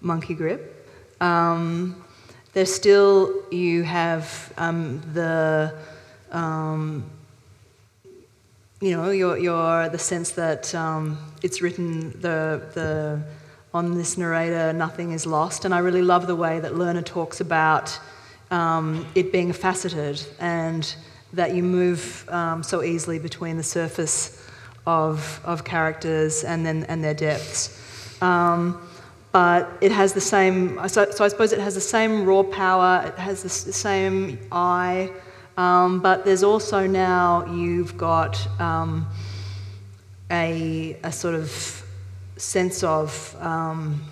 monkey 0.00 0.34
grip. 0.34 0.88
Um, 1.20 2.02
there's 2.52 2.72
still 2.72 3.42
you 3.50 3.82
have 3.82 4.52
um, 4.56 5.02
the 5.12 5.74
um, 6.30 7.10
you 8.80 8.90
know 8.90 9.10
your, 9.10 9.38
your 9.38 9.88
the 9.88 9.98
sense 9.98 10.30
that 10.32 10.74
um, 10.74 11.18
it's 11.42 11.62
written 11.62 12.10
the 12.20 12.62
the 12.74 13.22
on 13.72 13.96
this 13.96 14.16
narrator 14.16 14.72
nothing 14.72 15.12
is 15.12 15.26
lost 15.26 15.64
and 15.64 15.74
I 15.74 15.78
really 15.78 16.02
love 16.02 16.26
the 16.26 16.36
way 16.36 16.60
that 16.60 16.72
Lerner 16.72 17.04
talks 17.04 17.40
about 17.40 17.98
um, 18.50 19.06
it 19.14 19.32
being 19.32 19.52
faceted 19.52 20.24
and 20.38 20.94
that 21.32 21.54
you 21.54 21.62
move 21.62 22.28
um, 22.28 22.62
so 22.62 22.82
easily 22.82 23.18
between 23.18 23.56
the 23.56 23.62
surface 23.62 24.46
of, 24.86 25.40
of 25.44 25.64
characters 25.64 26.44
and 26.44 26.64
then 26.64 26.84
and 26.84 27.02
their 27.02 27.14
depths. 27.14 28.22
Um, 28.22 28.80
but 29.32 29.70
it 29.82 29.92
has 29.92 30.14
the 30.14 30.20
same, 30.20 30.80
so, 30.88 31.10
so, 31.10 31.22
I 31.22 31.28
suppose 31.28 31.52
it 31.52 31.58
has 31.58 31.74
the 31.74 31.80
same 31.80 32.24
raw 32.24 32.42
power, 32.42 33.04
it 33.06 33.18
has 33.18 33.42
the, 33.42 33.48
the 33.66 33.72
same 33.72 34.38
eye, 34.50 35.10
um, 35.56 36.00
but 36.00 36.24
there's 36.24 36.42
also 36.42 36.86
now 36.86 37.46
you've 37.46 37.96
got 37.96 38.46
um, 38.60 39.06
a, 40.30 40.98
a 41.02 41.12
sort 41.12 41.34
of 41.34 41.82
sense 42.36 42.82
of, 42.82 43.36
um, 43.40 44.02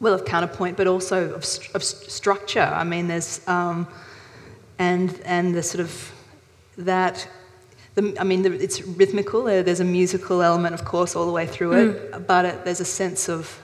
well, 0.00 0.14
of 0.14 0.24
counterpoint, 0.24 0.76
but 0.76 0.86
also 0.86 1.34
of, 1.34 1.44
of 1.74 1.82
structure. 1.82 2.60
I 2.60 2.84
mean, 2.84 3.08
there's, 3.08 3.46
um, 3.48 3.88
and, 4.78 5.20
and 5.24 5.54
the 5.54 5.62
sort 5.62 5.80
of 5.80 6.12
that 6.76 7.28
the, 7.94 8.14
I 8.18 8.24
mean, 8.24 8.42
the, 8.42 8.52
it's 8.52 8.82
rhythmical. 8.82 9.44
There's 9.44 9.80
a 9.80 9.84
musical 9.84 10.42
element, 10.42 10.74
of 10.74 10.84
course, 10.84 11.14
all 11.14 11.26
the 11.26 11.32
way 11.32 11.46
through 11.46 11.72
it, 11.74 12.12
mm. 12.12 12.26
but 12.26 12.44
it, 12.44 12.64
there's 12.64 12.80
a 12.80 12.84
sense 12.84 13.28
of, 13.28 13.62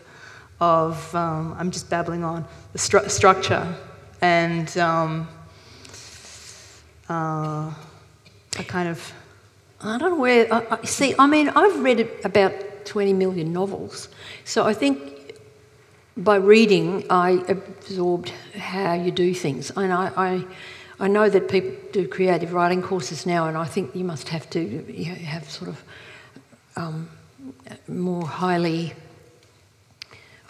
of 0.60 1.14
um, 1.14 1.56
I'm 1.58 1.70
just 1.70 1.90
babbling 1.90 2.22
on, 2.22 2.44
the 2.72 2.78
stru- 2.78 3.10
structure 3.10 3.74
and 4.20 4.76
um, 4.78 5.28
uh, 7.10 7.74
a 8.58 8.64
kind 8.64 8.88
of. 8.88 9.12
I 9.82 9.98
don't 9.98 10.10
know 10.10 10.16
where. 10.16 10.52
I, 10.52 10.78
I, 10.80 10.84
see, 10.84 11.14
I 11.18 11.26
mean, 11.26 11.48
I've 11.48 11.80
read 11.80 12.08
about 12.24 12.52
20 12.86 13.12
million 13.12 13.52
novels, 13.52 14.08
so 14.44 14.64
I 14.66 14.72
think 14.72 15.34
by 16.16 16.36
reading, 16.36 17.04
I 17.10 17.42
absorbed 17.48 18.30
how 18.56 18.94
you 18.94 19.10
do 19.10 19.34
things, 19.34 19.70
and 19.76 19.92
I, 19.92 20.12
I 20.16 20.44
I 21.00 21.08
know 21.08 21.30
that 21.30 21.48
people 21.48 21.72
do 21.92 22.06
creative 22.06 22.52
writing 22.52 22.82
courses 22.82 23.24
now, 23.24 23.48
and 23.48 23.56
I 23.56 23.64
think 23.64 23.96
you 23.96 24.04
must 24.04 24.28
have 24.28 24.50
to 24.50 24.84
have 25.24 25.48
sort 25.48 25.70
of 25.70 25.82
um, 26.76 27.08
more 27.88 28.26
highly 28.26 28.92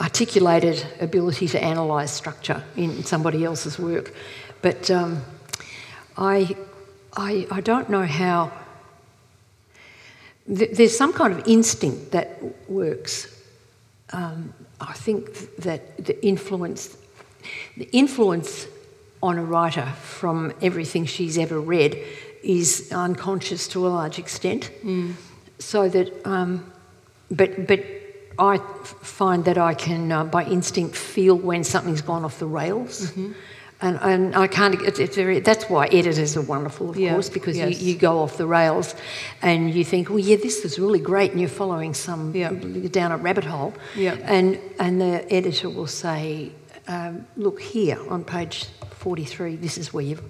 articulated 0.01 0.85
ability 1.01 1.47
to 1.49 1.59
analyse 1.65 2.11
structure 2.11 2.65
in 2.75 3.05
somebody 3.05 3.45
else's 3.45 3.79
work. 3.79 4.13
But 4.61 4.91
um, 4.91 5.23
I, 6.21 6.55
I, 7.17 7.47
I 7.51 7.61
don't 7.63 7.89
know 7.89 8.05
how. 8.05 8.53
Th- 10.47 10.71
there's 10.77 10.97
some 10.97 11.13
kind 11.13 11.33
of 11.33 11.49
instinct 11.49 12.13
that 12.13 12.39
works. 12.69 13.35
Um, 14.13 14.53
I 14.81 14.93
think 14.93 15.57
that 15.57 16.05
the 16.05 16.25
influence, 16.25 16.97
the 17.77 17.89
influence 17.93 18.67
on 19.23 19.39
a 19.39 19.45
writer 19.45 19.87
from 20.01 20.53
everything 20.63 21.07
she's 21.07 21.39
ever 21.39 21.61
read 21.61 21.99
is 22.43 22.91
unconscious 22.93 23.69
to 23.69 23.87
a 23.87 23.89
large 23.89 24.19
extent. 24.19 24.71
Mm. 24.85 25.15
So 25.59 25.89
that, 25.89 26.27
um, 26.27 26.71
but 27.31 27.67
but 27.67 27.85
I 28.39 28.59
find 29.03 29.45
that 29.45 29.59
I 29.59 29.75
can, 29.75 30.11
uh, 30.11 30.25
by 30.25 30.45
instinct, 30.45 30.97
feel 30.97 31.35
when 31.37 31.65
something's 31.65 32.01
gone 32.03 32.25
off 32.25 32.39
the 32.39 32.47
rails. 32.47 33.11
Mm-hmm. 33.11 33.33
And, 33.83 33.99
and 34.03 34.37
I 34.37 34.47
can't, 34.47 34.81
it's, 34.83 34.99
it's, 34.99 35.17
very, 35.17 35.41
that's 35.41 35.65
why 35.71 35.87
editors 35.87 36.37
are 36.37 36.43
wonderful, 36.43 36.91
of 36.91 36.99
yeah. 36.99 37.13
course, 37.13 37.31
because 37.31 37.57
yes. 37.57 37.81
you, 37.81 37.93
you 37.93 37.99
go 37.99 38.21
off 38.21 38.37
the 38.37 38.47
rails 38.47 38.95
and 39.41 39.73
you 39.75 39.85
think, 39.85 40.11
well, 40.11 40.19
yeah, 40.19 40.37
this 40.37 40.65
is 40.67 40.79
really 40.79 40.99
great, 40.99 41.31
and 41.31 41.41
you're 41.41 41.49
following 41.49 41.95
some, 41.95 42.35
yeah. 42.35 42.51
down 42.51 43.11
a 43.11 43.17
rabbit 43.17 43.45
hole. 43.45 43.73
Yeah. 43.97 44.17
And, 44.23 44.59
and 44.79 45.01
the 45.01 45.33
editor 45.33 45.71
will 45.71 45.87
say, 45.87 46.53
um, 46.89 47.27
look 47.37 47.61
here 47.61 47.99
on 48.11 48.23
page 48.23 48.67
43, 48.91 49.57
this 49.57 49.79
is 49.79 49.95
where 49.95 50.05
you've 50.05 50.23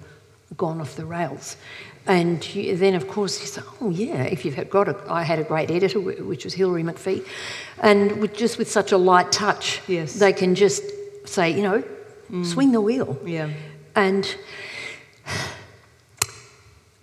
gone 0.55 0.79
off 0.79 0.95
the 0.95 1.05
rails. 1.05 1.57
And 2.07 2.55
you, 2.55 2.75
then, 2.77 2.95
of 2.95 3.07
course, 3.07 3.39
you 3.41 3.47
say, 3.47 3.61
oh, 3.79 3.89
yeah, 3.89 4.23
if 4.23 4.43
you've 4.43 4.69
got 4.69 4.87
a, 4.87 4.97
I 5.07 5.23
had 5.23 5.39
a 5.39 5.43
great 5.43 5.69
editor, 5.69 5.99
which 5.99 6.45
was 6.45 6.53
Hilary 6.53 6.83
McPhee, 6.83 7.25
and 7.79 8.21
with, 8.21 8.35
just 8.35 8.57
with 8.57 8.71
such 8.71 8.91
a 8.91 8.97
light 8.97 9.31
touch, 9.31 9.81
yes. 9.87 10.13
they 10.13 10.33
can 10.33 10.55
just 10.55 10.83
say, 11.25 11.51
you 11.51 11.61
know, 11.61 11.83
mm. 12.31 12.45
swing 12.45 12.71
the 12.71 12.81
wheel. 12.81 13.19
Yeah. 13.25 13.49
And, 13.95 14.35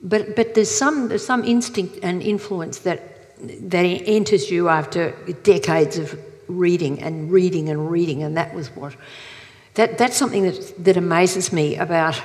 but, 0.03 0.35
but 0.35 0.55
there's, 0.55 0.71
some, 0.71 1.09
there's 1.09 1.27
some 1.27 1.45
instinct 1.45 1.99
and 2.03 2.23
influence 2.23 2.79
that, 2.81 3.37
that 3.71 3.83
enters 3.83 4.51
you 4.51 4.69
after 4.69 5.11
decades 5.43 5.99
of 5.99 6.19
reading 6.49 7.03
and 7.03 7.31
reading 7.31 7.69
and 7.69 7.91
reading, 7.91 8.23
and 8.23 8.37
that 8.37 8.55
was 8.55 8.69
what 8.75 8.97
that, 9.79 9.97
that's 9.97 10.17
something 10.17 10.43
that, 10.43 10.85
that 10.85 10.97
amazes 10.97 11.53
me 11.53 11.77
about. 11.77 12.21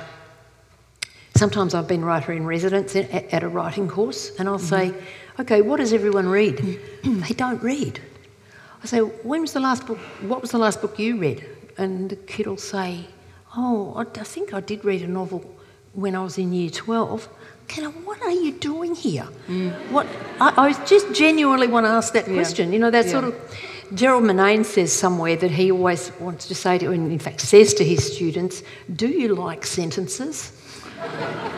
Sometimes 1.36 1.72
I've 1.72 1.86
been 1.86 2.04
writer 2.04 2.32
in 2.32 2.46
residence 2.46 2.96
at, 2.96 3.12
at 3.12 3.44
a 3.44 3.48
writing 3.48 3.86
course, 3.86 4.32
and 4.40 4.48
I'll 4.48 4.58
mm-hmm. 4.58 4.92
say, 4.92 5.04
"Okay, 5.38 5.62
what 5.62 5.76
does 5.76 5.92
everyone 5.92 6.28
read?" 6.28 6.58
they 7.04 7.34
don't 7.34 7.62
read. 7.62 8.00
I 8.82 8.86
say, 8.86 8.98
"When 8.98 9.40
was 9.40 9.52
the 9.52 9.60
last 9.60 9.86
book? 9.86 9.98
What 10.22 10.42
was 10.42 10.50
the 10.50 10.58
last 10.58 10.80
book 10.80 10.98
you 10.98 11.16
read?" 11.16 11.46
And 11.76 12.10
the 12.10 12.16
kid 12.16 12.46
will 12.46 12.56
say, 12.56 13.06
"Oh, 13.56 13.94
I, 13.96 14.02
I 14.02 14.24
think 14.24 14.54
I 14.54 14.60
did 14.60 14.84
read 14.84 15.02
a 15.02 15.08
novel 15.08 15.44
when 15.92 16.14
I 16.14 16.22
was 16.22 16.38
in 16.38 16.52
year 16.52 16.70
12." 16.70 17.28
Kind 17.66 17.86
of, 17.86 18.06
what 18.06 18.20
are 18.22 18.30
you 18.30 18.52
doing 18.52 18.94
here? 18.94 19.26
Mm. 19.48 19.72
What 19.90 20.06
I, 20.38 20.52
I, 20.66 20.84
just 20.84 21.14
genuinely 21.14 21.66
want 21.66 21.86
to 21.86 21.90
ask 21.90 22.12
that 22.12 22.26
question. 22.26 22.68
Yeah. 22.68 22.74
You 22.74 22.78
know, 22.78 22.90
that 22.90 23.06
yeah. 23.06 23.12
sort 23.12 23.24
of 23.24 23.34
Gerald 23.94 24.24
Murnane 24.24 24.64
says 24.64 24.92
somewhere 24.92 25.36
that 25.36 25.50
he 25.50 25.70
always 25.70 26.10
wants 26.18 26.46
to 26.48 26.54
say 26.54 26.78
to, 26.78 26.90
and 26.90 27.12
in 27.12 27.18
fact 27.18 27.40
says 27.40 27.74
to 27.74 27.84
his 27.84 28.14
students, 28.14 28.62
Do 28.94 29.08
you 29.08 29.34
like 29.34 29.64
sentences? 29.66 30.52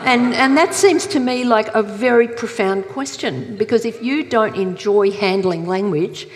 and, 0.03 0.33
and 0.33 0.57
that 0.57 0.73
seems 0.73 1.07
to 1.07 1.19
me 1.19 1.43
like 1.45 1.73
a 1.73 1.81
very 1.81 2.27
profound 2.27 2.85
question 2.87 3.55
because 3.55 3.85
if 3.85 4.03
you 4.03 4.23
don't 4.23 4.55
enjoy 4.55 5.11
handling 5.11 5.65
language, 5.65 6.27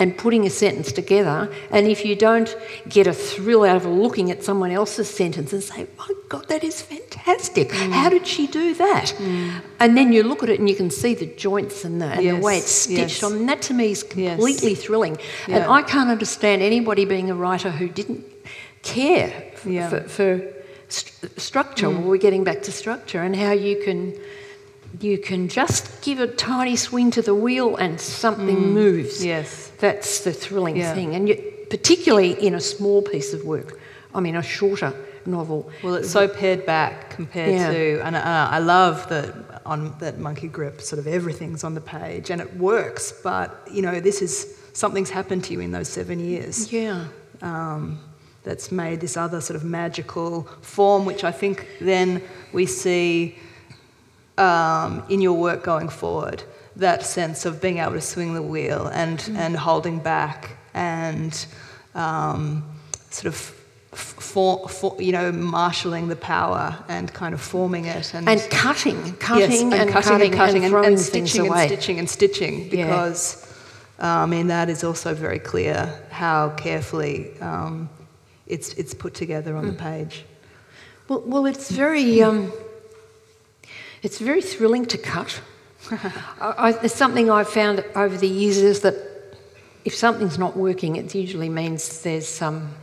and 0.00 0.16
putting 0.16 0.46
a 0.46 0.50
sentence 0.50 0.92
together. 0.92 1.52
And 1.70 1.86
if 1.88 2.04
you 2.04 2.14
don't 2.14 2.56
get 2.88 3.06
a 3.06 3.12
thrill 3.12 3.64
out 3.64 3.76
of 3.76 3.84
looking 3.84 4.30
at 4.30 4.44
someone 4.44 4.70
else's 4.70 5.10
sentence 5.10 5.52
and 5.52 5.62
say, 5.62 5.88
my 5.98 6.08
God, 6.28 6.48
that 6.48 6.62
is 6.62 6.80
fantastic. 6.80 7.70
Mm. 7.70 7.92
How 7.92 8.08
did 8.08 8.26
she 8.26 8.46
do 8.46 8.74
that? 8.74 9.14
Mm. 9.18 9.60
And 9.80 9.96
then 9.96 10.12
you 10.12 10.22
look 10.22 10.42
at 10.42 10.48
it 10.50 10.60
and 10.60 10.68
you 10.68 10.76
can 10.76 10.90
see 10.90 11.14
the 11.14 11.26
joints 11.26 11.84
and 11.84 12.00
the, 12.00 12.06
and 12.06 12.22
yes. 12.22 12.36
the 12.36 12.40
way 12.40 12.58
it's 12.58 12.70
stitched. 12.70 13.22
Yes. 13.22 13.32
Mean, 13.32 13.46
that 13.46 13.62
to 13.62 13.74
me 13.74 13.90
is 13.90 14.04
completely 14.04 14.74
yes. 14.74 14.84
thrilling. 14.84 15.18
Yeah. 15.48 15.56
And 15.56 15.64
I 15.64 15.82
can't 15.82 16.10
understand 16.10 16.62
anybody 16.62 17.04
being 17.04 17.30
a 17.30 17.34
writer 17.34 17.70
who 17.70 17.88
didn't 17.88 18.24
care 18.82 19.52
yeah. 19.66 19.88
for, 19.88 20.00
for 20.02 20.52
st- 20.88 21.40
structure. 21.40 21.88
Mm. 21.88 21.98
Well, 21.98 22.08
we're 22.10 22.18
getting 22.18 22.44
back 22.44 22.62
to 22.62 22.72
structure 22.72 23.22
and 23.22 23.34
how 23.34 23.50
you 23.50 23.82
can 23.82 24.14
you 25.00 25.18
can 25.18 25.48
just 25.48 26.02
give 26.02 26.20
a 26.20 26.26
tiny 26.26 26.76
swing 26.76 27.10
to 27.12 27.22
the 27.22 27.34
wheel 27.34 27.76
and 27.76 28.00
something 28.00 28.56
mm. 28.56 28.72
moves. 28.72 29.24
Yes. 29.24 29.70
That's 29.78 30.24
the 30.24 30.32
thrilling 30.32 30.76
yeah. 30.76 30.94
thing. 30.94 31.14
And 31.14 31.28
you, 31.28 31.66
particularly 31.70 32.32
in 32.32 32.54
a 32.54 32.60
small 32.60 33.02
piece 33.02 33.32
of 33.32 33.44
work, 33.44 33.78
I 34.14 34.20
mean, 34.20 34.36
a 34.36 34.42
shorter 34.42 34.94
novel. 35.26 35.70
Well, 35.82 35.96
it's 35.96 36.10
so 36.10 36.26
pared 36.26 36.64
back 36.64 37.10
compared 37.10 37.54
yeah. 37.54 37.70
to, 37.70 38.00
and 38.00 38.16
uh, 38.16 38.48
I 38.50 38.58
love 38.58 39.08
that 39.10 39.62
on 39.66 39.94
that 39.98 40.18
monkey 40.18 40.48
grip, 40.48 40.80
sort 40.80 40.98
of 40.98 41.06
everything's 41.06 41.62
on 41.62 41.74
the 41.74 41.80
page 41.80 42.30
and 42.30 42.40
it 42.40 42.56
works, 42.56 43.12
but 43.12 43.68
you 43.70 43.82
know, 43.82 44.00
this 44.00 44.22
is 44.22 44.58
something's 44.72 45.10
happened 45.10 45.44
to 45.44 45.52
you 45.52 45.60
in 45.60 45.70
those 45.72 45.88
seven 45.88 46.18
years. 46.18 46.72
Yeah. 46.72 47.08
Um, 47.42 48.00
that's 48.44 48.72
made 48.72 49.00
this 49.00 49.16
other 49.16 49.42
sort 49.42 49.56
of 49.56 49.64
magical 49.64 50.42
form, 50.62 51.04
which 51.04 51.22
I 51.22 51.32
think 51.32 51.66
then 51.80 52.22
we 52.52 52.64
see 52.64 53.36
um, 54.38 55.04
in 55.08 55.20
your 55.20 55.34
work 55.34 55.62
going 55.62 55.88
forward 55.88 56.42
that 56.78 57.02
sense 57.02 57.44
of 57.44 57.60
being 57.60 57.78
able 57.78 57.92
to 57.92 58.00
swing 58.00 58.34
the 58.34 58.42
wheel 58.42 58.86
and, 58.86 59.18
mm. 59.18 59.36
and 59.36 59.56
holding 59.56 59.98
back 59.98 60.56
and 60.74 61.46
um, 61.94 62.64
sort 63.10 63.26
of 63.26 63.34
for, 63.92 64.68
for, 64.68 64.94
you 65.02 65.10
know, 65.10 65.32
marshalling 65.32 66.06
the 66.06 66.16
power 66.16 66.76
and 66.88 67.12
kind 67.12 67.34
of 67.34 67.40
forming 67.40 67.86
it 67.86 68.14
and, 68.14 68.28
and 68.28 68.40
cutting, 68.50 69.16
cutting, 69.16 69.50
yes, 69.50 69.62
and, 69.62 69.74
and, 69.74 69.90
cutting, 69.90 70.12
cutting 70.12 70.26
and 70.26 70.34
cutting 70.34 70.64
and, 70.64 70.74
and 70.86 71.00
stitching 71.00 71.52
and 71.52 71.70
stitching 71.70 71.98
and 71.98 72.08
stitching 72.08 72.68
because 72.68 73.52
yeah. 73.98 74.20
uh, 74.20 74.22
I 74.22 74.26
mean 74.26 74.46
that 74.48 74.68
is 74.68 74.84
also 74.84 75.14
very 75.14 75.40
clear 75.40 75.92
how 76.10 76.50
carefully 76.50 77.36
um, 77.40 77.88
it's 78.46 78.72
it's 78.74 78.94
put 78.94 79.14
together 79.14 79.56
on 79.56 79.64
mm. 79.64 79.70
the 79.70 79.82
page. 79.82 80.24
Well, 81.08 81.22
well, 81.26 81.46
it's 81.46 81.70
very. 81.70 82.22
Um, 82.22 82.52
it's 84.02 84.18
very 84.18 84.42
thrilling 84.42 84.86
to 84.86 84.98
cut. 84.98 85.40
I, 86.40 86.78
it's 86.82 86.94
something 86.94 87.30
I've 87.30 87.48
found 87.48 87.84
over 87.94 88.16
the 88.16 88.28
years 88.28 88.58
is 88.58 88.80
that 88.80 88.94
if 89.84 89.94
something's 89.94 90.38
not 90.38 90.56
working, 90.56 90.96
it 90.96 91.14
usually 91.14 91.48
means 91.48 92.02
there's 92.02 92.28
some 92.28 92.74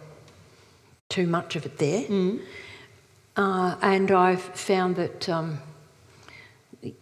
too 1.10 1.28
much 1.28 1.56
of 1.56 1.66
it 1.66 1.78
there. 1.78 2.04
Mm. 2.04 2.42
Uh, 3.36 3.76
and 3.82 4.12
I've 4.12 4.42
found 4.42 4.96
that 4.96 5.30
um, 5.30 5.60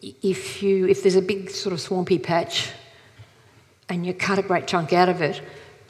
if 0.01 0.63
you 0.63 0.87
if 0.87 1.03
there's 1.03 1.15
a 1.15 1.21
big 1.21 1.49
sort 1.51 1.73
of 1.73 1.79
swampy 1.79 2.17
patch 2.17 2.69
and 3.87 4.05
you 4.05 4.13
cut 4.13 4.39
a 4.39 4.41
great 4.41 4.65
chunk 4.65 4.93
out 4.93 5.09
of 5.09 5.21
it 5.21 5.41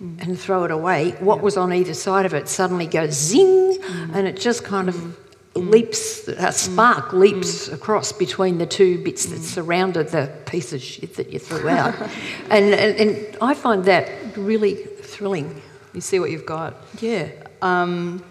mm. 0.01 0.21
and 0.21 0.37
throw 0.37 0.65
it 0.65 0.71
away, 0.71 1.11
what 1.19 1.41
was 1.41 1.55
on 1.57 1.71
either 1.71 1.93
side 1.93 2.25
of 2.25 2.33
it 2.33 2.49
suddenly 2.49 2.87
goes 2.87 3.13
zing, 3.13 3.77
mm. 3.77 4.13
and 4.13 4.27
it 4.27 4.37
just 4.39 4.63
kind 4.63 4.89
of 4.89 4.95
mm. 4.95 5.15
Leaps, 5.55 6.27
a 6.27 6.51
spark 6.51 7.09
mm. 7.09 7.19
leaps 7.19 7.69
mm. 7.69 7.73
across 7.73 8.11
between 8.11 8.57
the 8.57 8.65
two 8.65 8.97
bits 9.03 9.27
that 9.27 9.39
surrounded 9.39 10.09
the 10.09 10.31
piece 10.45 10.73
of 10.73 10.81
shit 10.81 11.15
that 11.15 11.31
you 11.31 11.39
threw 11.39 11.69
out. 11.69 11.95
and, 12.49 12.73
and, 12.73 12.97
and, 12.97 13.37
I 13.41 13.53
find 13.53 13.85
that 13.85 14.09
really 14.35 14.75
thrilling. 14.75 15.61
You 15.93 16.01
see 16.01 16.19
what 16.19 16.31
you've 16.31 16.45
got. 16.45 16.75
Yeah. 16.99 17.29
Um, 17.61 18.23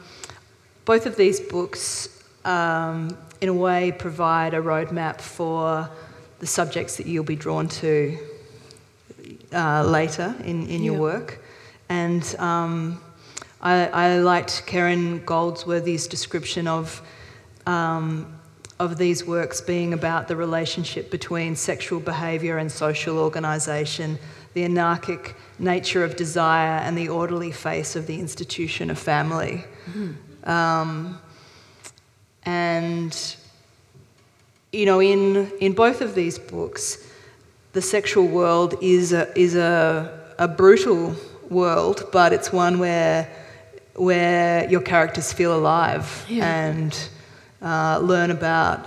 both 0.85 1.07
of 1.07 1.17
these 1.17 1.39
books, 1.39 2.23
um, 2.45 3.17
in 3.41 3.49
a 3.49 3.55
way, 3.55 3.93
provide 3.93 4.55
a 4.55 4.61
roadmap 4.61 5.21
for 5.21 5.89
the 6.41 6.47
subjects 6.47 6.97
that 6.97 7.07
you'll 7.07 7.23
be 7.23 7.37
drawn 7.37 7.69
to 7.69 8.19
uh, 9.53 9.85
later 9.85 10.35
in, 10.45 10.67
in 10.67 10.83
your 10.83 10.99
work. 10.99 11.41
And 11.89 12.35
um, 12.39 13.01
I, 13.63 13.87
I, 13.87 14.19
liked 14.19 14.67
Kerryn 14.67 15.25
Goldsworthy's 15.25 16.09
description 16.09 16.67
of, 16.67 17.01
um, 17.65 18.39
of 18.81 18.99
these 18.99 19.25
works 19.25 19.61
being 19.61 19.93
about 19.93 20.27
the 20.27 20.35
relationship 20.35 21.11
between 21.11 21.55
sexual 21.55 22.01
behaviour 22.01 22.59
and 22.59 22.71
social 22.71 23.19
organisation, 23.19 24.19
the 24.55 24.65
anarchic 24.65 25.37
nature 25.61 26.03
of 26.03 26.17
desire, 26.17 26.79
and 26.81 26.99
the 26.99 27.09
orderly 27.09 27.53
face 27.53 27.95
of 27.95 28.09
the 28.09 28.19
institution 28.19 28.91
of 28.91 28.99
family. 28.99 29.65
Mm. 29.93 30.49
Um, 30.49 31.21
and, 32.45 33.37
you 34.73 34.87
know, 34.87 35.01
in, 35.01 35.53
in 35.61 35.73
both 35.73 36.01
of 36.01 36.17
these 36.17 36.37
books, 36.37 37.07
the 37.75 37.83
sexual 37.83 38.27
world 38.27 38.75
is 38.83 39.13
a, 39.13 39.39
is 39.39 39.55
a, 39.55 40.35
a 40.39 40.49
brutal 40.49 41.15
world, 41.49 42.09
but 42.13 42.33
it's 42.33 42.53
one 42.53 42.79
where, 42.81 43.29
where 43.95 44.69
your 44.71 44.81
characters 44.81 45.33
feel 45.33 45.55
alive 45.55 46.25
yeah. 46.29 46.67
and 46.67 47.09
uh, 47.61 47.99
learn 48.03 48.31
about 48.31 48.87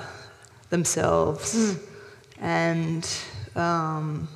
themselves. 0.70 1.56
Mm. 1.56 1.80
And. 2.40 3.18
Um, 3.56 4.28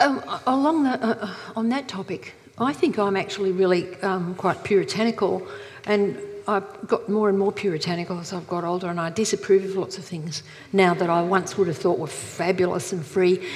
um, 0.00 0.22
along 0.46 0.84
the, 0.84 0.90
uh, 0.90 1.18
uh 1.20 1.34
on 1.56 1.70
that 1.70 1.88
topic, 1.88 2.34
I 2.58 2.72
think 2.72 2.98
I'm 2.98 3.16
actually 3.16 3.52
really 3.52 3.94
um, 4.02 4.34
quite 4.34 4.62
puritanical, 4.64 5.46
and 5.86 6.18
I've 6.46 6.86
got 6.86 7.08
more 7.08 7.28
and 7.28 7.38
more 7.38 7.52
puritanical 7.52 8.18
as 8.18 8.32
I've 8.32 8.48
got 8.48 8.64
older, 8.64 8.88
and 8.88 9.00
I 9.00 9.10
disapprove 9.10 9.64
of 9.64 9.76
lots 9.76 9.98
of 9.98 10.04
things 10.04 10.42
now 10.72 10.94
that 10.94 11.10
I 11.10 11.22
once 11.22 11.58
would 11.58 11.68
have 11.68 11.78
thought 11.78 11.98
were 11.98 12.06
fabulous 12.06 12.92
and 12.92 13.04
free. 13.04 13.46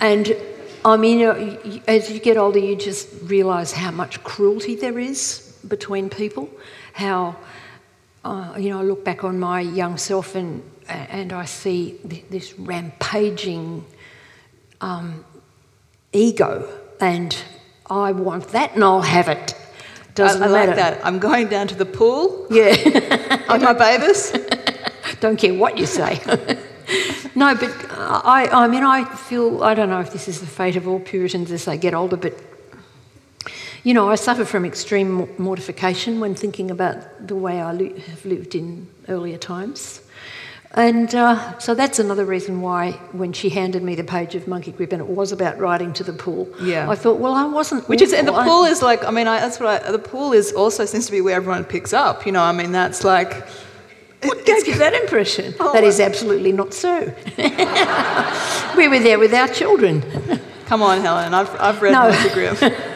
And 0.00 0.36
I 0.84 0.96
mean, 0.96 1.22
as 1.86 2.10
you 2.10 2.20
get 2.20 2.36
older, 2.36 2.58
you 2.58 2.76
just 2.76 3.08
realise 3.22 3.72
how 3.72 3.90
much 3.90 4.22
cruelty 4.24 4.74
there 4.76 4.98
is 4.98 5.58
between 5.66 6.08
people. 6.08 6.50
How, 6.92 7.36
uh, 8.24 8.54
you 8.58 8.70
know, 8.70 8.80
I 8.80 8.82
look 8.82 9.04
back 9.04 9.24
on 9.24 9.38
my 9.38 9.60
young 9.60 9.96
self 9.96 10.34
and 10.34 10.62
and 10.88 11.32
I 11.32 11.44
see 11.44 11.98
this 12.30 12.58
rampaging 12.58 13.84
um, 14.80 15.24
ego 16.12 16.68
and 17.00 17.36
I 17.90 18.12
want 18.12 18.48
that 18.48 18.74
and 18.74 18.82
I'll 18.82 19.02
have 19.02 19.28
it. 19.28 19.54
Doesn't 20.14 20.42
I, 20.42 20.46
I 20.46 20.48
matter. 20.48 20.66
like 20.68 20.76
that. 20.76 21.06
I'm 21.06 21.18
going 21.18 21.48
down 21.48 21.68
to 21.68 21.74
the 21.74 21.86
pool. 21.86 22.46
Yeah. 22.50 23.44
on 23.48 23.62
my 23.62 23.72
babies. 23.72 24.32
Don't 25.20 25.36
care 25.36 25.54
what 25.54 25.78
you 25.78 25.86
say. 25.86 26.20
no, 27.38 27.54
but 27.54 27.72
I, 27.92 28.48
I 28.64 28.66
mean, 28.66 28.82
I 28.82 29.04
feel, 29.04 29.62
I 29.62 29.74
don't 29.74 29.90
know 29.90 30.00
if 30.00 30.12
this 30.12 30.26
is 30.26 30.40
the 30.40 30.46
fate 30.46 30.74
of 30.74 30.88
all 30.88 30.98
Puritans 30.98 31.52
as 31.52 31.66
they 31.66 31.78
get 31.78 31.94
older, 31.94 32.16
but 32.16 32.34
you 33.84 33.94
know, 33.94 34.10
I 34.10 34.16
suffer 34.16 34.44
from 34.44 34.64
extreme 34.64 35.28
mortification 35.38 36.18
when 36.18 36.34
thinking 36.34 36.68
about 36.70 37.28
the 37.28 37.36
way 37.36 37.62
I 37.62 37.72
have 38.10 38.24
lived 38.24 38.56
in 38.56 38.88
earlier 39.08 39.38
times. 39.38 40.02
And 40.72 41.14
uh, 41.14 41.58
so 41.58 41.74
that's 41.74 42.00
another 42.00 42.24
reason 42.24 42.60
why, 42.60 42.92
when 43.12 43.32
she 43.32 43.48
handed 43.50 43.84
me 43.84 43.94
the 43.94 44.04
page 44.04 44.34
of 44.34 44.48
Monkey 44.48 44.72
Grip 44.72 44.92
and 44.92 45.00
it 45.00 45.08
was 45.08 45.30
about 45.30 45.58
riding 45.58 45.92
to 45.94 46.04
the 46.04 46.12
pool, 46.12 46.48
yeah. 46.60 46.90
I 46.90 46.96
thought, 46.96 47.20
well, 47.20 47.34
I 47.34 47.46
wasn't. 47.46 47.88
Which 47.88 48.02
is, 48.02 48.12
and 48.12 48.26
the 48.26 48.32
pool 48.32 48.64
is 48.64 48.82
like, 48.82 49.04
I 49.04 49.12
mean, 49.12 49.28
I, 49.28 49.38
that's 49.38 49.60
what 49.60 49.68
I, 49.86 49.92
the 49.92 49.98
pool 49.98 50.32
is 50.32 50.52
also 50.52 50.84
seems 50.84 51.06
to 51.06 51.12
be 51.12 51.20
where 51.20 51.36
everyone 51.36 51.64
picks 51.64 51.92
up. 51.92 52.26
You 52.26 52.32
know, 52.32 52.42
I 52.42 52.52
mean, 52.52 52.72
that's 52.72 53.04
like. 53.04 53.46
What 54.22 54.44
gave 54.44 54.66
you 54.66 54.74
that 54.78 54.94
impression? 54.94 55.54
Oh, 55.60 55.72
that 55.72 55.84
is 55.84 56.00
absolutely 56.00 56.52
not 56.52 56.74
so. 56.74 57.00
we 58.76 58.88
were 58.88 58.98
there 58.98 59.18
with 59.18 59.32
our 59.32 59.48
children. 59.48 60.02
Come 60.66 60.82
on, 60.82 61.00
Helen. 61.00 61.34
I've, 61.34 61.54
I've 61.60 61.80
read 61.80 61.92
no. 61.92 62.10
Monkey 62.10 62.28
Grip. 62.30 62.60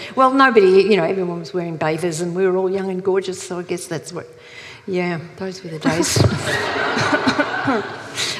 well, 0.16 0.32
nobody, 0.32 0.82
you 0.82 0.96
know, 0.96 1.04
everyone 1.04 1.40
was 1.40 1.54
wearing 1.54 1.76
bathers 1.76 2.20
and 2.20 2.34
we 2.34 2.46
were 2.46 2.56
all 2.56 2.70
young 2.70 2.90
and 2.90 3.02
gorgeous, 3.02 3.42
so 3.42 3.58
I 3.58 3.62
guess 3.62 3.86
that's 3.86 4.12
what 4.12 4.26
yeah, 4.86 5.20
those 5.36 5.62
were 5.62 5.70
the 5.70 5.78
days. 5.78 6.18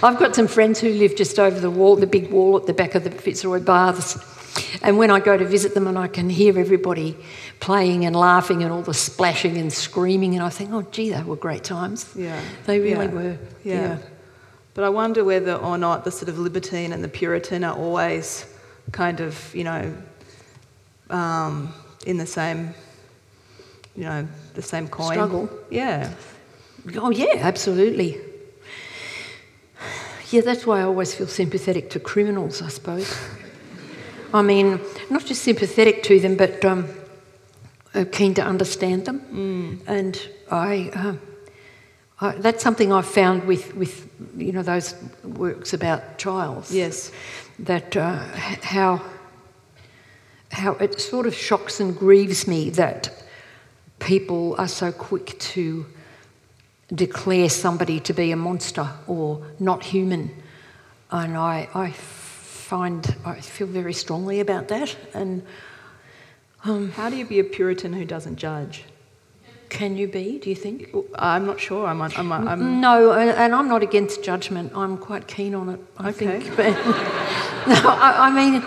I've 0.03 0.19
got 0.19 0.35
some 0.35 0.49
friends 0.49 0.81
who 0.81 0.89
live 0.91 1.15
just 1.17 1.39
over 1.39 1.61
the 1.61 1.71
wall, 1.71 1.97
the 1.97 2.07
big 2.07 2.31
wall 2.31 2.57
at 2.57 2.67
the 2.67 2.73
back 2.73 2.95
of 2.95 3.05
the 3.05 3.11
Fitzroy 3.11 3.61
Baths. 3.61 4.17
And 4.83 4.99
when 4.99 5.11
I 5.11 5.21
go 5.21 5.37
to 5.37 5.45
visit 5.45 5.75
them 5.75 5.87
and 5.87 5.99
I 5.99 6.09
can 6.09 6.31
hear 6.31 6.59
everybody 6.59 7.17
playing 7.61 8.05
and 8.05 8.15
laughing 8.15 8.63
and 8.63 8.73
all 8.73 8.83
the 8.83 8.95
splashing 8.95 9.57
and 9.57 9.73
screaming, 9.73 10.35
and 10.35 10.43
I 10.43 10.49
think, 10.49 10.73
oh, 10.73 10.83
gee, 10.83 11.11
they 11.11 11.23
were 11.23 11.37
great 11.37 11.65
times. 11.65 12.13
Yeah. 12.17 12.41
They 12.67 12.81
really 12.81 13.07
yeah. 13.07 13.13
were. 13.13 13.39
Yeah. 13.65 13.75
yeah. 13.75 13.99
But 14.75 14.85
I 14.85 14.89
wonder 14.91 15.25
whether 15.25 15.55
or 15.55 15.77
not 15.77 16.05
the 16.05 16.11
sort 16.11 16.29
of 16.29 16.39
libertine 16.39 16.93
and 16.93 17.03
the 17.03 17.09
Puritan 17.09 17.65
are 17.65 17.77
always 17.77 18.47
kind 18.93 19.21
of, 19.21 19.55
you 19.55 19.65
know, 19.65 19.93
um, 21.11 21.75
in 22.07 22.17
the 22.17 22.27
same, 22.27 22.75
you 23.97 24.05
know, 24.05 24.29
the 24.55 24.63
same 24.63 24.89
coin. 24.89 25.13
Struggle. 25.13 25.51
Yeah. 25.71 26.13
Oh, 26.97 27.11
yeah, 27.11 27.35
absolutely. 27.39 28.21
Yeah, 30.31 30.43
that's 30.43 30.67
why 30.67 30.81
I 30.81 30.83
always 30.83 31.15
feel 31.15 31.27
sympathetic 31.27 31.91
to 31.91 32.01
criminals, 32.01 32.63
I 32.63 32.69
suppose. 32.69 33.13
I 34.33 34.43
mean, 34.43 34.81
not 35.11 35.25
just 35.25 35.43
sympathetic 35.43 36.03
to 36.05 36.21
them, 36.21 36.37
but 36.37 36.65
um, 36.65 36.89
uh, 37.95 38.05
keen 38.13 38.35
to 38.35 38.43
understand 38.43 39.07
them. 39.07 39.21
Mm. 39.33 39.81
And 39.87 40.29
I, 40.51 40.91
uh, 40.95 41.15
I, 42.21 42.33
that's 42.33 42.63
something 42.63 42.93
I've 42.93 43.07
found 43.07 43.45
with, 43.45 43.75
with, 43.75 44.11
you 44.37 44.53
know, 44.53 44.63
those 44.63 44.95
works 45.25 45.73
about 45.73 46.19
trials. 46.19 46.73
Yes. 46.73 47.11
That 47.59 47.97
uh, 47.97 48.19
how, 48.63 49.03
how 50.53 50.73
it 50.75 51.01
sort 51.01 51.27
of 51.27 51.35
shocks 51.35 51.81
and 51.81 51.97
grieves 51.97 52.47
me 52.47 52.71
that 52.71 53.11
people 53.99 54.55
are 54.59 54.69
so 54.69 54.93
quick 54.93 55.39
to 55.39 55.87
declare 56.95 57.49
somebody 57.49 58.01
to 58.01 58.13
be 58.13 58.31
a 58.31 58.37
monster 58.37 58.89
or 59.07 59.45
not 59.59 59.83
human. 59.83 60.31
And 61.11 61.37
I, 61.37 61.69
I 61.75 61.91
find, 62.69 63.17
I 63.25 63.41
feel 63.41 63.67
very 63.67 63.95
strongly 63.95 64.41
about 64.41 64.69
that. 64.69 64.95
And 65.15 65.43
um, 66.65 66.91
how 66.91 67.09
do 67.09 67.17
you 67.17 67.25
be 67.25 67.39
a 67.39 67.45
Puritan 67.45 67.95
who 67.95 68.05
doesn't 68.05 68.37
judge? 68.37 68.85
Can 69.71 69.97
you 69.97 70.07
be, 70.07 70.39
do 70.39 70.51
you 70.51 70.57
think? 70.57 70.95
I'm 71.15 71.47
not 71.47 71.59
sure. 71.61 71.87
I'm, 71.87 72.03
I'm, 72.03 72.31
I'm... 72.33 72.81
No, 72.81 73.13
and 73.13 73.55
I'm 73.55 73.69
not 73.69 73.83
against 73.83 74.23
judgment. 74.23 74.73
I'm 74.75 74.99
quite 74.99 75.27
keen 75.27 75.55
on 75.55 75.71
it, 75.71 75.81
I 75.97 76.11
okay. 76.11 76.41
think. 76.41 76.57
But, 76.57 76.73
no, 77.69 77.91
I, 77.91 78.29
I 78.29 78.31
mean, 78.31 78.63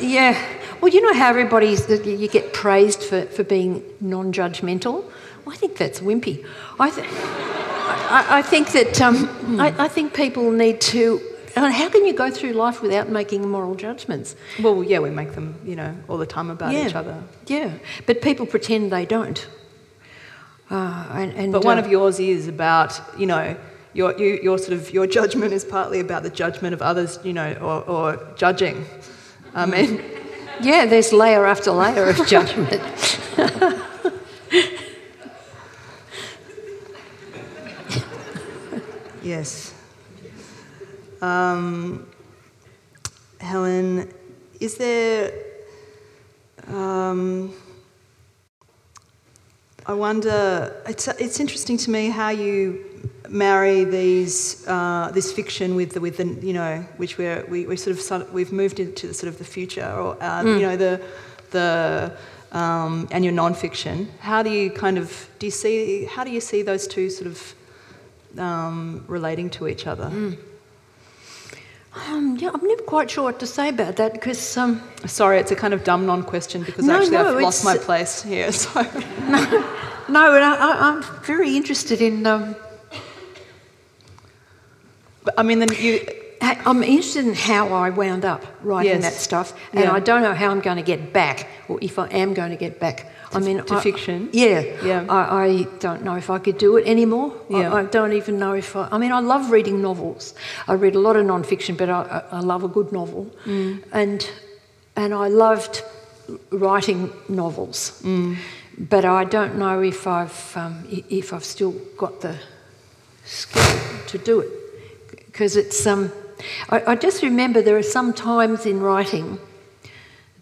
yeah. 0.00 0.40
Well, 0.80 0.92
you 0.92 1.00
know 1.00 1.14
how 1.14 1.28
everybody's, 1.28 1.88
you 1.88 2.28
get 2.28 2.52
praised 2.52 3.02
for, 3.02 3.22
for 3.26 3.42
being 3.42 3.82
non 4.00 4.32
judgmental? 4.32 5.04
I 5.46 5.56
think 5.56 5.76
that's 5.76 6.00
wimpy. 6.00 6.46
I, 6.78 6.90
th- 6.90 7.06
I, 7.10 8.26
I, 8.38 8.42
think 8.42 8.70
that 8.72 9.00
um, 9.00 9.28
I, 9.60 9.74
I, 9.76 9.88
think 9.88 10.14
people 10.14 10.50
need 10.50 10.80
to. 10.92 11.33
How 11.54 11.88
can 11.88 12.04
you 12.04 12.12
go 12.12 12.30
through 12.30 12.52
life 12.52 12.82
without 12.82 13.08
making 13.08 13.48
moral 13.48 13.74
judgments? 13.74 14.34
Well, 14.60 14.82
yeah, 14.82 14.98
we 14.98 15.10
make 15.10 15.34
them, 15.34 15.58
you 15.64 15.76
know, 15.76 15.96
all 16.08 16.18
the 16.18 16.26
time 16.26 16.50
about 16.50 16.72
yeah, 16.72 16.86
each 16.86 16.94
other. 16.94 17.22
Yeah, 17.46 17.72
but 18.06 18.22
people 18.22 18.46
pretend 18.46 18.90
they 18.90 19.06
don't. 19.06 19.46
Uh, 20.70 21.06
and, 21.12 21.32
and, 21.34 21.52
but 21.52 21.64
one 21.64 21.78
uh, 21.78 21.82
of 21.82 21.90
yours 21.90 22.18
is 22.18 22.48
about, 22.48 23.00
you 23.18 23.26
know, 23.26 23.56
your, 23.92 24.18
you, 24.18 24.40
your 24.42 24.58
sort 24.58 24.72
of 24.72 24.92
your 24.92 25.06
judgment 25.06 25.52
is 25.52 25.64
partly 25.64 26.00
about 26.00 26.24
the 26.24 26.30
judgment 26.30 26.74
of 26.74 26.82
others, 26.82 27.18
you 27.22 27.32
know, 27.32 27.52
or, 27.54 27.82
or 27.88 28.28
judging. 28.36 28.84
I 29.54 29.66
mean, 29.66 30.02
yeah, 30.60 30.86
there's 30.86 31.12
layer 31.12 31.46
after 31.46 31.70
layer 31.70 32.08
of 32.08 32.26
judgment. 32.26 32.80
Yes. 39.24 39.73
Um, 41.22 42.06
Helen, 43.40 44.12
is 44.60 44.76
there. 44.76 45.32
Um, 46.68 47.52
I 49.86 49.92
wonder. 49.92 50.82
It's 50.86 51.08
it's 51.08 51.40
interesting 51.40 51.76
to 51.78 51.90
me 51.90 52.08
how 52.08 52.30
you 52.30 52.84
marry 53.28 53.84
these 53.84 54.66
uh, 54.66 55.10
this 55.12 55.32
fiction 55.32 55.74
with 55.74 55.92
the 55.92 56.00
with 56.00 56.16
the 56.16 56.26
you 56.46 56.52
know 56.52 56.84
which 56.96 57.18
we're 57.18 57.44
we, 57.46 57.66
we 57.66 57.76
sort 57.76 57.96
of 57.96 58.32
we've 58.32 58.52
moved 58.52 58.80
into 58.80 59.08
the 59.08 59.14
sort 59.14 59.28
of 59.28 59.38
the 59.38 59.44
future 59.44 59.90
or 59.92 60.16
uh, 60.22 60.42
mm. 60.42 60.58
you 60.58 60.66
know 60.66 60.76
the 60.76 61.00
the 61.50 62.12
um, 62.52 63.08
and 63.10 63.24
your 63.24 63.32
non-fiction. 63.32 64.08
How 64.20 64.42
do 64.42 64.50
you 64.50 64.70
kind 64.70 64.96
of 64.96 65.28
do 65.38 65.46
you 65.46 65.50
see 65.50 66.04
how 66.04 66.24
do 66.24 66.30
you 66.30 66.40
see 66.40 66.62
those 66.62 66.86
two 66.86 67.10
sort 67.10 67.26
of 67.26 67.54
um, 68.38 69.04
relating 69.08 69.50
to 69.50 69.68
each 69.68 69.86
other? 69.86 70.06
Mm. 70.06 70.38
Um, 72.08 72.36
yeah, 72.40 72.50
I'm 72.52 72.66
never 72.66 72.82
quite 72.82 73.10
sure 73.10 73.24
what 73.24 73.38
to 73.40 73.46
say 73.46 73.68
about 73.68 73.96
that 73.96 74.12
because. 74.12 74.56
Um, 74.56 74.82
Sorry, 75.06 75.38
it's 75.38 75.52
a 75.52 75.56
kind 75.56 75.72
of 75.72 75.84
dumb 75.84 76.06
non-question 76.06 76.62
because 76.62 76.84
no, 76.84 76.96
actually 76.96 77.12
no, 77.12 77.36
I've 77.36 77.42
lost 77.42 77.64
my 77.64 77.76
place 77.78 78.22
here. 78.22 78.50
So. 78.52 78.82
no, 79.28 79.40
no, 80.08 80.34
and 80.34 80.44
I, 80.44 80.88
am 80.88 81.02
very 81.22 81.56
interested 81.56 82.00
in. 82.00 82.26
Um, 82.26 82.56
but, 85.22 85.34
I 85.38 85.42
mean, 85.42 85.60
then 85.60 85.68
you. 85.78 86.04
I'm 86.44 86.82
interested 86.82 87.26
in 87.26 87.34
how 87.34 87.68
I 87.68 87.90
wound 87.90 88.24
up 88.24 88.44
writing 88.62 89.00
yes. 89.00 89.02
that 89.02 89.20
stuff, 89.20 89.54
and 89.72 89.84
yeah. 89.84 89.92
I 89.92 90.00
don't 90.00 90.22
know 90.22 90.34
how 90.34 90.50
I'm 90.50 90.60
going 90.60 90.76
to 90.76 90.82
get 90.82 91.12
back, 91.12 91.48
or 91.68 91.78
if 91.80 91.98
I 91.98 92.08
am 92.08 92.34
going 92.34 92.50
to 92.50 92.56
get 92.56 92.78
back. 92.78 93.10
I 93.32 93.40
mean, 93.40 93.64
to 93.64 93.74
I, 93.74 93.80
fiction. 93.80 94.28
Yeah, 94.32 94.60
yeah. 94.84 95.06
I, 95.08 95.44
I, 95.44 95.62
don't 95.80 96.04
know 96.04 96.14
if 96.14 96.30
I 96.30 96.38
could 96.38 96.56
do 96.56 96.76
it 96.76 96.86
anymore. 96.86 97.34
Yeah. 97.48 97.72
I, 97.72 97.80
I, 97.80 97.84
don't 97.84 98.12
even 98.12 98.38
know 98.38 98.52
if 98.52 98.76
I. 98.76 98.88
I 98.92 98.98
mean, 98.98 99.10
I 99.10 99.18
love 99.18 99.50
reading 99.50 99.82
novels. 99.82 100.34
I 100.68 100.74
read 100.74 100.94
a 100.94 101.00
lot 101.00 101.16
of 101.16 101.26
non-fiction, 101.26 101.74
but 101.74 101.90
I, 101.90 102.22
I 102.30 102.40
love 102.40 102.62
a 102.62 102.68
good 102.68 102.92
novel, 102.92 103.30
mm. 103.44 103.82
and 103.92 104.30
and 104.94 105.12
I 105.14 105.28
loved 105.28 105.82
writing 106.50 107.12
novels. 107.28 108.00
Mm. 108.04 108.36
But 108.78 109.04
I 109.04 109.24
don't 109.24 109.56
know 109.56 109.80
if 109.80 110.06
I've 110.06 110.56
um, 110.56 110.86
if 110.90 111.32
I've 111.32 111.44
still 111.44 111.72
got 111.96 112.20
the 112.20 112.38
skill 113.24 113.78
to 114.06 114.18
do 114.18 114.40
it 114.40 114.50
because 115.26 115.56
it's 115.56 115.86
um. 115.86 116.12
I 116.68 116.94
just 116.96 117.22
remember 117.22 117.62
there 117.62 117.76
are 117.76 117.82
some 117.82 118.12
times 118.12 118.66
in 118.66 118.80
writing 118.80 119.38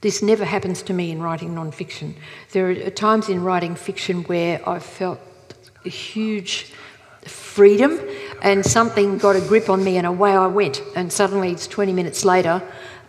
this 0.03 0.21
never 0.21 0.45
happens 0.45 0.83
to 0.83 0.93
me 0.93 1.13
in 1.13 1.23
writing 1.23 1.55
non-fiction. 1.55 2.17
There 2.51 2.71
are 2.71 2.91
times 2.91 3.29
in 3.29 3.43
writing 3.45 3.77
fiction 3.77 4.25
where 4.25 4.61
I've 4.69 4.85
felt 4.85 5.21
a 5.85 5.89
huge 5.89 6.73
freedom 7.25 8.01
and 8.43 8.67
something 8.67 9.17
got 9.19 9.37
a 9.37 9.41
grip 9.41 9.69
on 9.69 9.85
me 9.85 9.97
and 9.99 10.07
away 10.07 10.33
I 10.33 10.49
went. 10.49 10.83
And 10.97 11.13
suddenly 11.13 11.53
it's 11.53 11.69
20 11.69 11.93
minutes 11.93 12.25
later 12.25 12.61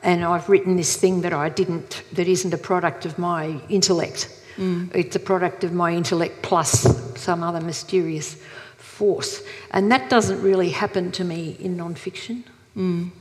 and 0.03 0.23
I've 0.23 0.47
written 0.49 0.75
this 0.75 0.95
thing 0.95 1.21
that 1.21 1.33
I 1.33 1.49
didn't, 1.49 2.03
that 2.13 2.27
isn't 2.27 2.53
a 2.53 2.59
product 2.59 3.07
of 3.07 3.17
my 3.17 3.59
intellect. 3.69 4.29
Mm. 4.57 4.93
It's 4.93 5.15
a 5.15 5.19
product 5.19 5.63
of 5.63 5.73
my 5.73 5.93
intellect 5.93 6.43
plus 6.43 6.85
some 7.19 7.41
other 7.41 7.59
mysterious 7.59 8.37
force. 8.77 9.41
And 9.71 9.91
that 9.91 10.11
doesn't 10.11 10.43
really 10.43 10.69
happen 10.69 11.11
to 11.13 11.23
me 11.23 11.57
in 11.59 11.75
non-fiction. 11.75 12.43
Mm. 12.75 13.11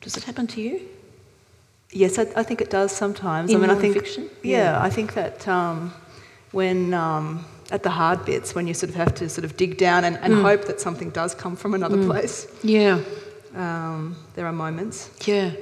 Does 0.00 0.16
it 0.16 0.24
happen 0.24 0.46
to 0.48 0.60
you? 0.60 0.80
Yes, 1.92 2.18
I, 2.18 2.22
I, 2.36 2.42
think 2.42 2.60
it 2.60 2.70
does 2.70 2.92
sometimes. 2.92 3.50
In 3.50 3.56
I 3.56 3.60
mean, 3.60 3.70
I 3.70 3.74
think 3.74 3.94
fiction. 3.94 4.30
Yeah, 4.42 4.58
yeah, 4.58 4.82
I 4.82 4.90
think 4.90 5.14
that 5.14 5.46
um, 5.48 5.92
when 6.52 6.94
um, 6.94 7.44
at 7.70 7.82
the 7.82 7.90
hard 7.90 8.24
bits, 8.24 8.54
when 8.54 8.66
you 8.66 8.74
sort 8.74 8.90
of 8.90 8.96
have 8.96 9.14
to 9.16 9.28
sort 9.28 9.44
of 9.44 9.56
dig 9.56 9.76
down 9.76 10.04
and, 10.04 10.16
and 10.18 10.34
mm. 10.34 10.42
hope 10.42 10.66
that 10.66 10.80
something 10.80 11.10
does 11.10 11.34
come 11.34 11.56
from 11.56 11.74
another 11.74 11.96
mm. 11.96 12.06
place. 12.06 12.46
Yeah. 12.62 13.00
Um, 13.54 14.16
there 14.36 14.46
are 14.46 14.52
moments. 14.52 15.10
Yeah. 15.26 15.52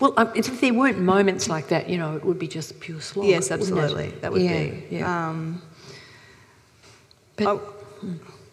Well, 0.00 0.14
um, 0.16 0.32
if 0.34 0.60
there 0.60 0.74
weren't 0.74 0.98
moments 0.98 1.48
like 1.48 1.68
that, 1.68 1.88
you 1.88 1.98
know, 1.98 2.16
it 2.16 2.24
would 2.24 2.38
be 2.38 2.48
just 2.48 2.80
pure 2.80 3.00
slog. 3.00 3.26
Yes, 3.26 3.50
absolutely. 3.50 4.08
That 4.22 4.32
would 4.32 4.42
yeah, 4.42 4.64
be. 4.64 4.84
Yeah. 4.90 5.28
Um, 5.28 5.62
but, 7.36 7.46
oh, 7.46 7.74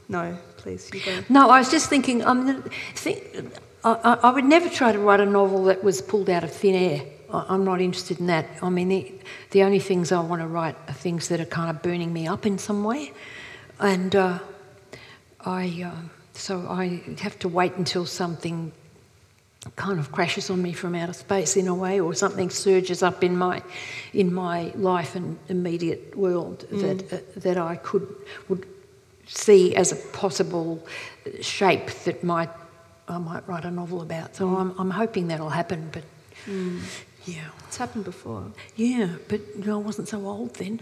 no, 0.07 0.37
please, 0.57 0.89
you 0.93 1.01
go. 1.01 1.23
No, 1.29 1.49
I 1.49 1.59
was 1.59 1.71
just 1.71 1.89
thinking. 1.89 2.23
Um, 2.23 2.63
think, 2.95 3.23
I, 3.83 4.19
I, 4.23 4.31
would 4.31 4.45
never 4.45 4.69
try 4.69 4.91
to 4.91 4.99
write 4.99 5.19
a 5.19 5.25
novel 5.25 5.63
that 5.65 5.83
was 5.83 6.01
pulled 6.01 6.29
out 6.29 6.43
of 6.43 6.51
thin 6.51 6.75
air. 6.75 7.01
I, 7.33 7.55
am 7.55 7.65
not 7.65 7.81
interested 7.81 8.19
in 8.19 8.27
that. 8.27 8.45
I 8.61 8.69
mean, 8.69 8.89
the, 8.89 9.11
the 9.51 9.63
only 9.63 9.79
things 9.79 10.11
I 10.11 10.19
want 10.19 10.41
to 10.41 10.47
write 10.47 10.75
are 10.87 10.93
things 10.93 11.29
that 11.29 11.39
are 11.39 11.45
kind 11.45 11.69
of 11.69 11.81
burning 11.81 12.13
me 12.13 12.27
up 12.27 12.45
in 12.45 12.57
some 12.57 12.83
way. 12.83 13.11
And 13.79 14.15
uh, 14.15 14.39
I, 15.43 15.83
uh, 15.85 16.07
so 16.33 16.67
I 16.67 17.01
have 17.21 17.39
to 17.39 17.47
wait 17.47 17.73
until 17.75 18.05
something 18.05 18.71
kind 19.75 19.99
of 19.99 20.11
crashes 20.11 20.49
on 20.49 20.61
me 20.61 20.73
from 20.73 20.95
outer 20.95 21.13
space 21.13 21.55
in 21.55 21.67
a 21.67 21.73
way, 21.73 21.99
or 21.99 22.13
something 22.13 22.49
surges 22.49 23.03
up 23.03 23.23
in 23.23 23.37
my, 23.37 23.61
in 24.13 24.33
my 24.33 24.71
life 24.75 25.15
and 25.15 25.37
immediate 25.49 26.15
world 26.15 26.65
mm. 26.71 26.81
that, 26.81 27.13
uh, 27.13 27.21
that 27.37 27.57
I 27.57 27.75
could, 27.77 28.07
would 28.47 28.67
see 29.27 29.75
as 29.75 29.91
a 29.91 29.95
possible 29.95 30.85
shape 31.41 31.87
that 32.05 32.23
might 32.23 32.49
I 33.11 33.17
might 33.17 33.47
write 33.47 33.65
a 33.65 33.71
novel 33.71 34.01
about. 34.01 34.35
So 34.35 34.47
mm. 34.47 34.59
I'm, 34.59 34.79
I'm 34.79 34.89
hoping 34.89 35.27
that'll 35.27 35.49
happen, 35.49 35.89
but 35.91 36.03
mm. 36.45 36.81
yeah. 37.25 37.49
It's 37.67 37.77
happened 37.77 38.03
before. 38.03 38.43
Yeah, 38.75 39.09
but 39.29 39.39
you 39.57 39.65
know, 39.65 39.79
I 39.79 39.81
wasn't 39.81 40.07
so 40.07 40.25
old 40.25 40.55
then. 40.55 40.81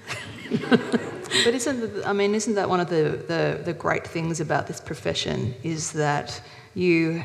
but 0.60 1.54
isn't, 1.54 2.06
I 2.06 2.14
mean, 2.14 2.34
isn't 2.34 2.56
that 2.56 2.68
one 2.68 2.80
of 2.80 2.90
the, 2.90 3.24
the, 3.28 3.62
the 3.64 3.74
great 3.74 4.08
things 4.08 4.40
about 4.40 4.68
this 4.68 4.80
profession 4.80 5.54
is 5.64 5.92
that 5.92 6.42
you 6.74 7.24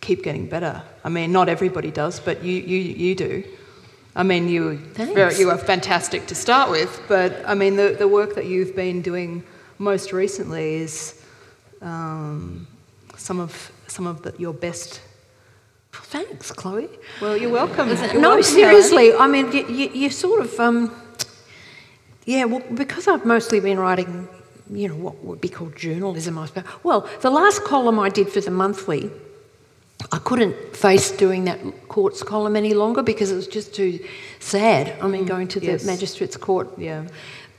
keep 0.00 0.22
getting 0.22 0.46
better? 0.46 0.82
I 1.04 1.08
mean, 1.08 1.32
not 1.32 1.48
everybody 1.48 1.90
does, 1.90 2.20
but 2.20 2.44
you, 2.44 2.54
you, 2.54 2.78
you 2.78 3.14
do. 3.14 3.44
I 4.14 4.24
mean, 4.24 4.48
you, 4.48 4.76
very, 4.94 5.36
you 5.36 5.48
are 5.50 5.58
fantastic 5.58 6.26
to 6.26 6.34
start 6.34 6.70
with, 6.70 7.00
but 7.08 7.42
I 7.46 7.54
mean, 7.54 7.76
the, 7.76 7.96
the 7.98 8.08
work 8.08 8.34
that 8.34 8.46
you've 8.46 8.74
been 8.74 9.00
doing 9.00 9.44
most 9.78 10.12
recently 10.12 10.74
is 10.74 11.22
um, 11.80 12.66
some 13.16 13.40
of 13.40 13.72
some 13.90 14.06
of 14.06 14.22
the, 14.22 14.34
your 14.38 14.52
best. 14.52 15.00
thanks, 15.92 16.52
Chloe. 16.52 16.88
Well, 17.20 17.36
you're 17.36 17.50
welcome. 17.50 17.88
You're 17.88 18.14
no, 18.14 18.36
welcome, 18.36 18.42
seriously. 18.42 19.12
I 19.12 19.26
mean, 19.26 19.50
you, 19.52 19.66
you, 19.68 19.90
you 19.90 20.10
sort 20.10 20.40
of, 20.40 20.58
um, 20.60 20.94
yeah. 22.24 22.44
Well, 22.44 22.62
because 22.74 23.08
I've 23.08 23.24
mostly 23.24 23.60
been 23.60 23.78
writing, 23.78 24.28
you 24.70 24.88
know, 24.88 24.96
what 24.96 25.24
would 25.24 25.40
be 25.40 25.48
called 25.48 25.76
journalism, 25.76 26.38
I 26.38 26.46
suppose. 26.46 26.64
Well, 26.82 27.08
the 27.20 27.30
last 27.30 27.64
column 27.64 27.98
I 27.98 28.08
did 28.08 28.28
for 28.30 28.40
the 28.40 28.50
monthly. 28.50 29.10
I 30.12 30.18
couldn't 30.18 30.76
face 30.76 31.10
doing 31.10 31.44
that 31.46 31.58
courts 31.88 32.22
column 32.22 32.54
any 32.54 32.72
longer 32.72 33.02
because 33.02 33.32
it 33.32 33.34
was 33.34 33.48
just 33.48 33.74
too 33.74 33.98
sad. 34.38 34.96
I 35.02 35.08
mean, 35.08 35.24
mm, 35.24 35.28
going 35.28 35.48
to 35.48 35.60
the 35.60 35.66
yes. 35.66 35.84
magistrate's 35.84 36.36
court, 36.36 36.68
yeah, 36.78 37.08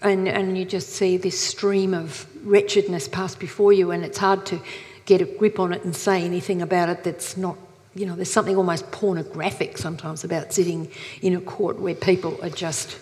and 0.01 0.25
and 0.25 0.57
you 0.57 0.63
just 0.63 0.89
see 0.89 1.17
this 1.17 1.37
stream 1.37 1.93
of 1.93 2.25
wretchedness 2.45 3.09
pass 3.09 3.35
before 3.35 3.73
you, 3.73 3.91
and 3.91 4.05
it's 4.05 4.17
hard 4.17 4.45
to 4.45 4.61
get 5.09 5.21
a 5.21 5.25
grip 5.25 5.59
on 5.59 5.73
it 5.73 5.83
and 5.83 5.95
say 5.95 6.23
anything 6.23 6.61
about 6.61 6.87
it 6.87 7.03
that's 7.03 7.35
not, 7.35 7.57
you 7.95 8.05
know, 8.05 8.15
there's 8.15 8.31
something 8.31 8.55
almost 8.55 8.89
pornographic 8.91 9.77
sometimes 9.77 10.23
about 10.23 10.53
sitting 10.53 10.89
in 11.23 11.33
a 11.35 11.41
court 11.41 11.79
where 11.79 11.95
people 11.95 12.37
are 12.43 12.55
just. 12.67 12.97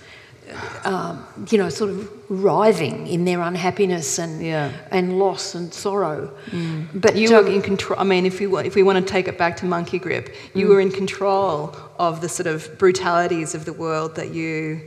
Um, 0.86 1.26
you 1.52 1.58
know, 1.58 1.68
sort 1.68 1.90
of 1.90 2.10
writhing 2.30 3.06
in 3.06 3.26
their 3.26 3.42
unhappiness 3.42 4.18
and 4.18 4.42
yeah. 4.42 4.72
and 4.92 5.20
loss 5.20 5.56
and 5.56 5.74
sorrow. 5.74 6.32
Mm. 6.52 7.02
But 7.02 7.18
you 7.18 7.36
um, 7.36 7.44
were 7.44 7.52
in 7.52 7.62
control. 7.62 8.00
I 8.00 8.06
mean, 8.06 8.26
if 8.26 8.40
you 8.40 8.58
if 8.60 8.74
we 8.74 8.82
want 8.82 8.98
to 9.06 9.14
take 9.16 9.28
it 9.28 9.38
back 9.38 9.58
to 9.58 9.66
Monkey 9.66 10.00
Grip, 10.00 10.34
you 10.54 10.66
mm. 10.66 10.70
were 10.70 10.80
in 10.80 10.90
control 10.90 11.76
of 12.00 12.22
the 12.22 12.30
sort 12.30 12.48
of 12.48 12.78
brutalities 12.78 13.56
of 13.56 13.66
the 13.66 13.74
world 13.74 14.16
that 14.16 14.30
you 14.30 14.80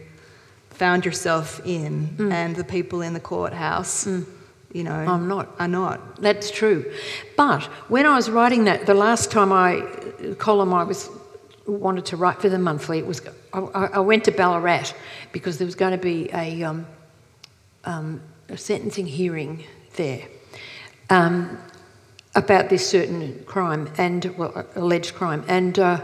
found 0.70 1.04
yourself 1.04 1.60
in, 1.66 2.08
mm. 2.16 2.32
and 2.32 2.56
the 2.56 2.64
people 2.64 3.02
in 3.02 3.12
the 3.12 3.20
courthouse. 3.20 4.08
You 4.72 4.84
know, 4.84 4.94
I'm 4.94 5.26
not. 5.26 5.48
Are 5.58 5.66
not. 5.66 6.20
That's 6.20 6.50
true. 6.50 6.92
But 7.36 7.64
when 7.88 8.06
I 8.06 8.14
was 8.14 8.30
writing 8.30 8.64
that, 8.64 8.86
the 8.86 8.94
last 8.94 9.32
time 9.32 9.52
I 9.52 9.82
column 10.38 10.72
I 10.72 10.84
was 10.84 11.10
wanted 11.66 12.06
to 12.06 12.16
write 12.16 12.40
for 12.40 12.48
the 12.48 12.58
monthly, 12.58 12.98
it 12.98 13.06
was 13.06 13.20
I, 13.52 13.58
I 13.58 14.00
went 14.00 14.24
to 14.24 14.30
Ballarat 14.30 14.92
because 15.32 15.58
there 15.58 15.64
was 15.64 15.74
going 15.74 15.92
to 15.92 15.98
be 15.98 16.30
a, 16.32 16.62
um, 16.62 16.86
um, 17.84 18.22
a 18.48 18.56
sentencing 18.56 19.06
hearing 19.06 19.64
there 19.96 20.22
um, 21.08 21.58
about 22.36 22.70
this 22.70 22.88
certain 22.88 23.42
crime 23.44 23.90
and 23.98 24.24
well, 24.38 24.66
alleged 24.76 25.14
crime, 25.14 25.44
and 25.48 25.78
uh, 25.80 26.00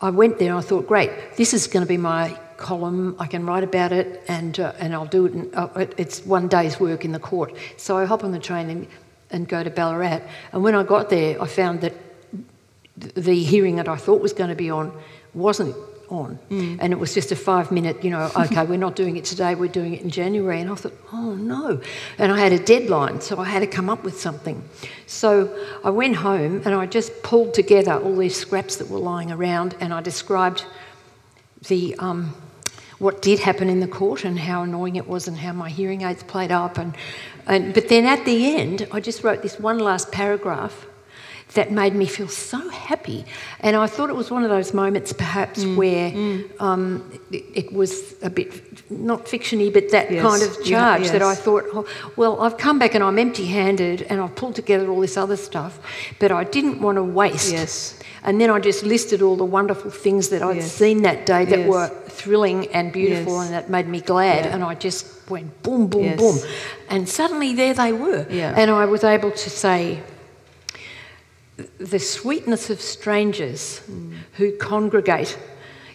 I 0.00 0.10
went 0.10 0.38
there 0.38 0.50
and 0.50 0.58
I 0.58 0.62
thought, 0.62 0.88
great, 0.88 1.10
this 1.36 1.54
is 1.54 1.68
going 1.68 1.84
to 1.84 1.88
be 1.88 1.96
my 1.96 2.38
column. 2.58 3.16
I 3.18 3.26
can 3.26 3.46
write 3.46 3.64
about 3.64 3.92
it, 3.92 4.22
and 4.28 4.58
uh, 4.60 4.72
and 4.78 4.92
I'll 4.92 5.06
do 5.06 5.26
it. 5.26 5.32
In, 5.32 5.54
uh, 5.54 5.86
it's 5.96 6.24
one 6.26 6.48
day's 6.48 6.78
work 6.78 7.04
in 7.04 7.12
the 7.12 7.18
court. 7.18 7.56
So 7.76 7.96
I 7.96 8.04
hop 8.04 8.24
on 8.24 8.32
the 8.32 8.38
train 8.38 8.68
and, 8.68 8.86
and 9.30 9.48
go 9.48 9.64
to 9.64 9.70
Ballarat. 9.70 10.20
And 10.52 10.62
when 10.62 10.74
I 10.74 10.82
got 10.82 11.08
there, 11.08 11.40
I 11.40 11.46
found 11.46 11.80
that 11.80 11.94
the 12.96 13.42
hearing 13.42 13.76
that 13.76 13.88
I 13.88 13.96
thought 13.96 14.20
was 14.20 14.32
going 14.32 14.50
to 14.50 14.56
be 14.56 14.70
on 14.70 14.92
wasn't 15.32 15.74
on. 16.10 16.38
Mm. 16.50 16.78
And 16.80 16.92
it 16.92 16.96
was 16.96 17.14
just 17.14 17.32
a 17.32 17.36
five 17.36 17.70
minute, 17.70 18.02
you 18.02 18.10
know, 18.10 18.30
okay, 18.36 18.64
we're 18.64 18.76
not 18.76 18.96
doing 18.96 19.16
it 19.16 19.24
today, 19.24 19.54
we're 19.54 19.68
doing 19.68 19.94
it 19.94 20.02
in 20.02 20.10
January. 20.10 20.60
And 20.60 20.70
I 20.70 20.74
thought, 20.74 20.94
oh 21.12 21.34
no. 21.34 21.80
And 22.18 22.32
I 22.32 22.38
had 22.38 22.52
a 22.52 22.58
deadline, 22.58 23.20
so 23.20 23.38
I 23.38 23.44
had 23.44 23.60
to 23.60 23.66
come 23.66 23.88
up 23.88 24.04
with 24.04 24.18
something. 24.18 24.68
So 25.06 25.54
I 25.84 25.90
went 25.90 26.16
home 26.16 26.62
and 26.64 26.74
I 26.74 26.86
just 26.86 27.22
pulled 27.22 27.54
together 27.54 27.92
all 27.92 28.16
these 28.16 28.36
scraps 28.36 28.76
that 28.76 28.88
were 28.88 28.98
lying 28.98 29.30
around 29.30 29.76
and 29.80 29.92
I 29.94 30.00
described 30.00 30.64
the. 31.68 31.94
Um, 31.98 32.34
what 32.98 33.22
did 33.22 33.38
happen 33.38 33.68
in 33.68 33.80
the 33.80 33.88
court 33.88 34.24
and 34.24 34.38
how 34.38 34.62
annoying 34.62 34.96
it 34.96 35.06
was 35.06 35.28
and 35.28 35.38
how 35.38 35.52
my 35.52 35.70
hearing 35.70 36.02
aids 36.02 36.22
played 36.22 36.50
up. 36.50 36.78
And, 36.78 36.96
and, 37.46 37.72
but 37.72 37.88
then 37.88 38.04
at 38.04 38.24
the 38.24 38.56
end, 38.56 38.88
I 38.90 39.00
just 39.00 39.22
wrote 39.22 39.42
this 39.42 39.58
one 39.58 39.78
last 39.78 40.10
paragraph 40.10 40.86
that 41.54 41.72
made 41.72 41.94
me 41.94 42.06
feel 42.06 42.28
so 42.28 42.68
happy. 42.68 43.24
And 43.60 43.74
I 43.74 43.86
thought 43.86 44.10
it 44.10 44.16
was 44.16 44.30
one 44.30 44.42
of 44.42 44.50
those 44.50 44.74
moments, 44.74 45.12
perhaps, 45.12 45.64
mm, 45.64 45.76
where 45.76 46.10
mm. 46.10 46.60
Um, 46.60 47.20
it, 47.30 47.44
it, 47.54 47.72
was 47.72 48.14
a 48.22 48.28
bit 48.28 48.90
not 48.90 49.24
fictiony, 49.24 49.72
but 49.72 49.90
that 49.90 50.10
yes. 50.10 50.22
kind 50.22 50.42
of 50.42 50.54
charge 50.56 50.68
yeah, 50.68 50.96
yes. 50.98 51.10
that 51.12 51.22
I 51.22 51.34
thought, 51.34 51.64
oh, 51.72 51.86
well, 52.16 52.40
I've 52.40 52.58
come 52.58 52.78
back 52.78 52.94
and 52.94 53.02
I'm 53.02 53.18
empty-handed, 53.18 54.02
and 54.02 54.20
I've 54.20 54.34
pulled 54.34 54.56
together 54.56 54.90
all 54.90 55.00
this 55.00 55.16
other 55.16 55.36
stuff, 55.36 55.78
but 56.18 56.32
I 56.32 56.44
didn't 56.44 56.80
want 56.80 56.96
to 56.96 57.04
waste. 57.04 57.52
Yes. 57.52 57.98
And 58.24 58.40
then 58.40 58.50
I 58.50 58.58
just 58.58 58.82
listed 58.82 59.22
all 59.22 59.36
the 59.36 59.44
wonderful 59.44 59.90
things 59.90 60.28
that 60.30 60.42
I'd 60.42 60.56
yes. 60.56 60.72
seen 60.72 61.02
that 61.02 61.24
day 61.24 61.44
that 61.46 61.66
were 61.66 61.88
thrilling 62.18 62.66
and 62.68 62.92
beautiful, 62.92 63.40
and 63.40 63.52
that 63.52 63.70
made 63.70 63.88
me 63.88 64.00
glad. 64.00 64.44
Yeah. 64.44 64.54
And 64.54 64.64
I 64.64 64.74
just 64.74 65.30
went 65.30 65.62
boom, 65.62 65.86
boom, 65.86 66.16
boom, 66.16 66.38
and 66.88 67.08
suddenly 67.08 67.54
there 67.54 67.74
they 67.74 67.92
were. 67.92 68.26
Yeah. 68.28 68.54
And 68.56 68.70
I 68.70 68.84
was 68.86 69.04
able 69.04 69.30
to 69.30 69.50
say 69.50 70.02
the 71.78 71.98
sweetness 71.98 72.70
of 72.70 72.80
strangers 72.80 73.80
mm. 73.90 74.16
who 74.34 74.52
congregate 74.56 75.38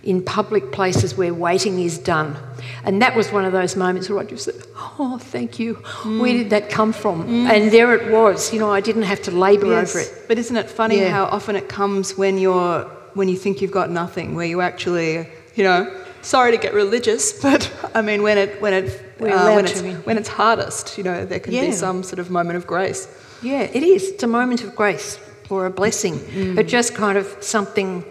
in 0.04 0.22
public 0.22 0.72
places 0.74 1.16
where 1.16 1.34
waiting 1.34 1.80
is 1.80 1.98
done. 1.98 2.36
And 2.84 3.02
that 3.02 3.16
was 3.16 3.32
one 3.32 3.46
of 3.46 3.54
those 3.54 3.78
moments 3.78 4.10
where 4.10 4.20
I 4.20 4.26
just 4.26 4.46
said, 4.46 4.56
Oh, 4.76 5.18
thank 5.18 5.60
you. 5.60 5.76
Mm. 5.76 6.20
Where 6.20 6.34
did 6.34 6.50
that 6.50 6.70
come 6.70 6.92
from? 6.92 7.24
Mm. 7.24 7.50
And 7.50 7.72
there 7.72 7.96
it 7.96 8.12
was. 8.12 8.54
You 8.54 8.60
know, 8.60 8.70
I 8.70 8.82
didn't 8.82 9.04
have 9.04 9.22
to 9.24 9.32
labour 9.32 9.68
yes. 9.68 9.96
over 9.96 10.00
it. 10.00 10.28
But 10.28 10.38
isn't 10.38 10.56
it 10.56 10.70
funny 10.70 11.00
yeah. 11.00 11.10
how 11.10 11.26
often 11.26 11.56
it 11.56 11.70
comes 11.70 12.18
when 12.18 12.38
you're 12.38 12.84
when 13.14 13.30
you 13.30 13.38
think 13.38 13.62
you've 13.62 13.72
got 13.72 13.92
nothing, 13.92 14.34
where 14.36 14.46
you 14.46 14.60
actually, 14.62 15.28
you 15.56 15.64
know, 15.64 16.04
sorry 16.24 16.52
to 16.52 16.58
get 16.58 16.74
religious, 16.74 17.34
but 17.42 17.72
I 17.94 18.02
mean 18.02 18.24
when 18.24 18.38
it 18.38 18.62
when 18.62 18.74
it 18.74 18.86
uh, 19.22 19.54
when 19.54 19.66
it's 19.66 19.82
when 19.82 20.18
it's 20.18 20.30
hardest, 20.30 20.98
you 20.98 21.04
know, 21.04 21.26
there 21.26 21.40
can 21.40 21.54
yeah. 21.54 21.66
be 21.68 21.72
some 21.72 22.04
sort 22.04 22.20
of 22.20 22.30
moment 22.30 22.58
of 22.58 22.66
grace. 22.66 23.08
Yeah, 23.42 23.62
it 23.62 23.84
is. 23.84 24.10
It's 24.12 24.24
a 24.24 24.28
moment 24.28 24.64
of 24.64 24.76
grace 24.76 25.20
or 25.50 25.66
a 25.66 25.70
blessing, 25.70 26.16
mm. 26.16 26.56
but 26.56 26.68
just 26.68 26.96
kind 26.96 27.18
of 27.18 27.28
something 27.42 28.06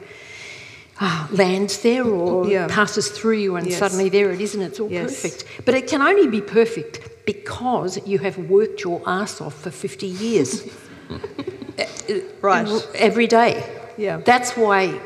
uh, 1.01 1.27
lands 1.31 1.79
there 1.83 2.05
or 2.05 2.47
yeah. 2.47 2.69
passes 2.69 3.09
through 3.09 3.39
you, 3.39 3.57
and 3.57 3.67
yes. 3.67 3.79
suddenly 3.79 4.09
there 4.09 4.31
it 4.31 4.41
is, 4.41 4.55
and 4.55 4.63
it's 4.63 4.79
all 4.79 4.91
yes. 4.91 5.23
perfect. 5.23 5.65
But 5.65 5.75
it 5.75 5.89
can 5.89 6.03
only 6.03 6.29
be 6.29 6.41
perfect 6.41 7.25
because 7.25 8.05
you 8.07 8.19
have 8.19 8.37
worked 8.39 8.85
your 8.85 9.03
ass 9.07 9.41
off 9.41 9.55
for 9.55 9.71
50 9.71 10.07
years. 10.07 10.69
right. 12.43 12.69
Every 12.95 13.27
day. 13.27 13.65
Yeah. 13.97 14.19
That's 14.19 14.57
why 14.57 15.01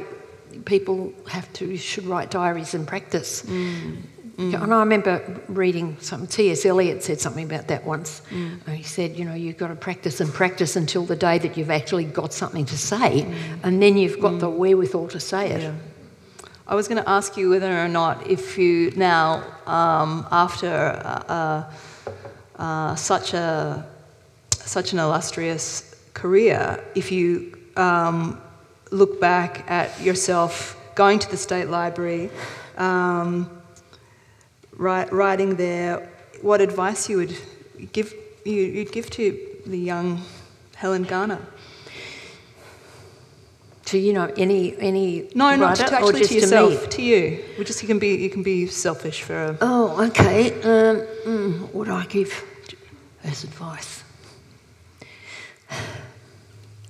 people 0.67 1.15
have 1.29 1.51
to 1.55 1.77
should 1.79 2.05
write 2.05 2.31
diaries 2.31 2.75
and 2.75 2.87
practice. 2.87 3.43
Mm. 3.43 4.03
Mm. 4.37 4.63
And 4.63 4.75
I 4.75 4.81
remember 4.81 5.41
reading 5.49 5.97
some. 6.01 6.27
T.S. 6.27 6.67
Eliot 6.67 7.03
said 7.03 7.19
something 7.21 7.47
about 7.47 7.69
that 7.69 7.87
once. 7.87 8.21
Mm. 8.29 8.69
He 8.69 8.83
said, 8.83 9.17
you 9.17 9.25
know, 9.25 9.33
you've 9.33 9.57
got 9.57 9.69
to 9.69 9.75
practice 9.75 10.21
and 10.21 10.31
practice 10.31 10.77
until 10.77 11.07
the 11.07 11.17
day 11.17 11.39
that 11.39 11.57
you've 11.57 11.71
actually 11.71 12.05
got 12.05 12.35
something 12.35 12.67
to 12.67 12.77
say, 12.77 13.23
mm. 13.23 13.35
and 13.63 13.83
then 13.83 13.97
you've 13.97 14.21
got 14.21 14.39
the 14.39 14.49
mm. 14.49 14.57
wherewithal 14.59 15.09
to 15.09 15.21
say 15.21 15.51
it. 15.53 15.63
Yeah. 15.63 15.73
I 16.69 16.75
was 16.75 16.87
going 16.87 17.03
to 17.03 17.09
ask 17.09 17.37
you 17.37 17.51
whether 17.51 17.83
or 17.83 17.89
not, 17.89 18.27
if 18.27 18.59
you 18.59 18.91
now, 18.97 19.43
um, 19.67 20.27
after 20.31 20.67
uh, 20.67 21.33
uh, 22.59 22.63
uh, 22.63 22.95
such 22.97 23.33
a 23.33 23.87
such 24.51 24.93
an 24.93 24.99
illustrious 24.99 25.95
career, 26.13 26.85
if 26.95 27.11
you 27.11 27.57
um, 27.77 28.39
look 28.91 29.21
back 29.21 29.71
at 29.71 30.01
yourself 30.01 30.77
going 30.95 31.19
to 31.19 31.31
the 31.31 31.37
state 31.37 31.69
library. 31.69 32.31
Um, 32.77 33.51
writing 34.77 35.57
there, 35.57 36.09
what 36.43 36.61
advice 36.61 37.09
you 37.09 37.19
would 37.19 37.37
give 37.93 38.15
you, 38.45 38.63
you'd 38.63 38.93
give 38.93 39.11
to 39.11 39.39
the 39.67 39.79
young 39.79 40.23
Helen 40.75 41.05
Garner? 41.05 41.41
To 43.87 43.99
you 43.99 44.13
know 44.13 44.33
any 44.37 44.77
any 44.79 45.31
no 45.37 45.51
writer, 45.51 45.61
not 45.61 45.77
to, 45.77 45.95
actually 45.95 46.25
to 46.25 46.35
yourself 46.35 46.83
to, 46.83 46.89
to, 46.89 47.03
you. 47.03 47.45
We 47.57 47.65
just 47.65 47.81
you 47.83 47.87
can 47.87 48.01
be 48.01 48.17
you 48.17 48.31
can 48.31 48.43
be 48.43 48.67
selfish 48.67 49.23
for. 49.23 49.37
A... 49.37 49.59
Oh 49.61 50.05
okay. 50.09 50.53
Um, 50.63 51.07
mm, 51.25 51.73
what 51.73 51.85
do 51.85 51.93
I 51.95 52.05
give 52.07 52.45
as 53.23 53.45
advice? 53.45 54.03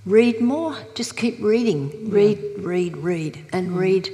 Read 0.07 0.41
more. 0.41 0.77
Just 0.95 1.17
keep 1.17 1.41
reading. 1.41 2.11
Read, 2.11 2.39
read, 2.59 2.97
read, 2.97 3.45
and 3.53 3.71
mm. 3.71 3.79
read 3.79 4.09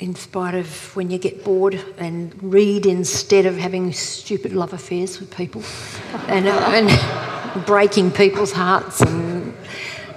in 0.00 0.16
spite 0.16 0.54
of 0.54 0.96
when 0.96 1.10
you 1.10 1.18
get 1.18 1.44
bored 1.44 1.80
and 1.98 2.34
read 2.42 2.86
instead 2.86 3.46
of 3.46 3.56
having 3.56 3.92
stupid 3.92 4.52
love 4.52 4.72
affairs 4.72 5.20
with 5.20 5.34
people 5.36 5.62
and, 6.26 6.48
and 6.48 7.66
breaking 7.66 8.10
people's 8.10 8.52
hearts 8.52 9.02
and 9.02 9.54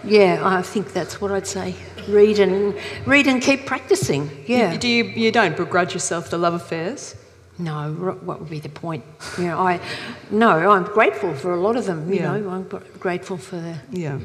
yeah 0.06 0.40
i 0.44 0.62
think 0.62 0.94
that's 0.94 1.20
what 1.20 1.32
i'd 1.32 1.48
say. 1.48 1.76
Read 2.08 2.40
and 2.40 2.76
read 3.06 3.28
and 3.28 3.42
keep 3.42 3.66
practicing. 3.66 4.30
Yeah. 4.46 4.76
do 4.76 4.90
you 4.90 5.06
you 5.06 5.32
don't 5.32 5.56
begrudge 5.56 5.94
yourself 5.94 6.30
the 6.30 6.38
love 6.38 6.54
affairs? 6.54 7.16
No. 7.58 7.94
What 7.94 8.42
would 8.42 8.50
be 8.50 8.60
the 8.60 8.68
point? 8.68 9.06
You 9.38 9.48
know 9.48 9.60
i 9.60 9.80
no 10.32 10.72
i'm 10.72 10.86
grateful 10.86 11.34
for 11.34 11.54
a 11.54 11.60
lot 11.60 11.76
of 11.76 11.86
them 11.86 12.10
you 12.10 12.20
yeah. 12.20 12.38
know. 12.38 12.50
I'm 12.50 12.64
grateful 13.00 13.38
for 13.38 13.58
the, 13.58 13.78
yeah 13.92 14.20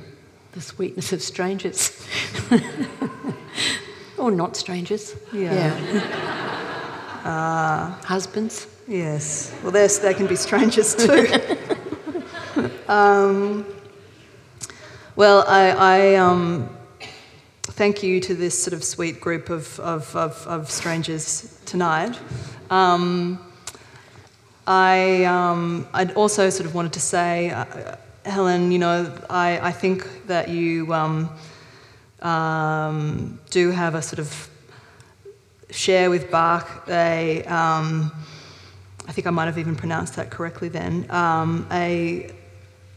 the 0.53 0.61
sweetness 0.61 1.13
of 1.13 1.23
strangers 1.23 2.07
Or 4.19 4.33
not 4.33 4.57
strangers. 4.57 5.15
Yeah. 5.33 5.55
yeah. 5.55 7.21
uh, 7.25 7.91
Husbands. 8.05 8.67
Yes. 8.89 9.55
Well, 9.63 9.71
they 9.71 10.15
can 10.15 10.27
be 10.27 10.35
strangers 10.35 10.95
too. 10.97 11.29
um, 12.89 13.65
well, 15.15 15.45
I, 15.47 15.71
I 15.71 16.15
um, 16.17 16.69
thank 17.63 18.03
you 18.03 18.21
to 18.21 18.35
this 18.35 18.61
sort 18.61 18.75
of 18.75 18.83
sweet 18.83 19.21
group 19.21 19.51
of, 19.51 19.79
of, 19.79 20.15
of, 20.17 20.45
of 20.49 20.69
strangers 20.69 21.61
tonight. 21.65 22.19
Um, 22.71 23.39
I, 24.67 25.25
um, 25.25 25.87
I'd 25.93 26.13
also 26.15 26.51
sort 26.51 26.67
of 26.67 26.75
wanted 26.75 26.93
to 26.95 27.01
say, 27.01 27.51
uh, 27.51 27.97
Helen, 28.29 28.71
you 28.71 28.79
know, 28.79 29.13
I, 29.31 29.59
I 29.69 29.73
think 29.73 30.27
that 30.27 30.49
you 30.49 30.93
um, 30.93 31.31
um, 32.21 33.41
do 33.51 33.71
have 33.71 33.95
a 33.95 34.03
sort 34.03 34.19
of 34.19 34.51
share 35.71 36.11
with 36.11 36.31
Bach 36.31 36.87
a, 36.89 37.43
um, 37.45 38.13
I 39.07 39.13
think 39.13 39.27
I 39.27 39.31
might 39.31 39.47
have 39.47 39.59
even 39.59 39.75
pronounced 39.75 40.17
that 40.17 40.31
correctly 40.31 40.69
then, 40.69 41.11
um, 41.11 41.67
a, 41.71 42.31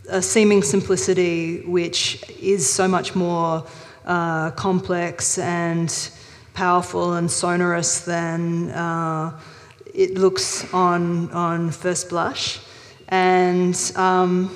a, 0.10 0.22
seeming 0.22 0.64
simplicity 0.64 1.62
which 1.62 2.30
is 2.42 2.70
so 2.70 2.88
much 2.88 3.16
more 3.16 3.66
uh, 4.06 4.52
complex 4.52 5.38
and 5.38 6.12
powerful 6.54 7.14
and 7.14 7.32
sonorous 7.32 8.02
than 8.02 8.70
uh, 8.72 9.40
it 9.94 10.16
looks 10.16 10.72
on, 10.74 11.32
on 11.32 11.72
first 11.72 12.10
blush. 12.10 12.60
And 13.08 13.76
um, 13.96 14.56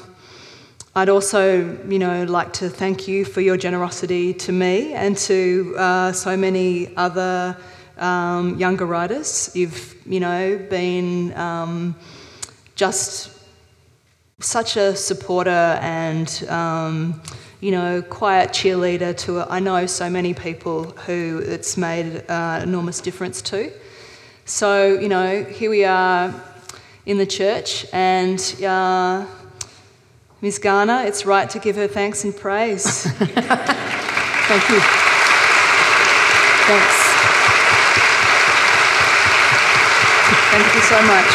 I'd 0.97 1.09
also, 1.09 1.77
you 1.89 1.99
know, 1.99 2.23
like 2.23 2.53
to 2.53 2.69
thank 2.69 3.05
you 3.05 3.25
for 3.25 3.41
your 3.41 3.57
generosity 3.57 4.33
to 4.35 4.53
me 4.53 4.93
and 4.93 5.17
to 5.17 5.75
uh, 5.77 6.13
so 6.13 6.37
many 6.37 6.95
other 6.95 7.57
um, 7.97 8.57
younger 8.57 8.85
writers. 8.85 9.51
You've, 9.53 9.93
you 10.05 10.21
know, 10.21 10.57
been 10.69 11.35
um, 11.35 11.97
just 12.75 13.37
such 14.39 14.77
a 14.77 14.95
supporter 14.95 15.49
and, 15.81 16.45
um, 16.47 17.21
you 17.59 17.71
know, 17.71 18.01
quiet 18.01 18.51
cheerleader 18.51 19.17
to, 19.17 19.41
I 19.51 19.59
know, 19.59 19.87
so 19.87 20.09
many 20.09 20.33
people 20.33 20.91
who 20.91 21.41
it's 21.45 21.75
made 21.75 22.23
uh, 22.29 22.61
enormous 22.63 23.01
difference 23.01 23.41
to. 23.41 23.69
So, 24.45 24.97
you 24.97 25.09
know, 25.09 25.43
here 25.43 25.69
we 25.69 25.83
are 25.83 26.33
in 27.05 27.17
the 27.17 27.25
church 27.25 27.85
and. 27.91 28.39
Uh, 28.65 29.25
Ms. 30.41 30.59
Garner, 30.59 31.01
it's 31.05 31.25
right 31.25 31.49
to 31.49 31.59
give 31.59 31.75
her 31.77 31.87
thanks 31.87 32.23
and 32.23 32.35
praise. 32.35 33.03
Thank 33.11 34.69
you. 34.69 34.79
Thanks. 36.67 36.97
Thank 40.51 40.75
you 40.75 40.81
so 40.81 41.01
much. 41.01 41.29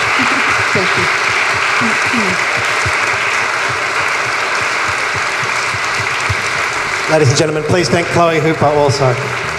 Thank 0.73 0.89
you. 0.99 1.05
Ladies 7.11 7.29
and 7.31 7.39
gentlemen, 7.39 7.65
please 7.65 7.89
thank 7.89 8.07
Chloe 8.09 8.39
Hooper 8.39 8.67
also. 8.67 9.50